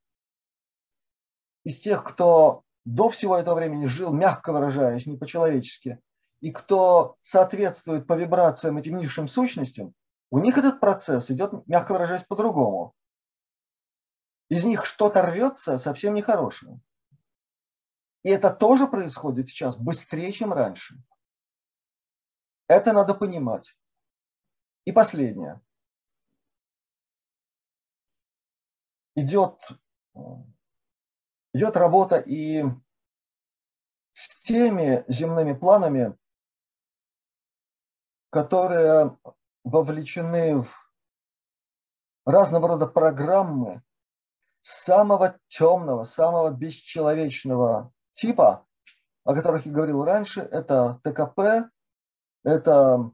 из 1.63 1.79
тех, 1.79 2.03
кто 2.03 2.63
до 2.83 3.09
всего 3.09 3.37
этого 3.37 3.55
времени 3.55 3.85
жил, 3.85 4.13
мягко 4.13 4.51
выражаясь, 4.51 5.05
не 5.05 5.17
по-человечески, 5.17 5.99
и 6.41 6.51
кто 6.51 7.15
соответствует 7.21 8.05
по 8.05 8.13
вибрациям 8.13 8.77
этим 8.77 8.97
низшим 8.97 9.29
сущностям, 9.29 9.93
у 10.29 10.39
них 10.39 10.57
этот 10.57 10.81
процесс 10.81 11.31
идет, 11.31 11.53
мягко 11.65 11.93
выражаясь, 11.93 12.23
по-другому 12.23 12.93
из 14.49 14.63
них 14.63 14.85
что-то 14.85 15.21
рвется 15.21 15.77
совсем 15.77 16.13
нехорошее. 16.13 16.79
И 18.23 18.29
это 18.29 18.49
тоже 18.49 18.87
происходит 18.87 19.49
сейчас 19.49 19.77
быстрее, 19.77 20.31
чем 20.31 20.53
раньше. 20.53 20.95
Это 22.67 22.93
надо 22.93 23.13
понимать. 23.13 23.77
И 24.85 24.91
последнее. 24.91 25.61
Идет, 29.15 29.59
идет 31.53 31.75
работа 31.75 32.17
и 32.17 32.63
с 34.13 34.41
теми 34.41 35.03
земными 35.07 35.53
планами, 35.53 36.15
которые 38.29 39.17
вовлечены 39.63 40.61
в 40.61 40.69
разного 42.25 42.67
рода 42.67 42.87
программы, 42.87 43.83
самого 44.67 45.39
темного, 45.47 46.03
самого 46.03 46.51
бесчеловечного 46.51 47.93
типа, 48.15 48.67
о 49.23 49.33
которых 49.33 49.65
я 49.65 49.71
говорил 49.71 50.03
раньше, 50.03 50.41
это 50.41 50.99
ТКП, 51.05 51.71
это 52.43 53.11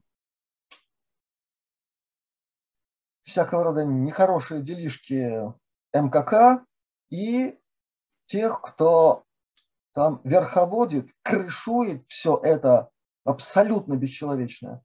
всякого 3.21 3.65
рода 3.65 3.85
нехорошие 3.85 4.63
делишки 4.63 5.53
МКК 5.93 6.65
и 7.11 7.59
тех, 8.25 8.59
кто 8.59 9.23
там 9.93 10.21
верховодит, 10.23 11.11
крышует 11.21 12.03
все 12.07 12.35
это 12.41 12.89
абсолютно 13.25 13.95
бесчеловечное. 13.95 14.83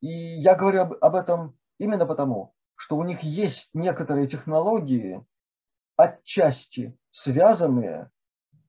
И 0.00 0.08
я 0.08 0.54
говорю 0.54 0.80
об, 0.80 0.92
об 1.04 1.14
этом 1.14 1.58
именно 1.76 2.06
потому, 2.06 2.55
что 2.76 2.96
у 2.96 3.04
них 3.04 3.22
есть 3.22 3.70
некоторые 3.74 4.28
технологии, 4.28 5.24
отчасти 5.96 6.96
связанные 7.10 8.10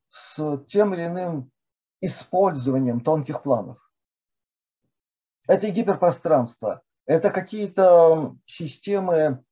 с 0.10 0.58
тем 0.68 0.94
или 0.94 1.06
иным 1.06 1.52
использованием 2.02 3.02
тонких 3.02 3.44
планов. 3.44 3.78
Это 5.48 5.68
и 5.68 5.72
гиперпространство, 5.72 6.82
это 7.06 7.30
какие-то 7.30 8.36
системы 8.46 9.44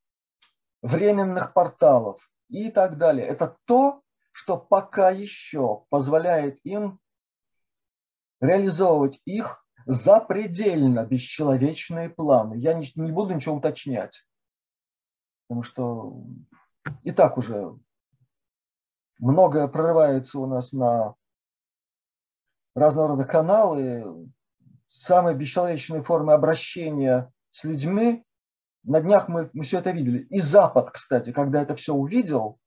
временных 0.81 1.53
порталов 1.53 2.29
и 2.49 2.69
так 2.69 2.97
далее. 2.97 3.25
Это 3.25 3.57
то, 3.65 4.01
что 4.31 4.57
пока 4.57 5.09
еще 5.09 5.85
позволяет 5.89 6.59
им 6.63 6.99
реализовывать 8.41 9.21
их 9.25 9.65
запредельно 9.85 11.05
бесчеловечные 11.05 12.09
планы. 12.09 12.55
Я 12.55 12.73
не, 12.73 12.91
не 12.95 13.11
буду 13.11 13.33
ничего 13.33 13.55
уточнять. 13.55 14.24
Потому 15.47 15.63
что 15.63 16.23
и 17.03 17.11
так 17.11 17.37
уже 17.37 17.77
многое 19.19 19.67
прорывается 19.67 20.39
у 20.39 20.45
нас 20.47 20.71
на 20.71 21.15
разного 22.75 23.09
рода 23.09 23.25
каналы, 23.25 24.31
самые 24.87 25.35
бесчеловечные 25.35 26.03
формы 26.03 26.33
обращения 26.33 27.31
с 27.51 27.63
людьми. 27.63 28.25
На 28.83 29.01
днях 29.01 29.27
мы, 29.29 29.49
мы 29.53 29.63
все 29.63 29.79
это 29.79 29.91
видели. 29.91 30.19
И 30.29 30.39
Запад, 30.39 30.91
кстати, 30.91 31.31
когда 31.31 31.61
это 31.61 31.75
все 31.75 31.93
увидел, 31.93 32.59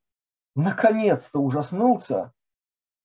наконец-то 0.55 1.41
ужаснулся 1.41 2.33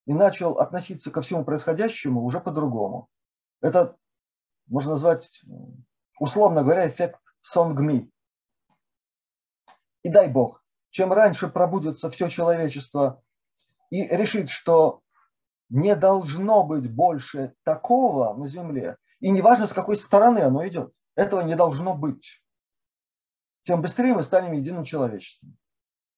и 0.06 0.14
начал 0.14 0.54
относиться 0.54 1.12
ко 1.12 1.22
всему 1.22 1.46
происходящему 1.46 2.24
уже 2.24 2.40
по-другому. 2.40 3.10
Это 3.62 3.96
можно 4.68 4.92
назвать, 4.92 5.42
условно 6.20 6.64
говоря, 6.64 6.88
эффект 6.88 7.20
Сонгми. 7.42 8.10
И 10.04 10.10
дай 10.10 10.30
бог, 10.30 10.64
чем 10.90 11.12
раньше 11.12 11.48
пробудется 11.48 12.10
все 12.10 12.30
человечество 12.30 13.24
и 13.90 14.08
решит, 14.08 14.50
что 14.50 15.02
не 15.70 15.96
должно 15.96 16.64
быть 16.64 16.94
больше 16.94 17.54
такого 17.64 18.34
на 18.36 18.48
Земле, 18.48 18.98
и 19.20 19.32
неважно, 19.32 19.68
с 19.68 19.74
какой 19.74 19.98
стороны 19.98 20.40
оно 20.40 20.68
идет, 20.68 20.94
этого 21.16 21.42
не 21.42 21.56
должно 21.56 21.96
быть, 21.96 22.44
тем 23.64 23.82
быстрее 23.82 24.14
мы 24.14 24.24
станем 24.24 24.52
единым 24.54 24.84
человечеством. 24.84 25.58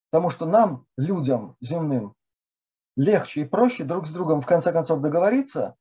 Потому 0.09 0.29
что 0.29 0.45
нам, 0.45 0.85
людям 0.97 1.55
земным, 1.61 2.15
легче 2.95 3.41
и 3.41 3.45
проще 3.45 3.83
друг 3.83 4.07
с 4.07 4.09
другом 4.09 4.41
в 4.41 4.45
конце 4.45 4.71
концов 4.71 5.01
договориться, 5.01 5.75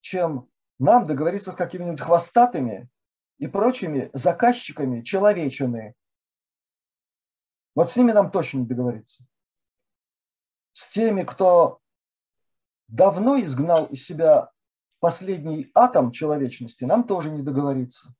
чем 0.00 0.48
нам 0.78 1.06
договориться 1.06 1.52
с 1.52 1.56
какими-нибудь 1.56 2.00
хвостатыми 2.00 2.88
и 3.38 3.46
прочими 3.46 4.10
заказчиками 4.12 5.02
человечины. 5.02 5.94
Вот 7.76 7.90
с 7.90 7.96
ними 7.96 8.12
нам 8.12 8.30
точно 8.30 8.60
не 8.60 8.66
договориться. 8.66 9.24
С 10.72 10.90
теми, 10.90 11.24
кто 11.24 11.80
давно 12.88 13.38
изгнал 13.38 13.84
из 13.84 14.04
себя 14.04 14.50
последний 14.98 15.70
атом 15.74 16.10
человечности, 16.10 16.84
нам 16.84 17.06
тоже 17.06 17.30
не 17.30 17.42
договориться. 17.42 18.14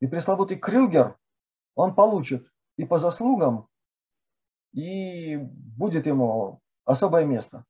И 0.00 0.08
пресловутый 0.08 0.58
Крюгер, 0.58 1.16
он 1.76 1.94
получит 1.94 2.52
и 2.76 2.84
по 2.84 2.98
заслугам, 2.98 3.68
и 4.72 5.36
будет 5.36 6.06
ему 6.06 6.60
особое 6.84 7.24
место. 7.24 7.64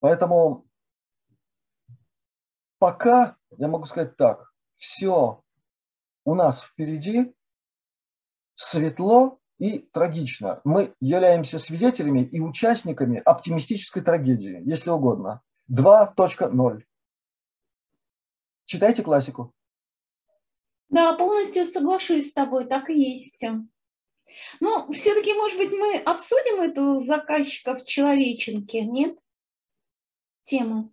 Поэтому 0.00 0.66
пока, 2.78 3.36
я 3.58 3.68
могу 3.68 3.84
сказать 3.84 4.16
так, 4.16 4.54
все 4.74 5.42
у 6.24 6.34
нас 6.34 6.62
впереди 6.62 7.34
светло 8.54 9.38
и 9.58 9.78
трагично. 9.78 10.60
Мы 10.64 10.94
являемся 11.00 11.58
свидетелями 11.58 12.20
и 12.20 12.40
участниками 12.40 13.22
оптимистической 13.24 14.02
трагедии, 14.02 14.62
если 14.64 14.90
угодно. 14.90 15.42
2.0. 15.70 16.82
Читайте 18.66 19.02
классику. 19.02 19.52
Да, 20.88 21.14
полностью 21.14 21.64
соглашусь 21.66 22.30
с 22.30 22.32
тобой, 22.32 22.66
так 22.66 22.88
и 22.90 23.00
есть. 23.00 23.42
Ну, 24.60 24.92
все-таки, 24.92 25.32
может 25.34 25.58
быть, 25.58 25.70
мы 25.70 25.98
обсудим 25.98 26.60
эту 26.60 27.04
заказчиков 27.04 27.84
человеченки, 27.84 28.76
нет? 28.78 29.18
Тему. 30.44 30.92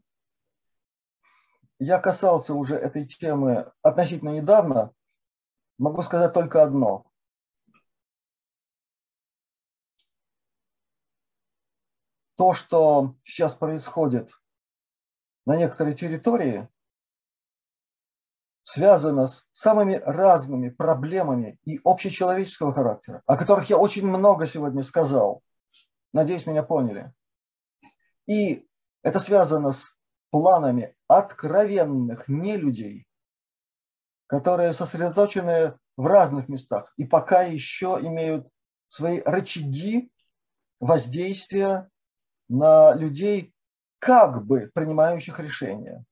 Я 1.79 1.99
касался 1.99 2.53
уже 2.53 2.75
этой 2.75 3.07
темы 3.07 3.71
относительно 3.81 4.29
недавно. 4.29 4.93
Могу 5.77 6.03
сказать 6.03 6.33
только 6.33 6.61
одно. 6.61 7.10
То, 12.41 12.55
что 12.55 13.13
сейчас 13.23 13.53
происходит 13.53 14.31
на 15.45 15.55
некоторой 15.57 15.93
территории, 15.93 16.67
связано 18.63 19.27
с 19.27 19.45
самыми 19.51 20.01
разными 20.03 20.69
проблемами 20.69 21.59
и 21.65 21.79
общечеловеческого 21.83 22.73
характера, 22.73 23.21
о 23.27 23.37
которых 23.37 23.69
я 23.69 23.77
очень 23.77 24.07
много 24.07 24.47
сегодня 24.47 24.81
сказал. 24.81 25.43
Надеюсь, 26.13 26.47
меня 26.47 26.63
поняли. 26.63 27.13
И 28.25 28.67
это 29.03 29.19
связано 29.19 29.71
с 29.71 29.95
планами 30.31 30.95
откровенных 31.07 32.27
нелюдей, 32.27 33.05
которые 34.25 34.73
сосредоточены 34.73 35.77
в 35.95 36.07
разных 36.07 36.49
местах 36.49 36.91
и 36.97 37.05
пока 37.05 37.43
еще 37.43 37.99
имеют 38.01 38.47
свои 38.87 39.21
рычаги 39.23 40.11
воздействия 40.79 41.87
на 42.51 42.93
людей, 42.93 43.53
как 43.99 44.45
бы 44.45 44.69
принимающих 44.73 45.39
решения. 45.39 46.03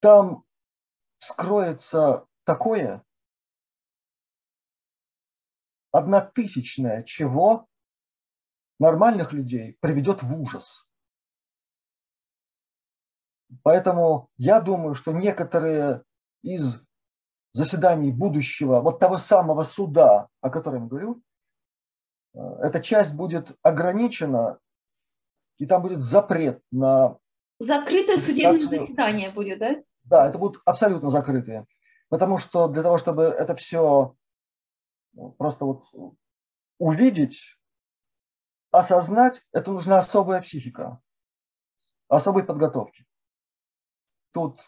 Там 0.00 0.44
скроется 1.18 2.26
такое, 2.44 3.04
однотысячное 5.90 7.02
чего 7.02 7.66
нормальных 8.78 9.32
людей 9.32 9.76
приведет 9.80 10.22
в 10.22 10.40
ужас. 10.40 10.86
Поэтому 13.64 14.30
я 14.36 14.60
думаю, 14.60 14.94
что 14.94 15.12
некоторые 15.12 16.04
из 16.42 16.80
заседаний 17.54 18.12
будущего, 18.12 18.80
вот 18.80 19.00
того 19.00 19.18
самого 19.18 19.64
суда, 19.64 20.28
о 20.40 20.50
котором 20.50 20.84
я 20.84 20.88
говорю, 20.88 21.16
э, 21.16 21.27
эта 22.34 22.80
часть 22.82 23.14
будет 23.14 23.56
ограничена, 23.62 24.58
и 25.58 25.66
там 25.66 25.82
будет 25.82 26.00
запрет 26.00 26.62
на... 26.70 27.18
Закрытое 27.58 28.18
судебное 28.18 28.58
заседание 28.58 29.30
будет, 29.30 29.58
да? 29.58 29.76
Да, 30.04 30.28
это 30.28 30.38
будут 30.38 30.62
абсолютно 30.64 31.10
закрытые. 31.10 31.66
Потому 32.08 32.38
что 32.38 32.68
для 32.68 32.82
того, 32.82 32.96
чтобы 32.96 33.24
это 33.24 33.54
все 33.56 34.16
ну, 35.12 35.32
просто 35.32 35.64
вот 35.64 35.84
увидеть, 36.78 37.58
осознать, 38.70 39.42
это 39.52 39.72
нужна 39.72 39.98
особая 39.98 40.40
психика, 40.40 41.00
особой 42.08 42.44
подготовки. 42.44 43.04
Тут 44.32 44.60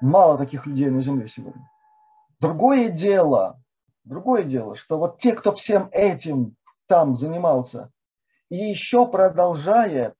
мало 0.00 0.38
таких 0.38 0.66
людей 0.66 0.90
на 0.90 1.00
Земле 1.00 1.28
сегодня. 1.28 1.68
Другое 2.40 2.88
дело, 2.88 3.61
другое 4.04 4.44
дело, 4.44 4.74
что 4.76 4.98
вот 4.98 5.18
те, 5.18 5.34
кто 5.34 5.52
всем 5.52 5.88
этим 5.92 6.56
там 6.86 7.16
занимался 7.16 7.92
и 8.48 8.56
еще 8.56 9.06
продолжает, 9.10 10.16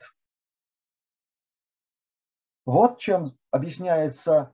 вот 2.64 2.98
чем 2.98 3.26
объясняется 3.50 4.52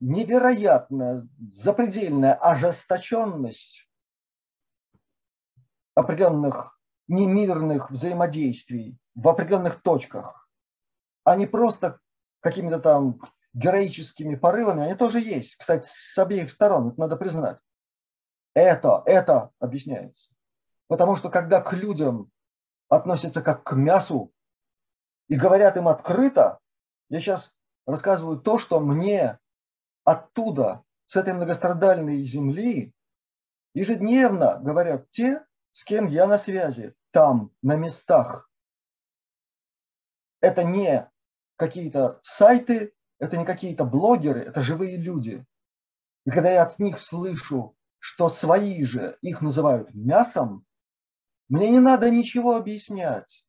невероятная, 0.00 1.26
запредельная 1.50 2.34
ожесточенность 2.34 3.88
определенных 5.94 6.78
немирных 7.08 7.90
взаимодействий 7.90 8.98
в 9.14 9.28
определенных 9.28 9.82
точках, 9.82 10.48
а 11.24 11.34
не 11.36 11.46
просто 11.46 11.98
какими-то 12.40 12.80
там 12.80 13.20
героическими 13.54 14.36
порывами, 14.36 14.84
они 14.84 14.94
тоже 14.94 15.20
есть, 15.20 15.56
кстати, 15.56 15.88
с 15.90 16.16
обеих 16.18 16.50
сторон, 16.50 16.88
это 16.88 17.00
надо 17.00 17.16
признать. 17.16 17.58
Это, 18.58 19.04
это 19.06 19.52
объясняется. 19.60 20.30
Потому 20.88 21.14
что 21.14 21.30
когда 21.30 21.60
к 21.60 21.72
людям 21.72 22.28
относятся 22.88 23.40
как 23.40 23.62
к 23.62 23.76
мясу 23.76 24.32
и 25.28 25.36
говорят 25.36 25.76
им 25.76 25.86
открыто, 25.86 26.58
я 27.08 27.20
сейчас 27.20 27.54
рассказываю 27.86 28.40
то, 28.40 28.58
что 28.58 28.80
мне 28.80 29.38
оттуда, 30.02 30.82
с 31.06 31.14
этой 31.14 31.34
многострадальной 31.34 32.24
земли, 32.24 32.92
ежедневно 33.74 34.58
говорят 34.58 35.08
те, 35.12 35.46
с 35.70 35.84
кем 35.84 36.06
я 36.06 36.26
на 36.26 36.36
связи, 36.36 36.96
там, 37.12 37.52
на 37.62 37.76
местах. 37.76 38.50
Это 40.40 40.64
не 40.64 41.08
какие-то 41.54 42.18
сайты, 42.24 42.92
это 43.20 43.36
не 43.36 43.44
какие-то 43.44 43.84
блогеры, 43.84 44.40
это 44.40 44.62
живые 44.62 44.96
люди. 44.96 45.46
И 46.26 46.30
когда 46.30 46.50
я 46.50 46.64
от 46.64 46.78
них 46.80 46.98
слышу, 46.98 47.77
что 47.98 48.28
свои 48.28 48.82
же 48.84 49.18
их 49.22 49.42
называют 49.42 49.94
мясом, 49.94 50.64
мне 51.48 51.68
не 51.70 51.80
надо 51.80 52.10
ничего 52.10 52.56
объяснять. 52.56 53.44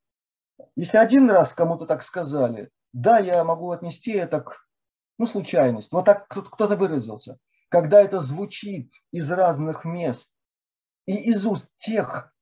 Если 0.76 0.98
один 0.98 1.30
раз 1.30 1.54
кому-то 1.54 1.86
так 1.86 2.02
сказали, 2.04 2.72
да, 2.94 3.20
я 3.20 3.44
могу 3.44 3.72
отнести 3.72 4.12
это 4.12 4.42
к 4.42 4.66
ну, 5.18 5.28
случайность. 5.28 5.92
Вот 5.92 6.06
так 6.06 6.28
кто-то 6.28 6.76
выразился. 6.76 7.38
Когда 7.70 8.02
это 8.02 8.20
звучит 8.20 8.92
из 9.12 9.30
разных 9.30 9.86
мест, 9.86 10.32
и 11.06 11.16
из 11.16 11.46
уст 11.46 11.72
тех, 11.78 12.34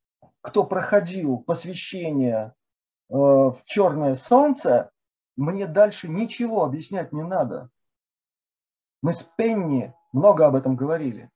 кто 0.42 0.64
проходил 0.64 1.40
посвящение 1.40 2.54
э, 3.10 3.14
в 3.14 3.62
черное 3.66 4.16
солнце, 4.16 4.92
мне 5.36 5.68
дальше 5.68 6.08
ничего 6.08 6.64
объяснять 6.64 7.14
не 7.14 7.24
надо. 7.24 7.70
Мы 9.02 9.14
с 9.14 9.24
Пенни 9.24 9.94
много 10.12 10.46
об 10.46 10.56
этом 10.56 10.76
говорили. 10.76 11.30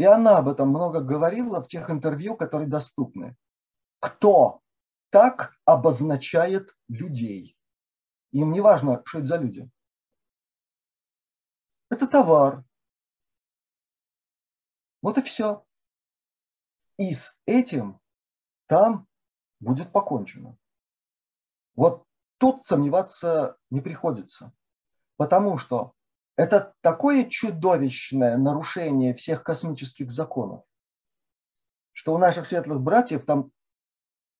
И 0.00 0.04
она 0.04 0.38
об 0.38 0.48
этом 0.48 0.70
много 0.70 1.02
говорила 1.02 1.62
в 1.62 1.68
тех 1.68 1.90
интервью, 1.90 2.34
которые 2.34 2.66
доступны. 2.66 3.36
Кто 3.98 4.62
так 5.10 5.54
обозначает 5.66 6.74
людей? 6.88 7.54
Им 8.32 8.50
не 8.52 8.62
важно, 8.62 9.02
что 9.04 9.18
это 9.18 9.26
за 9.26 9.36
люди. 9.36 9.70
Это 11.90 12.08
товар. 12.08 12.64
Вот 15.02 15.18
и 15.18 15.22
все. 15.22 15.66
И 16.96 17.12
с 17.12 17.36
этим 17.44 18.00
там 18.68 19.06
будет 19.58 19.92
покончено. 19.92 20.56
Вот 21.74 22.06
тут 22.38 22.64
сомневаться 22.64 23.58
не 23.68 23.82
приходится. 23.82 24.50
Потому 25.18 25.58
что 25.58 25.92
это 26.40 26.72
такое 26.80 27.28
чудовищное 27.28 28.38
нарушение 28.38 29.12
всех 29.12 29.42
космических 29.42 30.10
законов, 30.10 30.64
что 31.92 32.14
у 32.14 32.18
наших 32.18 32.46
светлых 32.46 32.80
братьев 32.80 33.26
там, 33.26 33.52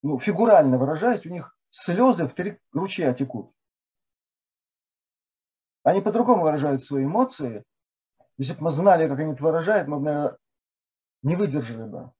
ну, 0.03 0.19
фигурально 0.19 0.79
выражаясь, 0.79 1.27
у 1.27 1.29
них 1.29 1.55
слезы 1.69 2.27
в 2.27 2.33
три 2.33 2.59
ручья 2.73 3.13
текут. 3.13 3.53
Они 5.83 6.01
по-другому 6.01 6.45
выражают 6.45 6.83
свои 6.83 7.05
эмоции. 7.05 7.65
Если 8.39 8.55
бы 8.55 8.63
мы 8.63 8.71
знали, 8.71 9.07
как 9.07 9.19
они 9.19 9.35
это 9.35 9.43
выражают, 9.43 9.87
мы 9.87 9.99
бы, 9.99 10.05
наверное, 10.07 10.39
не 11.21 11.37
выдержали 11.37 11.87
бы. 11.87 12.13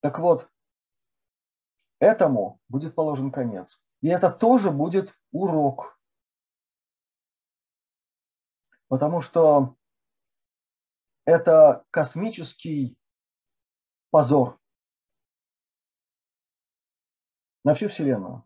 Так 0.00 0.18
вот, 0.18 0.46
этому 2.00 2.60
будет 2.68 2.94
положен 2.94 3.32
конец. 3.32 3.82
И 4.02 4.08
это 4.08 4.30
тоже 4.30 4.70
будет 4.70 5.18
урок. 5.30 5.98
Потому 8.92 9.22
что 9.22 9.74
это 11.24 11.82
космический 11.90 12.98
позор 14.10 14.60
на 17.64 17.72
всю 17.72 17.88
Вселенную. 17.88 18.44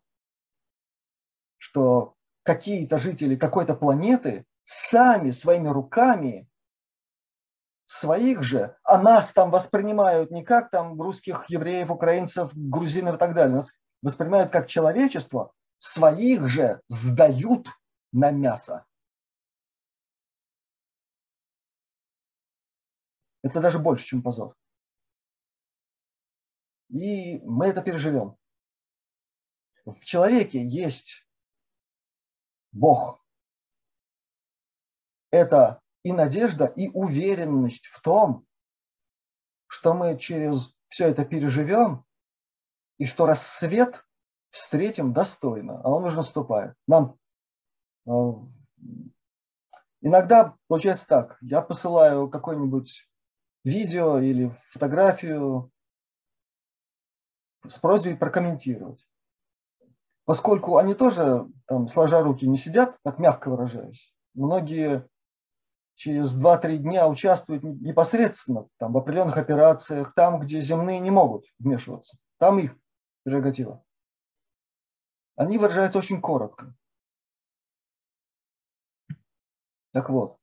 Что 1.59 2.15
какие-то 2.45 2.97
жители 2.97 3.35
какой-то 3.35 3.75
планеты 3.75 4.47
сами 4.63 5.33
своими 5.33 5.67
руками 5.67 6.49
своих 7.87 8.45
же, 8.45 8.77
а 8.85 9.03
нас 9.03 9.33
там 9.33 9.51
воспринимают 9.51 10.31
не 10.31 10.45
как 10.45 10.71
там 10.71 11.03
русских, 11.03 11.51
евреев, 11.51 11.91
украинцев, 11.91 12.53
грузинов 12.55 13.17
и 13.17 13.19
так 13.19 13.35
далее, 13.35 13.57
нас 13.57 13.73
воспринимают 14.01 14.53
как 14.53 14.69
человечество, 14.69 15.53
своих 15.81 16.49
же 16.49 16.83
сдают 16.87 17.67
на 18.13 18.31
мясо. 18.31 18.86
Это 23.47 23.61
даже 23.61 23.79
больше, 23.79 24.05
чем 24.05 24.23
позор. 24.23 24.57
И 26.89 27.39
мы 27.45 27.67
это 27.69 27.81
переживем. 27.81 28.37
В 29.85 30.05
человеке 30.05 30.67
есть 30.67 31.25
Бог. 32.73 33.25
Это 35.31 35.81
и 36.03 36.13
надежда, 36.13 36.67
и 36.67 36.89
уверенность 36.89 37.87
в 37.87 38.01
том, 38.01 38.45
что 39.69 39.95
мы 39.95 40.19
через 40.19 40.75
все 40.89 41.09
это 41.09 41.25
переживем, 41.25 42.05
и 42.99 43.07
что 43.07 43.27
рассвет 43.27 44.05
встретим 44.51 45.13
достойно, 45.13 45.81
а 45.83 45.91
он 45.91 46.05
уже 46.05 46.17
наступает. 46.17 46.75
Нам 46.89 47.17
э, 48.07 48.11
иногда 50.01 50.57
получается 50.67 51.07
так, 51.07 51.39
я 51.43 51.63
посылаю 51.63 52.29
какое-нибудь 52.29 53.09
видео 53.67 54.19
или 54.19 54.57
фотографию 54.71 55.71
с 57.67 57.79
просьбой 57.79 58.17
прокомментировать 58.17 59.07
поскольку 60.27 60.77
они 60.77 60.95
тоже, 60.95 61.49
там, 61.67 61.89
сложа 61.89 62.23
руки, 62.23 62.47
не 62.47 62.59
сидят, 62.59 62.99
так 63.03 63.19
мягко 63.19 63.49
выражаясь, 63.49 64.12
многие 64.35 65.09
через 65.95 66.37
2-3 66.37 66.79
дня 66.79 67.09
участвуют 67.09 67.62
непосредственно 67.62 68.69
там, 68.79 68.93
в 68.93 68.99
определенных 68.99 69.39
операциях, 69.39 70.12
там, 70.14 70.41
где 70.41 70.61
земные 70.61 70.99
не 70.99 71.11
могут 71.11 71.47
вмешиваться. 71.59 72.19
Там 72.39 72.59
их 72.59 72.77
прерогатива. 73.23 73.83
Они 75.37 75.57
выражаются 75.57 75.99
очень 75.99 76.21
коротко. 76.21 76.75
Так 79.93 80.11
вот, 80.11 80.39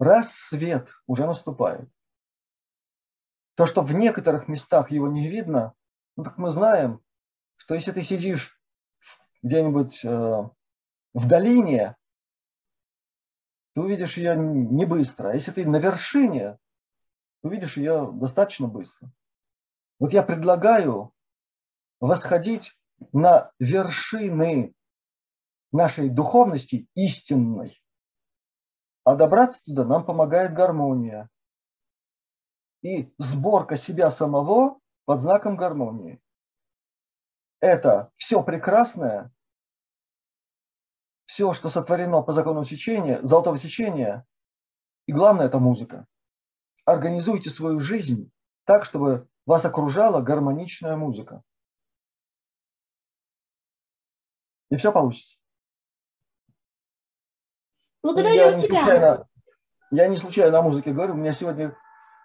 рассвет 0.00 0.88
уже 1.06 1.26
наступает. 1.26 1.88
То, 3.60 3.66
что 3.66 3.82
в 3.82 3.92
некоторых 3.94 4.48
местах 4.48 4.90
его 4.90 5.06
не 5.06 5.28
видно, 5.28 5.74
ну 6.16 6.24
так 6.24 6.38
мы 6.38 6.48
знаем, 6.48 7.02
что 7.56 7.74
если 7.74 7.92
ты 7.92 8.00
сидишь 8.00 8.58
где-нибудь 9.42 10.02
э, 10.02 10.08
в 10.08 11.28
долине, 11.28 11.94
ты 13.74 13.82
увидишь 13.82 14.16
ее 14.16 14.34
не 14.34 14.86
быстро. 14.86 15.28
А 15.28 15.34
если 15.34 15.50
ты 15.50 15.68
на 15.68 15.76
вершине, 15.76 16.58
увидишь 17.42 17.76
ее 17.76 18.10
достаточно 18.10 18.66
быстро. 18.66 19.12
Вот 19.98 20.14
я 20.14 20.22
предлагаю 20.22 21.12
восходить 22.00 22.72
на 23.12 23.52
вершины 23.58 24.74
нашей 25.70 26.08
духовности 26.08 26.88
истинной. 26.94 27.78
А 29.04 29.16
добраться 29.16 29.62
туда 29.64 29.84
нам 29.84 30.06
помогает 30.06 30.54
гармония. 30.54 31.28
И 32.82 33.12
сборка 33.18 33.76
себя 33.76 34.10
самого 34.10 34.80
под 35.04 35.20
знаком 35.20 35.56
гармонии 35.56 36.20
это 37.60 38.10
все 38.16 38.42
прекрасное, 38.42 39.30
все, 41.26 41.52
что 41.52 41.68
сотворено 41.68 42.22
по 42.22 42.32
закону 42.32 42.64
сечения, 42.64 43.20
золотого 43.22 43.56
сечения, 43.56 44.26
и 45.06 45.12
главное– 45.12 45.46
это 45.46 45.58
музыка. 45.58 46.06
Организуйте 46.84 47.50
свою 47.50 47.80
жизнь 47.80 48.30
так, 48.64 48.84
чтобы 48.84 49.28
вас 49.46 49.64
окружала 49.64 50.20
гармоничная 50.20 50.96
музыка. 50.96 51.42
И 54.70 54.76
все 54.76 54.92
получится. 54.92 55.36
Благодарю 58.02 58.34
я 58.34 58.54
не 58.54 58.62
тебя. 58.62 58.80
Случайно, 58.80 59.28
я 59.90 60.06
не 60.08 60.16
случайно 60.16 60.58
о 60.58 60.62
музыке 60.62 60.92
говорю. 60.92 61.14
У 61.14 61.16
меня 61.16 61.32
сегодня 61.32 61.76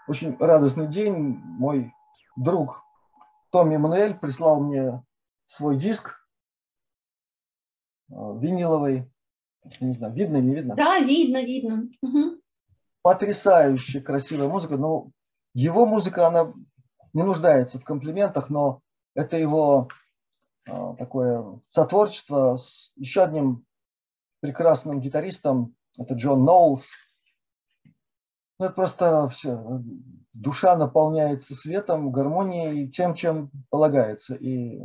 очень 0.07 0.35
радостный 0.37 0.87
день. 0.87 1.39
Мой 1.43 1.93
друг 2.35 2.83
Томми 3.51 3.77
Мануэль 3.77 4.17
прислал 4.17 4.61
мне 4.61 5.03
свой 5.45 5.77
диск 5.77 6.15
э, 8.09 8.13
виниловый. 8.13 9.11
Не 9.79 9.93
знаю, 9.93 10.13
видно, 10.13 10.37
не 10.37 10.55
видно? 10.55 10.75
Да, 10.75 10.99
видно, 10.99 11.43
видно. 11.43 11.89
Угу. 12.01 12.41
Потрясающе 13.01 14.01
красивая 14.01 14.47
музыка. 14.47 14.77
Но 14.77 15.09
его 15.53 15.85
музыка, 15.85 16.27
она 16.27 16.53
не 17.13 17.23
нуждается 17.23 17.79
в 17.79 17.83
комплиментах, 17.83 18.49
но 18.49 18.81
это 19.15 19.37
его 19.37 19.87
э, 20.67 20.95
такое 20.99 21.61
сотворчество 21.69 22.57
с 22.57 22.91
еще 22.95 23.23
одним 23.23 23.65
прекрасным 24.41 24.99
гитаристом, 24.99 25.75
это 25.97 26.13
Джон 26.13 26.43
Ноулс. 26.43 26.91
Ну, 28.57 28.65
это 28.65 28.75
просто 28.75 29.27
все. 29.29 29.81
Душа 30.33 30.77
наполняется 30.77 31.55
светом, 31.55 32.11
гармонией, 32.11 32.89
тем, 32.89 33.13
чем 33.13 33.51
полагается. 33.69 34.35
И 34.35 34.79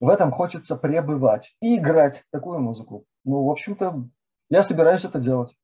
в 0.00 0.08
этом 0.08 0.30
хочется 0.30 0.76
пребывать 0.76 1.54
и 1.60 1.76
играть 1.76 2.24
такую 2.30 2.60
музыку. 2.60 3.04
Ну, 3.24 3.44
в 3.44 3.50
общем-то, 3.50 4.08
я 4.48 4.62
собираюсь 4.62 5.04
это 5.04 5.18
делать. 5.18 5.54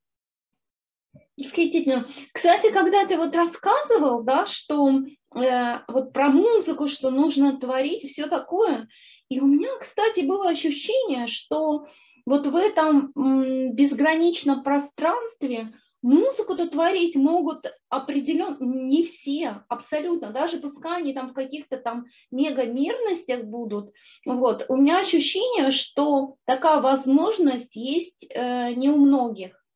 Восхитительно. 1.38 2.06
Кстати, 2.32 2.70
когда 2.72 3.06
ты 3.06 3.16
вот 3.16 3.34
рассказывал, 3.34 4.22
да, 4.22 4.46
что 4.46 4.90
э, 4.90 5.78
вот 5.88 6.12
про 6.12 6.28
музыку, 6.28 6.88
что 6.88 7.10
нужно 7.10 7.58
творить, 7.58 8.10
все 8.10 8.26
такое, 8.26 8.88
и 9.28 9.40
у 9.40 9.46
меня, 9.46 9.68
кстати, 9.80 10.20
было 10.20 10.48
ощущение, 10.48 11.26
что 11.26 11.86
вот 12.26 12.46
в 12.46 12.56
этом 12.56 13.12
м, 13.16 13.74
безграничном 13.74 14.62
пространстве 14.62 15.72
Музыку-то 16.06 16.70
творить 16.70 17.16
могут 17.16 17.66
определенно 17.88 18.58
не 18.60 19.04
все, 19.04 19.64
абсолютно, 19.68 20.30
даже 20.30 20.60
пускай 20.60 21.00
они 21.00 21.12
там 21.12 21.30
в 21.30 21.32
каких-то 21.32 21.78
там 21.78 22.04
мегамирностях 22.30 23.42
будут. 23.42 23.92
Вот. 24.24 24.66
У 24.68 24.76
меня 24.76 25.00
ощущение, 25.00 25.72
что 25.72 26.36
такая 26.44 26.80
возможность 26.80 27.74
есть 27.74 28.24
э, 28.30 28.74
не 28.74 28.88
у 28.88 28.98
многих. 28.98 29.66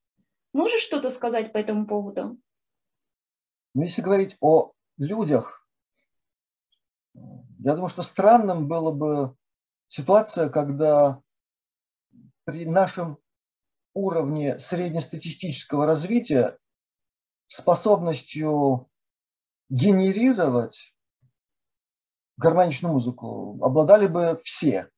Можешь 0.52 0.82
что-то 0.82 1.10
сказать 1.10 1.52
по 1.52 1.58
этому 1.58 1.88
поводу? 1.88 2.38
Ну, 3.74 3.82
если 3.82 4.00
говорить 4.00 4.36
о 4.40 4.70
людях, 4.98 5.66
я 7.14 7.74
думаю, 7.74 7.88
что 7.88 8.02
странным 8.02 8.68
было 8.68 8.92
бы 8.92 9.34
ситуация, 9.88 10.48
когда 10.48 11.20
при 12.44 12.66
нашем 12.66 13.18
уровне 13.94 14.58
среднестатистического 14.58 15.86
развития 15.86 16.58
способностью 17.46 18.88
генерировать 19.68 20.94
гармоничную 22.36 22.94
музыку 22.94 23.58
обладали 23.62 24.06
бы 24.06 24.40
все. 24.44 24.90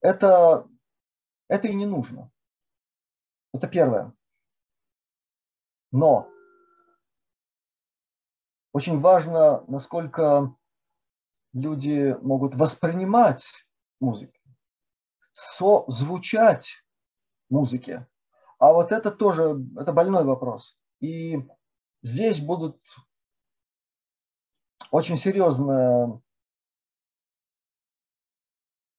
Это, 0.00 0.68
это 1.48 1.68
и 1.68 1.74
не 1.74 1.86
нужно. 1.86 2.30
Это 3.52 3.66
первое. 3.68 4.12
Но 5.92 6.30
очень 8.72 9.00
важно, 9.00 9.64
насколько 9.66 10.54
люди 11.52 12.16
могут 12.22 12.54
воспринимать 12.54 13.66
музыку, 13.98 14.38
созвучать 15.32 16.84
музыке. 17.50 18.06
А 18.58 18.72
вот 18.72 18.92
это 18.92 19.10
тоже, 19.10 19.56
это 19.78 19.92
больной 19.92 20.24
вопрос. 20.24 20.78
И 21.00 21.38
здесь 22.02 22.40
будут 22.40 22.80
очень 24.90 25.16
серьезная 25.16 26.20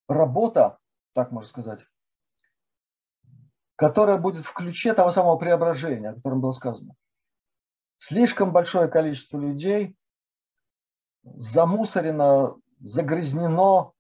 работа, 0.07 0.79
так 1.13 1.31
можно 1.31 1.47
сказать, 1.47 1.87
которая 3.75 4.17
будет 4.17 4.45
в 4.45 4.53
ключе 4.53 4.93
того 4.93 5.11
самого 5.11 5.37
преображения, 5.37 6.09
о 6.09 6.15
котором 6.15 6.41
было 6.41 6.51
сказано. 6.51 6.95
Слишком 7.97 8.51
большое 8.51 8.87
количество 8.87 9.37
людей 9.37 9.95
замусорено, 11.23 12.59
загрязнено 12.79 13.93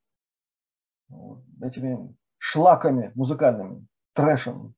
этими 1.61 2.15
шлаками 2.37 3.11
музыкальными, 3.15 3.87
трэшем. 4.13 4.75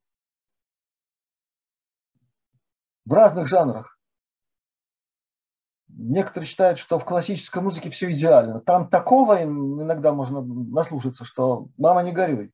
В 3.04 3.12
разных 3.12 3.46
жанрах. 3.46 3.98
Некоторые 5.88 6.48
считают, 6.48 6.78
что 6.78 6.98
в 6.98 7.04
классической 7.04 7.62
музыке 7.62 7.90
все 7.90 8.10
идеально. 8.12 8.60
Там 8.60 8.88
такого 8.88 9.42
иногда 9.42 10.12
можно 10.12 10.42
наслушаться, 10.42 11.24
что 11.24 11.68
мама 11.76 12.02
не 12.02 12.12
горюй. 12.12 12.52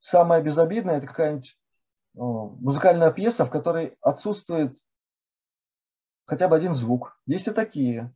Самое 0.00 0.42
безобидное– 0.42 0.96
это 0.98 1.06
какая-нибудь 1.06 1.58
музыкальная 2.14 3.12
пьеса, 3.12 3.44
в 3.44 3.50
которой 3.50 3.96
отсутствует 4.00 4.76
хотя 6.26 6.48
бы 6.48 6.56
один 6.56 6.74
звук. 6.74 7.18
Есть 7.26 7.48
и 7.48 7.52
такие. 7.52 8.14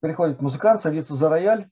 Приходит 0.00 0.42
музыкант, 0.42 0.82
садится 0.82 1.14
за 1.14 1.28
рояль, 1.28 1.70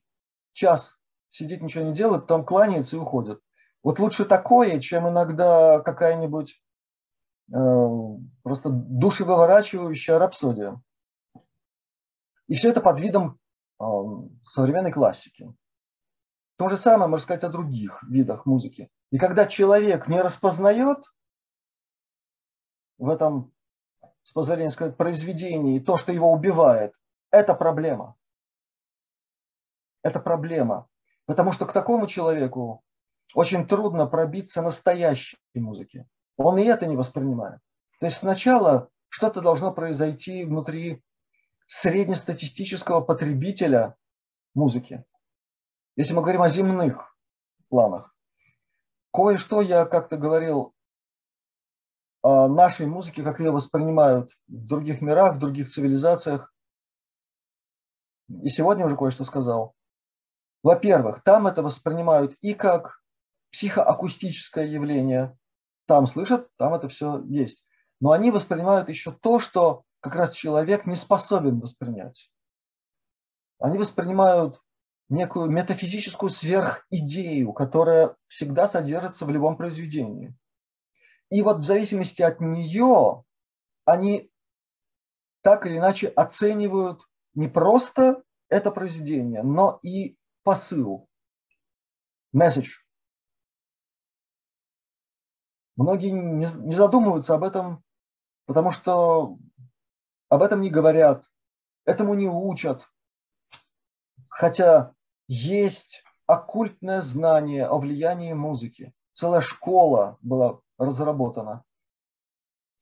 час 0.53 0.97
сидит, 1.29 1.61
ничего 1.61 1.85
не 1.85 1.93
делает, 1.93 2.23
потом 2.23 2.45
кланяется 2.45 2.95
и 2.95 2.99
уходит. 2.99 3.41
Вот 3.83 3.99
лучше 3.99 4.25
такое, 4.25 4.79
чем 4.79 5.09
иногда 5.09 5.81
какая-нибудь 5.81 6.61
э, 7.53 7.57
просто 8.41 8.69
душевыворачивающая 8.69 10.17
рапсодия. 10.17 10.81
И 12.47 12.55
все 12.55 12.69
это 12.69 12.81
под 12.81 12.99
видом 13.01 13.39
э, 13.79 13.83
современной 14.45 14.91
классики. 14.91 15.53
То 16.55 16.69
же 16.69 16.77
самое 16.77 17.09
можно 17.09 17.23
сказать 17.23 17.43
о 17.43 17.49
других 17.49 18.01
видах 18.03 18.45
музыки. 18.45 18.89
И 19.11 19.17
когда 19.17 19.47
человек 19.47 20.07
не 20.07 20.21
распознает 20.21 21.03
в 22.97 23.09
этом, 23.09 23.51
с 24.23 24.31
позволения 24.31 24.69
сказать, 24.69 24.95
произведении 24.95 25.79
то, 25.79 25.97
что 25.97 26.13
его 26.13 26.31
убивает, 26.31 26.93
это 27.31 27.53
проблема. 27.53 28.15
Это 30.03 30.19
проблема. 30.19 30.87
Потому 31.25 31.51
что 31.51 31.65
к 31.65 31.73
такому 31.73 32.07
человеку 32.07 32.82
очень 33.33 33.67
трудно 33.67 34.07
пробиться 34.07 34.61
настоящей 34.61 35.37
музыке. 35.53 36.07
Он 36.37 36.57
и 36.57 36.63
это 36.63 36.85
не 36.85 36.95
воспринимает. 36.95 37.59
То 37.99 38.07
есть 38.07 38.17
сначала 38.17 38.89
что-то 39.09 39.41
должно 39.41 39.71
произойти 39.73 40.45
внутри 40.45 41.03
среднестатистического 41.67 43.01
потребителя 43.01 43.95
музыки. 44.53 45.05
Если 45.95 46.13
мы 46.13 46.21
говорим 46.21 46.41
о 46.41 46.49
земных 46.49 47.15
планах. 47.69 48.15
Кое-что 49.11 49.61
я 49.61 49.85
как-то 49.85 50.17
говорил 50.17 50.73
о 52.21 52.47
нашей 52.47 52.87
музыке, 52.87 53.23
как 53.23 53.39
ее 53.39 53.51
воспринимают 53.51 54.31
в 54.47 54.65
других 54.65 55.01
мирах, 55.01 55.35
в 55.35 55.39
других 55.39 55.69
цивилизациях. 55.69 56.53
И 58.29 58.49
сегодня 58.49 58.85
уже 58.85 58.97
кое-что 58.97 59.23
сказал. 59.23 59.75
Во-первых, 60.63 61.21
там 61.23 61.45
это 61.45 61.61
воспринимают 61.61 62.35
и 62.41 62.53
как 62.53 63.02
психоакустическое 63.53 64.65
явление. 64.65 65.37
Там 65.85 66.07
слышат, 66.07 66.49
там 66.57 66.73
это 66.73 66.89
все 66.89 67.21
есть. 67.25 67.65
Но 68.01 68.11
они 68.11 68.31
воспринимают 68.31 68.89
еще 68.89 69.11
то, 69.11 69.39
что 69.39 69.83
как 70.01 70.15
раз 70.15 70.33
человек 70.33 70.85
не 70.85 70.95
способен 70.95 71.59
воспринять. 71.59 72.29
Они 73.59 73.77
воспринимают 73.77 74.61
некую 75.07 75.49
метафизическую 75.49 76.29
сверхидею, 76.29 77.53
которая 77.53 78.15
всегда 78.27 78.67
содержится 78.67 79.25
в 79.25 79.29
любом 79.29 79.55
произведении. 79.55 80.35
И 81.29 81.41
вот 81.41 81.59
в 81.59 81.63
зависимости 81.63 82.21
от 82.21 82.41
нее 82.41 83.23
они 83.85 84.31
так 85.41 85.65
или 85.65 85.77
иначе 85.77 86.07
оценивают 86.07 87.07
не 87.35 87.47
просто 87.47 88.23
это 88.49 88.71
произведение, 88.71 89.43
но 89.43 89.79
и 89.83 90.17
посыл, 90.43 91.07
message. 92.35 92.82
Многие 95.75 96.11
не 96.11 96.75
задумываются 96.75 97.33
об 97.33 97.43
этом, 97.43 97.83
потому 98.45 98.71
что 98.71 99.37
об 100.29 100.41
этом 100.41 100.61
не 100.61 100.69
говорят, 100.69 101.25
этому 101.85 102.13
не 102.13 102.27
учат. 102.27 102.87
Хотя 104.29 104.93
есть 105.27 106.03
оккультное 106.27 107.01
знание 107.01 107.65
о 107.65 107.77
влиянии 107.79 108.33
музыки. 108.33 108.93
Целая 109.13 109.41
школа 109.41 110.17
была 110.21 110.59
разработана. 110.77 111.63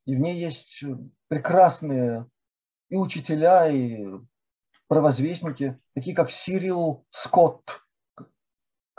И 0.05 0.15
в 0.15 0.19
ней 0.19 0.39
есть 0.39 0.83
прекрасные 1.27 2.29
и 2.89 2.95
учителя, 2.95 3.67
и 3.69 4.05
провозвестники, 4.87 5.79
такие 5.93 6.15
как 6.15 6.31
Сирил 6.31 7.05
Скотт, 7.09 7.81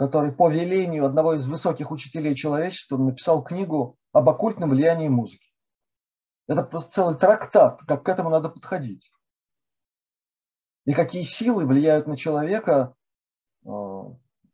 который 0.02 0.32
по 0.32 0.50
велению 0.50 1.06
одного 1.06 1.34
из 1.34 1.46
высоких 1.46 1.92
учителей 1.92 2.34
человечества 2.34 2.96
написал 2.96 3.44
книгу 3.44 3.96
об 4.10 4.28
оккультном 4.28 4.70
влиянии 4.70 5.06
музыки. 5.06 5.52
Это 6.48 6.64
просто 6.64 6.90
целый 6.90 7.16
трактат, 7.16 7.82
как 7.86 8.04
к 8.04 8.08
этому 8.08 8.28
надо 8.28 8.48
подходить. 8.48 9.12
И 10.86 10.92
какие 10.92 11.22
силы 11.22 11.66
влияют 11.66 12.08
на 12.08 12.16
человека, 12.16 12.96
э, 13.64 13.70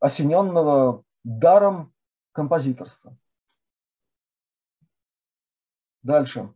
осененного 0.01 1.03
даром 1.25 1.95
композиторства. 2.33 3.17
Дальше. 6.03 6.53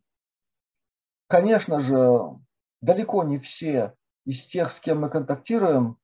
Конечно 1.28 1.80
же, 1.80 2.38
далеко 2.82 3.24
не 3.24 3.38
все 3.38 3.96
из 4.26 4.44
тех, 4.44 4.70
с 4.70 4.80
кем 4.80 5.00
мы 5.00 5.08
контактируем, 5.08 5.96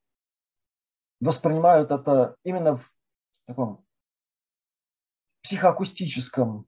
воспринимают 1.20 1.90
это 1.90 2.36
именно 2.42 2.76
в 2.76 2.92
таком 3.46 3.84
психоакустическом 5.42 6.66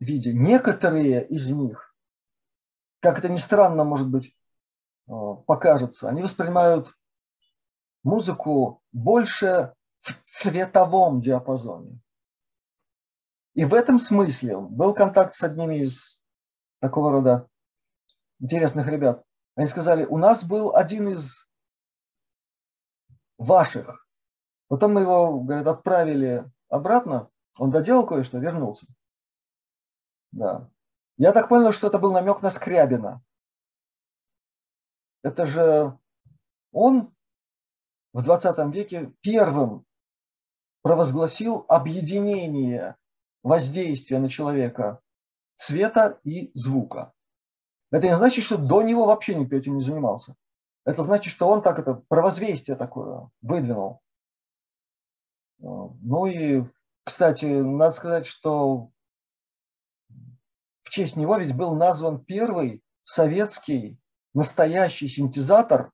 виде. 0.00 0.32
Некоторые 0.32 1.26
из 1.28 1.50
них, 1.50 1.94
как 3.00 3.18
это 3.18 3.28
ни 3.28 3.38
странно, 3.38 3.84
может 3.84 4.08
быть, 4.08 4.34
э, 5.08 5.12
покажется, 5.46 6.08
они 6.08 6.22
воспринимают 6.22 6.94
музыку 8.02 8.82
больше 8.92 9.74
в 10.00 10.14
цветовом 10.26 11.20
диапазоне. 11.20 12.00
И 13.54 13.64
в 13.64 13.74
этом 13.74 13.98
смысле 13.98 14.58
был 14.58 14.94
контакт 14.94 15.34
с 15.34 15.42
одними 15.42 15.82
из 15.82 16.18
такого 16.80 17.12
рода 17.12 17.48
интересных 18.40 18.88
ребят. 18.88 19.22
Они 19.54 19.68
сказали, 19.68 20.04
у 20.04 20.16
нас 20.16 20.42
был 20.42 20.74
один 20.74 21.08
из 21.08 21.46
ваших. 23.42 24.06
Потом 24.68 24.94
мы 24.94 25.02
его, 25.02 25.40
говорят, 25.40 25.66
отправили 25.66 26.50
обратно. 26.68 27.30
Он 27.58 27.70
доделал 27.70 28.06
кое-что, 28.06 28.38
вернулся. 28.38 28.86
Да. 30.32 30.70
Я 31.18 31.32
так 31.32 31.48
понял, 31.48 31.72
что 31.72 31.88
это 31.88 31.98
был 31.98 32.12
намек 32.12 32.42
на 32.42 32.50
Скрябина. 32.50 33.22
Это 35.22 35.46
же 35.46 35.98
он 36.72 37.14
в 38.12 38.22
20 38.22 38.74
веке 38.74 39.12
первым 39.20 39.86
провозгласил 40.82 41.64
объединение 41.68 42.96
воздействия 43.42 44.18
на 44.18 44.28
человека 44.28 45.00
цвета 45.56 46.18
и 46.24 46.50
звука. 46.54 47.12
Это 47.90 48.08
не 48.08 48.16
значит, 48.16 48.44
что 48.44 48.56
до 48.56 48.82
него 48.82 49.06
вообще 49.06 49.34
никто 49.34 49.54
этим 49.54 49.76
не 49.76 49.80
занимался. 49.80 50.34
Это 50.84 51.02
значит, 51.02 51.32
что 51.32 51.48
он 51.48 51.62
так 51.62 51.78
это 51.78 51.94
провозвестие 51.94 52.76
такое 52.76 53.30
выдвинул. 53.40 54.00
Ну 55.58 56.26
и, 56.26 56.64
кстати, 57.04 57.44
надо 57.44 57.92
сказать, 57.92 58.26
что 58.26 58.90
в 60.82 60.90
честь 60.90 61.14
него 61.14 61.36
ведь 61.36 61.56
был 61.56 61.76
назван 61.76 62.24
первый 62.24 62.82
советский 63.04 63.98
настоящий 64.34 65.08
синтезатор, 65.08 65.92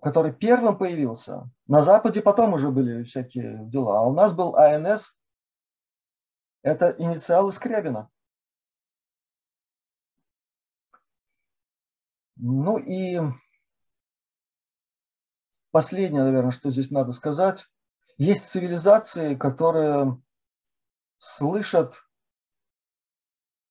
который 0.00 0.32
первым 0.32 0.78
появился. 0.78 1.50
На 1.66 1.82
Западе 1.82 2.22
потом 2.22 2.54
уже 2.54 2.70
были 2.70 3.04
всякие 3.04 3.66
дела. 3.68 3.98
А 4.00 4.02
у 4.02 4.14
нас 4.14 4.32
был 4.32 4.56
АНС, 4.56 5.14
это 6.62 6.94
инициалы 6.98 7.52
Скрябина. 7.52 8.08
Ну 12.36 12.78
и 12.78 13.20
последнее, 15.72 16.22
наверное, 16.22 16.52
что 16.52 16.70
здесь 16.70 16.90
надо 16.90 17.10
сказать. 17.12 17.66
Есть 18.18 18.46
цивилизации, 18.46 19.34
которые 19.34 20.22
слышат 21.18 22.04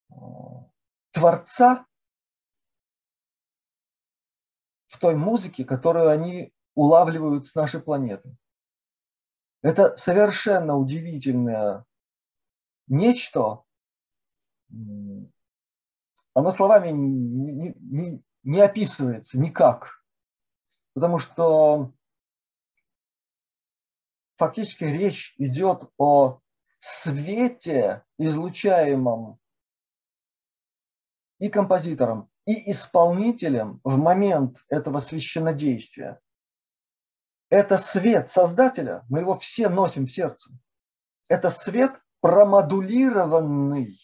э, 0.10 0.14
Творца 1.12 1.86
в 4.88 4.98
той 4.98 5.16
музыке, 5.16 5.64
которую 5.64 6.10
они 6.10 6.54
улавливают 6.74 7.48
с 7.48 7.56
нашей 7.56 7.82
планеты. 7.82 8.36
Это 9.62 9.96
совершенно 9.96 10.76
удивительное 10.76 11.86
нечто, 12.88 13.64
оно 16.34 16.52
словами 16.52 16.90
не, 16.90 17.74
не, 17.76 18.24
не 18.44 18.62
описывается 18.62 19.38
никак, 19.38 20.01
потому 20.94 21.20
что 21.20 21.92
фактически 24.36 24.84
речь 24.84 25.36
идет 25.38 25.90
о 25.98 26.40
свете, 26.80 28.04
излучаемом 28.18 29.40
и 31.40 31.50
композитором, 31.50 32.30
и 32.46 32.72
исполнителем 32.72 33.80
в 33.84 33.98
момент 33.98 34.64
этого 34.68 35.00
священнодействия. 35.00 36.20
Это 37.50 37.78
свет 37.78 38.32
Создателя, 38.32 39.06
мы 39.10 39.20
его 39.20 39.38
все 39.38 39.70
носим 39.70 40.06
в 40.06 40.12
сердце. 40.12 40.52
Это 41.28 41.50
свет 41.50 42.02
промодулированный 42.22 44.00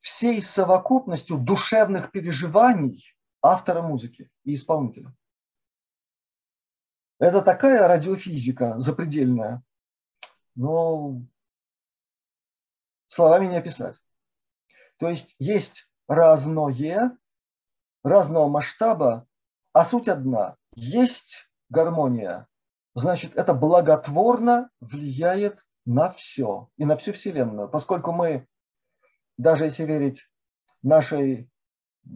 всей 0.00 0.42
совокупностью 0.42 1.38
душевных 1.38 2.10
переживаний 2.10 3.14
автора 3.42 3.82
музыки 3.82 4.30
и 4.44 4.54
исполнителя. 4.54 5.14
Это 7.18 7.42
такая 7.42 7.86
радиофизика 7.88 8.78
запредельная, 8.78 9.62
но 10.54 11.20
словами 13.08 13.46
не 13.46 13.56
описать. 13.56 14.00
То 14.98 15.08
есть 15.08 15.34
есть 15.38 15.88
разное, 16.06 17.16
разного 18.04 18.48
масштаба, 18.48 19.26
а 19.72 19.84
суть 19.84 20.08
одна. 20.08 20.56
Есть 20.74 21.48
гармония, 21.70 22.46
значит, 22.94 23.34
это 23.36 23.54
благотворно 23.54 24.70
влияет 24.80 25.64
на 25.84 26.12
все 26.12 26.68
и 26.76 26.84
на 26.84 26.96
всю 26.96 27.12
Вселенную, 27.12 27.68
поскольку 27.68 28.12
мы, 28.12 28.46
даже 29.36 29.64
если 29.64 29.84
верить 29.84 30.28
нашей 30.82 31.50
э, 32.04 32.08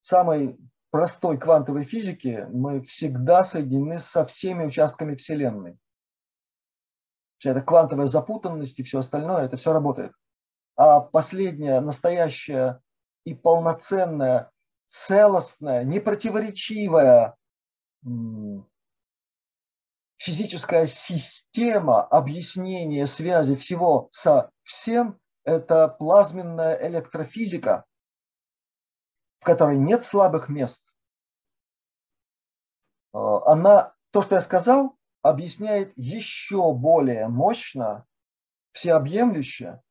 самой 0.00 0.58
простой 0.92 1.38
квантовой 1.38 1.84
физике 1.84 2.46
мы 2.52 2.82
всегда 2.82 3.44
соединены 3.44 3.98
со 3.98 4.26
всеми 4.26 4.66
участками 4.66 5.16
Вселенной. 5.16 5.78
Вся 7.38 7.50
эта 7.52 7.62
квантовая 7.62 8.06
запутанность 8.06 8.78
и 8.78 8.82
все 8.82 8.98
остальное, 8.98 9.46
это 9.46 9.56
все 9.56 9.72
работает. 9.72 10.12
А 10.76 11.00
последняя, 11.00 11.80
настоящая 11.80 12.82
и 13.24 13.34
полноценная, 13.34 14.50
целостная, 14.86 15.82
непротиворечивая 15.84 17.36
физическая 20.18 20.86
система 20.86 22.02
объяснения 22.02 23.06
связи 23.06 23.56
всего 23.56 24.10
со 24.12 24.50
всем– 24.62 25.18
это 25.44 25.88
плазменная 25.88 26.74
электрофизика, 26.86 27.86
в 29.42 29.44
которой 29.44 29.76
нет 29.76 30.04
слабых 30.04 30.48
мест. 30.48 30.84
А, 33.12 33.52
она, 33.52 33.92
то, 34.12 34.22
что 34.22 34.36
я 34.36 34.40
сказал, 34.40 34.96
объясняет 35.20 35.92
еще 35.96 36.72
более 36.72 37.26
мощно, 37.26 38.06
всеобъемлюще 38.70 39.82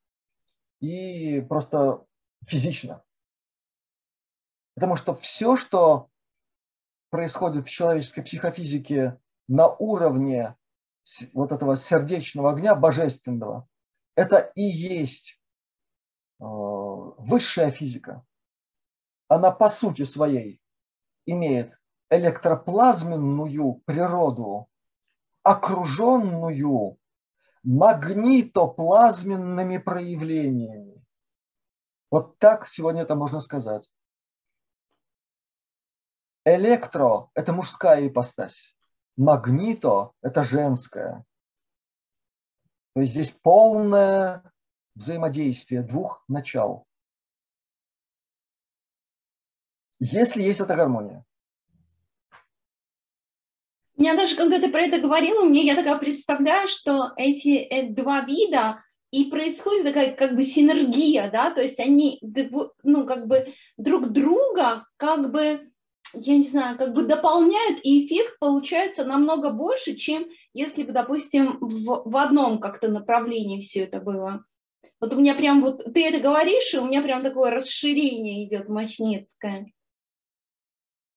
и 0.79 1.41
просто 1.41 2.05
физично. 2.47 3.03
Потому 4.75 4.95
что 4.95 5.13
все, 5.15 5.57
что 5.57 6.09
происходит 7.09 7.65
в 7.65 7.69
человеческой 7.69 8.21
психофизике 8.21 9.19
на 9.49 9.67
уровне 9.67 10.55
вот 11.33 11.51
этого 11.51 11.75
сердечного 11.75 12.51
огня 12.51 12.73
божественного, 12.73 13.67
это 14.15 14.37
и 14.55 14.61
есть 14.61 15.41
а, 16.39 16.45
высшая 16.45 17.69
физика 17.69 18.25
она 19.31 19.51
по 19.51 19.69
сути 19.69 20.03
своей 20.03 20.61
имеет 21.25 21.79
электроплазменную 22.09 23.75
природу, 23.85 24.67
окруженную 25.41 26.97
магнитоплазменными 27.63 29.77
проявлениями. 29.77 31.01
Вот 32.09 32.37
так 32.39 32.67
сегодня 32.67 33.03
это 33.03 33.15
можно 33.15 33.39
сказать. 33.39 33.89
Электро– 36.43 37.29
это 37.33 37.53
мужская 37.53 38.05
ипостась. 38.05 38.75
Магнито– 39.15 40.11
это 40.21 40.43
женская. 40.43 41.23
То 42.95 42.99
есть 42.99 43.13
здесь 43.13 43.31
полное 43.31 44.43
взаимодействие 44.95 45.83
двух 45.83 46.25
начал. 46.27 46.85
Если 50.01 50.41
есть 50.41 50.59
эта 50.59 50.75
гармония. 50.75 51.23
У 53.95 54.01
меня 54.01 54.15
даже, 54.15 54.35
когда 54.35 54.59
ты 54.59 54.69
про 54.69 54.81
это 54.81 54.99
говорила, 54.99 55.45
мне 55.45 55.63
я 55.63 55.75
такая 55.75 55.97
представляю, 55.99 56.67
что 56.67 57.11
эти 57.17 57.57
э, 57.57 57.89
два 57.93 58.21
вида 58.21 58.83
и 59.11 59.25
происходит 59.25 59.83
такая 59.83 60.15
как 60.15 60.35
бы 60.35 60.41
синергия, 60.41 61.29
да, 61.29 61.51
то 61.51 61.61
есть 61.61 61.79
они, 61.79 62.19
ну, 62.81 63.05
как 63.05 63.27
бы 63.27 63.53
друг 63.77 64.09
друга, 64.09 64.85
как 64.97 65.31
бы, 65.31 65.69
я 66.13 66.37
не 66.37 66.45
знаю, 66.45 66.77
как 66.77 66.93
бы 66.93 67.03
дополняют, 67.03 67.79
и 67.83 68.07
эффект 68.07 68.39
получается 68.39 69.03
намного 69.03 69.51
больше, 69.51 69.95
чем 69.95 70.25
если 70.53 70.83
бы, 70.83 70.93
допустим, 70.93 71.59
в, 71.59 72.09
в 72.09 72.17
одном 72.17 72.59
как-то 72.59 72.87
направлении 72.87 73.61
все 73.61 73.81
это 73.81 73.99
было. 73.99 74.45
Вот 74.99 75.13
у 75.13 75.19
меня 75.19 75.35
прям 75.35 75.61
вот, 75.61 75.83
ты 75.93 76.07
это 76.07 76.19
говоришь, 76.19 76.73
и 76.73 76.79
у 76.79 76.85
меня 76.85 77.03
прям 77.03 77.21
такое 77.21 77.51
расширение 77.51 78.45
идет 78.45 78.67
мощнецкое. 78.67 79.67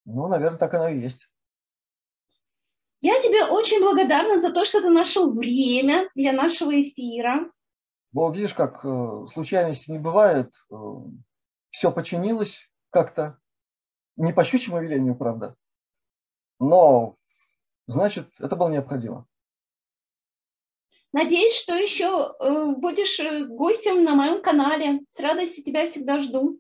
Ну, 0.04 0.28
наверное, 0.28 0.58
так 0.58 0.74
оно 0.74 0.88
и 0.88 1.00
есть. 1.00 1.28
Я 3.00 3.20
тебе 3.20 3.44
очень 3.44 3.80
благодарна 3.80 4.40
за 4.40 4.50
то, 4.50 4.64
что 4.64 4.80
ты 4.80 4.88
нашел 4.88 5.32
время 5.32 6.08
для 6.14 6.32
нашего 6.32 6.70
эфира. 6.80 7.50
Ну, 8.12 8.32
видишь, 8.32 8.54
как 8.54 8.84
э, 8.84 9.26
случайности 9.32 9.90
не 9.90 9.98
бывает. 9.98 10.52
Э, 10.70 10.76
все 11.70 11.92
починилось 11.92 12.70
как-то. 12.90 13.38
Не 14.16 14.32
по 14.32 14.44
щучьему 14.44 14.80
велению, 14.80 15.16
правда. 15.16 15.56
Но, 16.60 17.14
значит, 17.86 18.30
это 18.38 18.56
было 18.56 18.68
необходимо. 18.68 19.26
Надеюсь, 21.12 21.54
что 21.54 21.74
еще 21.74 22.06
э, 22.06 22.74
будешь 22.76 23.20
гостем 23.50 24.02
на 24.02 24.14
моем 24.14 24.42
канале. 24.42 25.00
С 25.14 25.20
радостью 25.20 25.62
тебя 25.62 25.90
всегда 25.90 26.22
жду. 26.22 26.58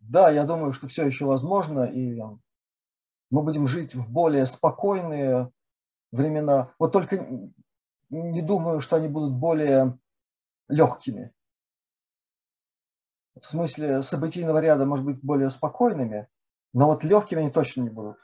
Да, 0.00 0.30
я 0.30 0.44
думаю, 0.44 0.72
что 0.72 0.88
все 0.88 1.06
еще 1.06 1.24
возможно. 1.24 1.84
И 1.84 2.18
мы 3.30 3.42
будем 3.42 3.66
жить 3.66 3.94
в 3.94 4.10
более 4.10 4.46
спокойные 4.46 5.50
времена. 6.12 6.72
Вот 6.78 6.92
только 6.92 7.52
не 8.10 8.42
думаю, 8.42 8.80
что 8.80 8.96
они 8.96 9.08
будут 9.08 9.34
более 9.34 9.98
легкими. 10.68 11.32
В 13.40 13.46
смысле 13.46 14.02
событийного 14.02 14.58
ряда, 14.58 14.84
может 14.84 15.04
быть, 15.04 15.22
более 15.22 15.50
спокойными, 15.50 16.28
но 16.72 16.86
вот 16.86 17.04
легкими 17.04 17.42
они 17.42 17.50
точно 17.50 17.82
не 17.82 17.90
будут. 17.90 18.16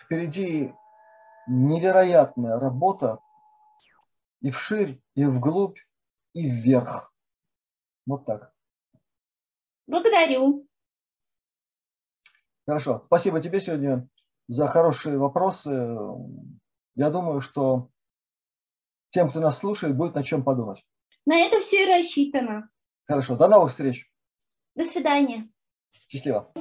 Впереди 0.00 0.72
невероятная 1.46 2.58
работа 2.58 3.18
и 4.40 4.50
вширь, 4.50 5.02
и 5.14 5.24
вглубь, 5.24 5.78
и 6.32 6.48
вверх. 6.48 7.12
Вот 8.06 8.24
так. 8.24 8.52
Благодарю. 9.86 10.66
Хорошо. 12.66 13.02
Спасибо 13.06 13.40
тебе 13.40 13.60
сегодня 13.60 14.08
за 14.48 14.66
хорошие 14.66 15.18
вопросы. 15.18 15.70
Я 16.94 17.10
думаю, 17.10 17.40
что 17.40 17.90
тем, 19.10 19.30
кто 19.30 19.40
нас 19.40 19.58
слушает, 19.58 19.96
будет 19.96 20.14
на 20.14 20.22
чем 20.22 20.44
подумать. 20.44 20.84
На 21.24 21.38
это 21.38 21.60
все 21.60 21.84
и 21.84 21.86
рассчитано. 21.86 22.70
Хорошо, 23.04 23.36
до 23.36 23.48
новых 23.48 23.70
встреч. 23.70 24.10
До 24.74 24.84
свидания. 24.84 25.48
Счастливо. 26.08 26.52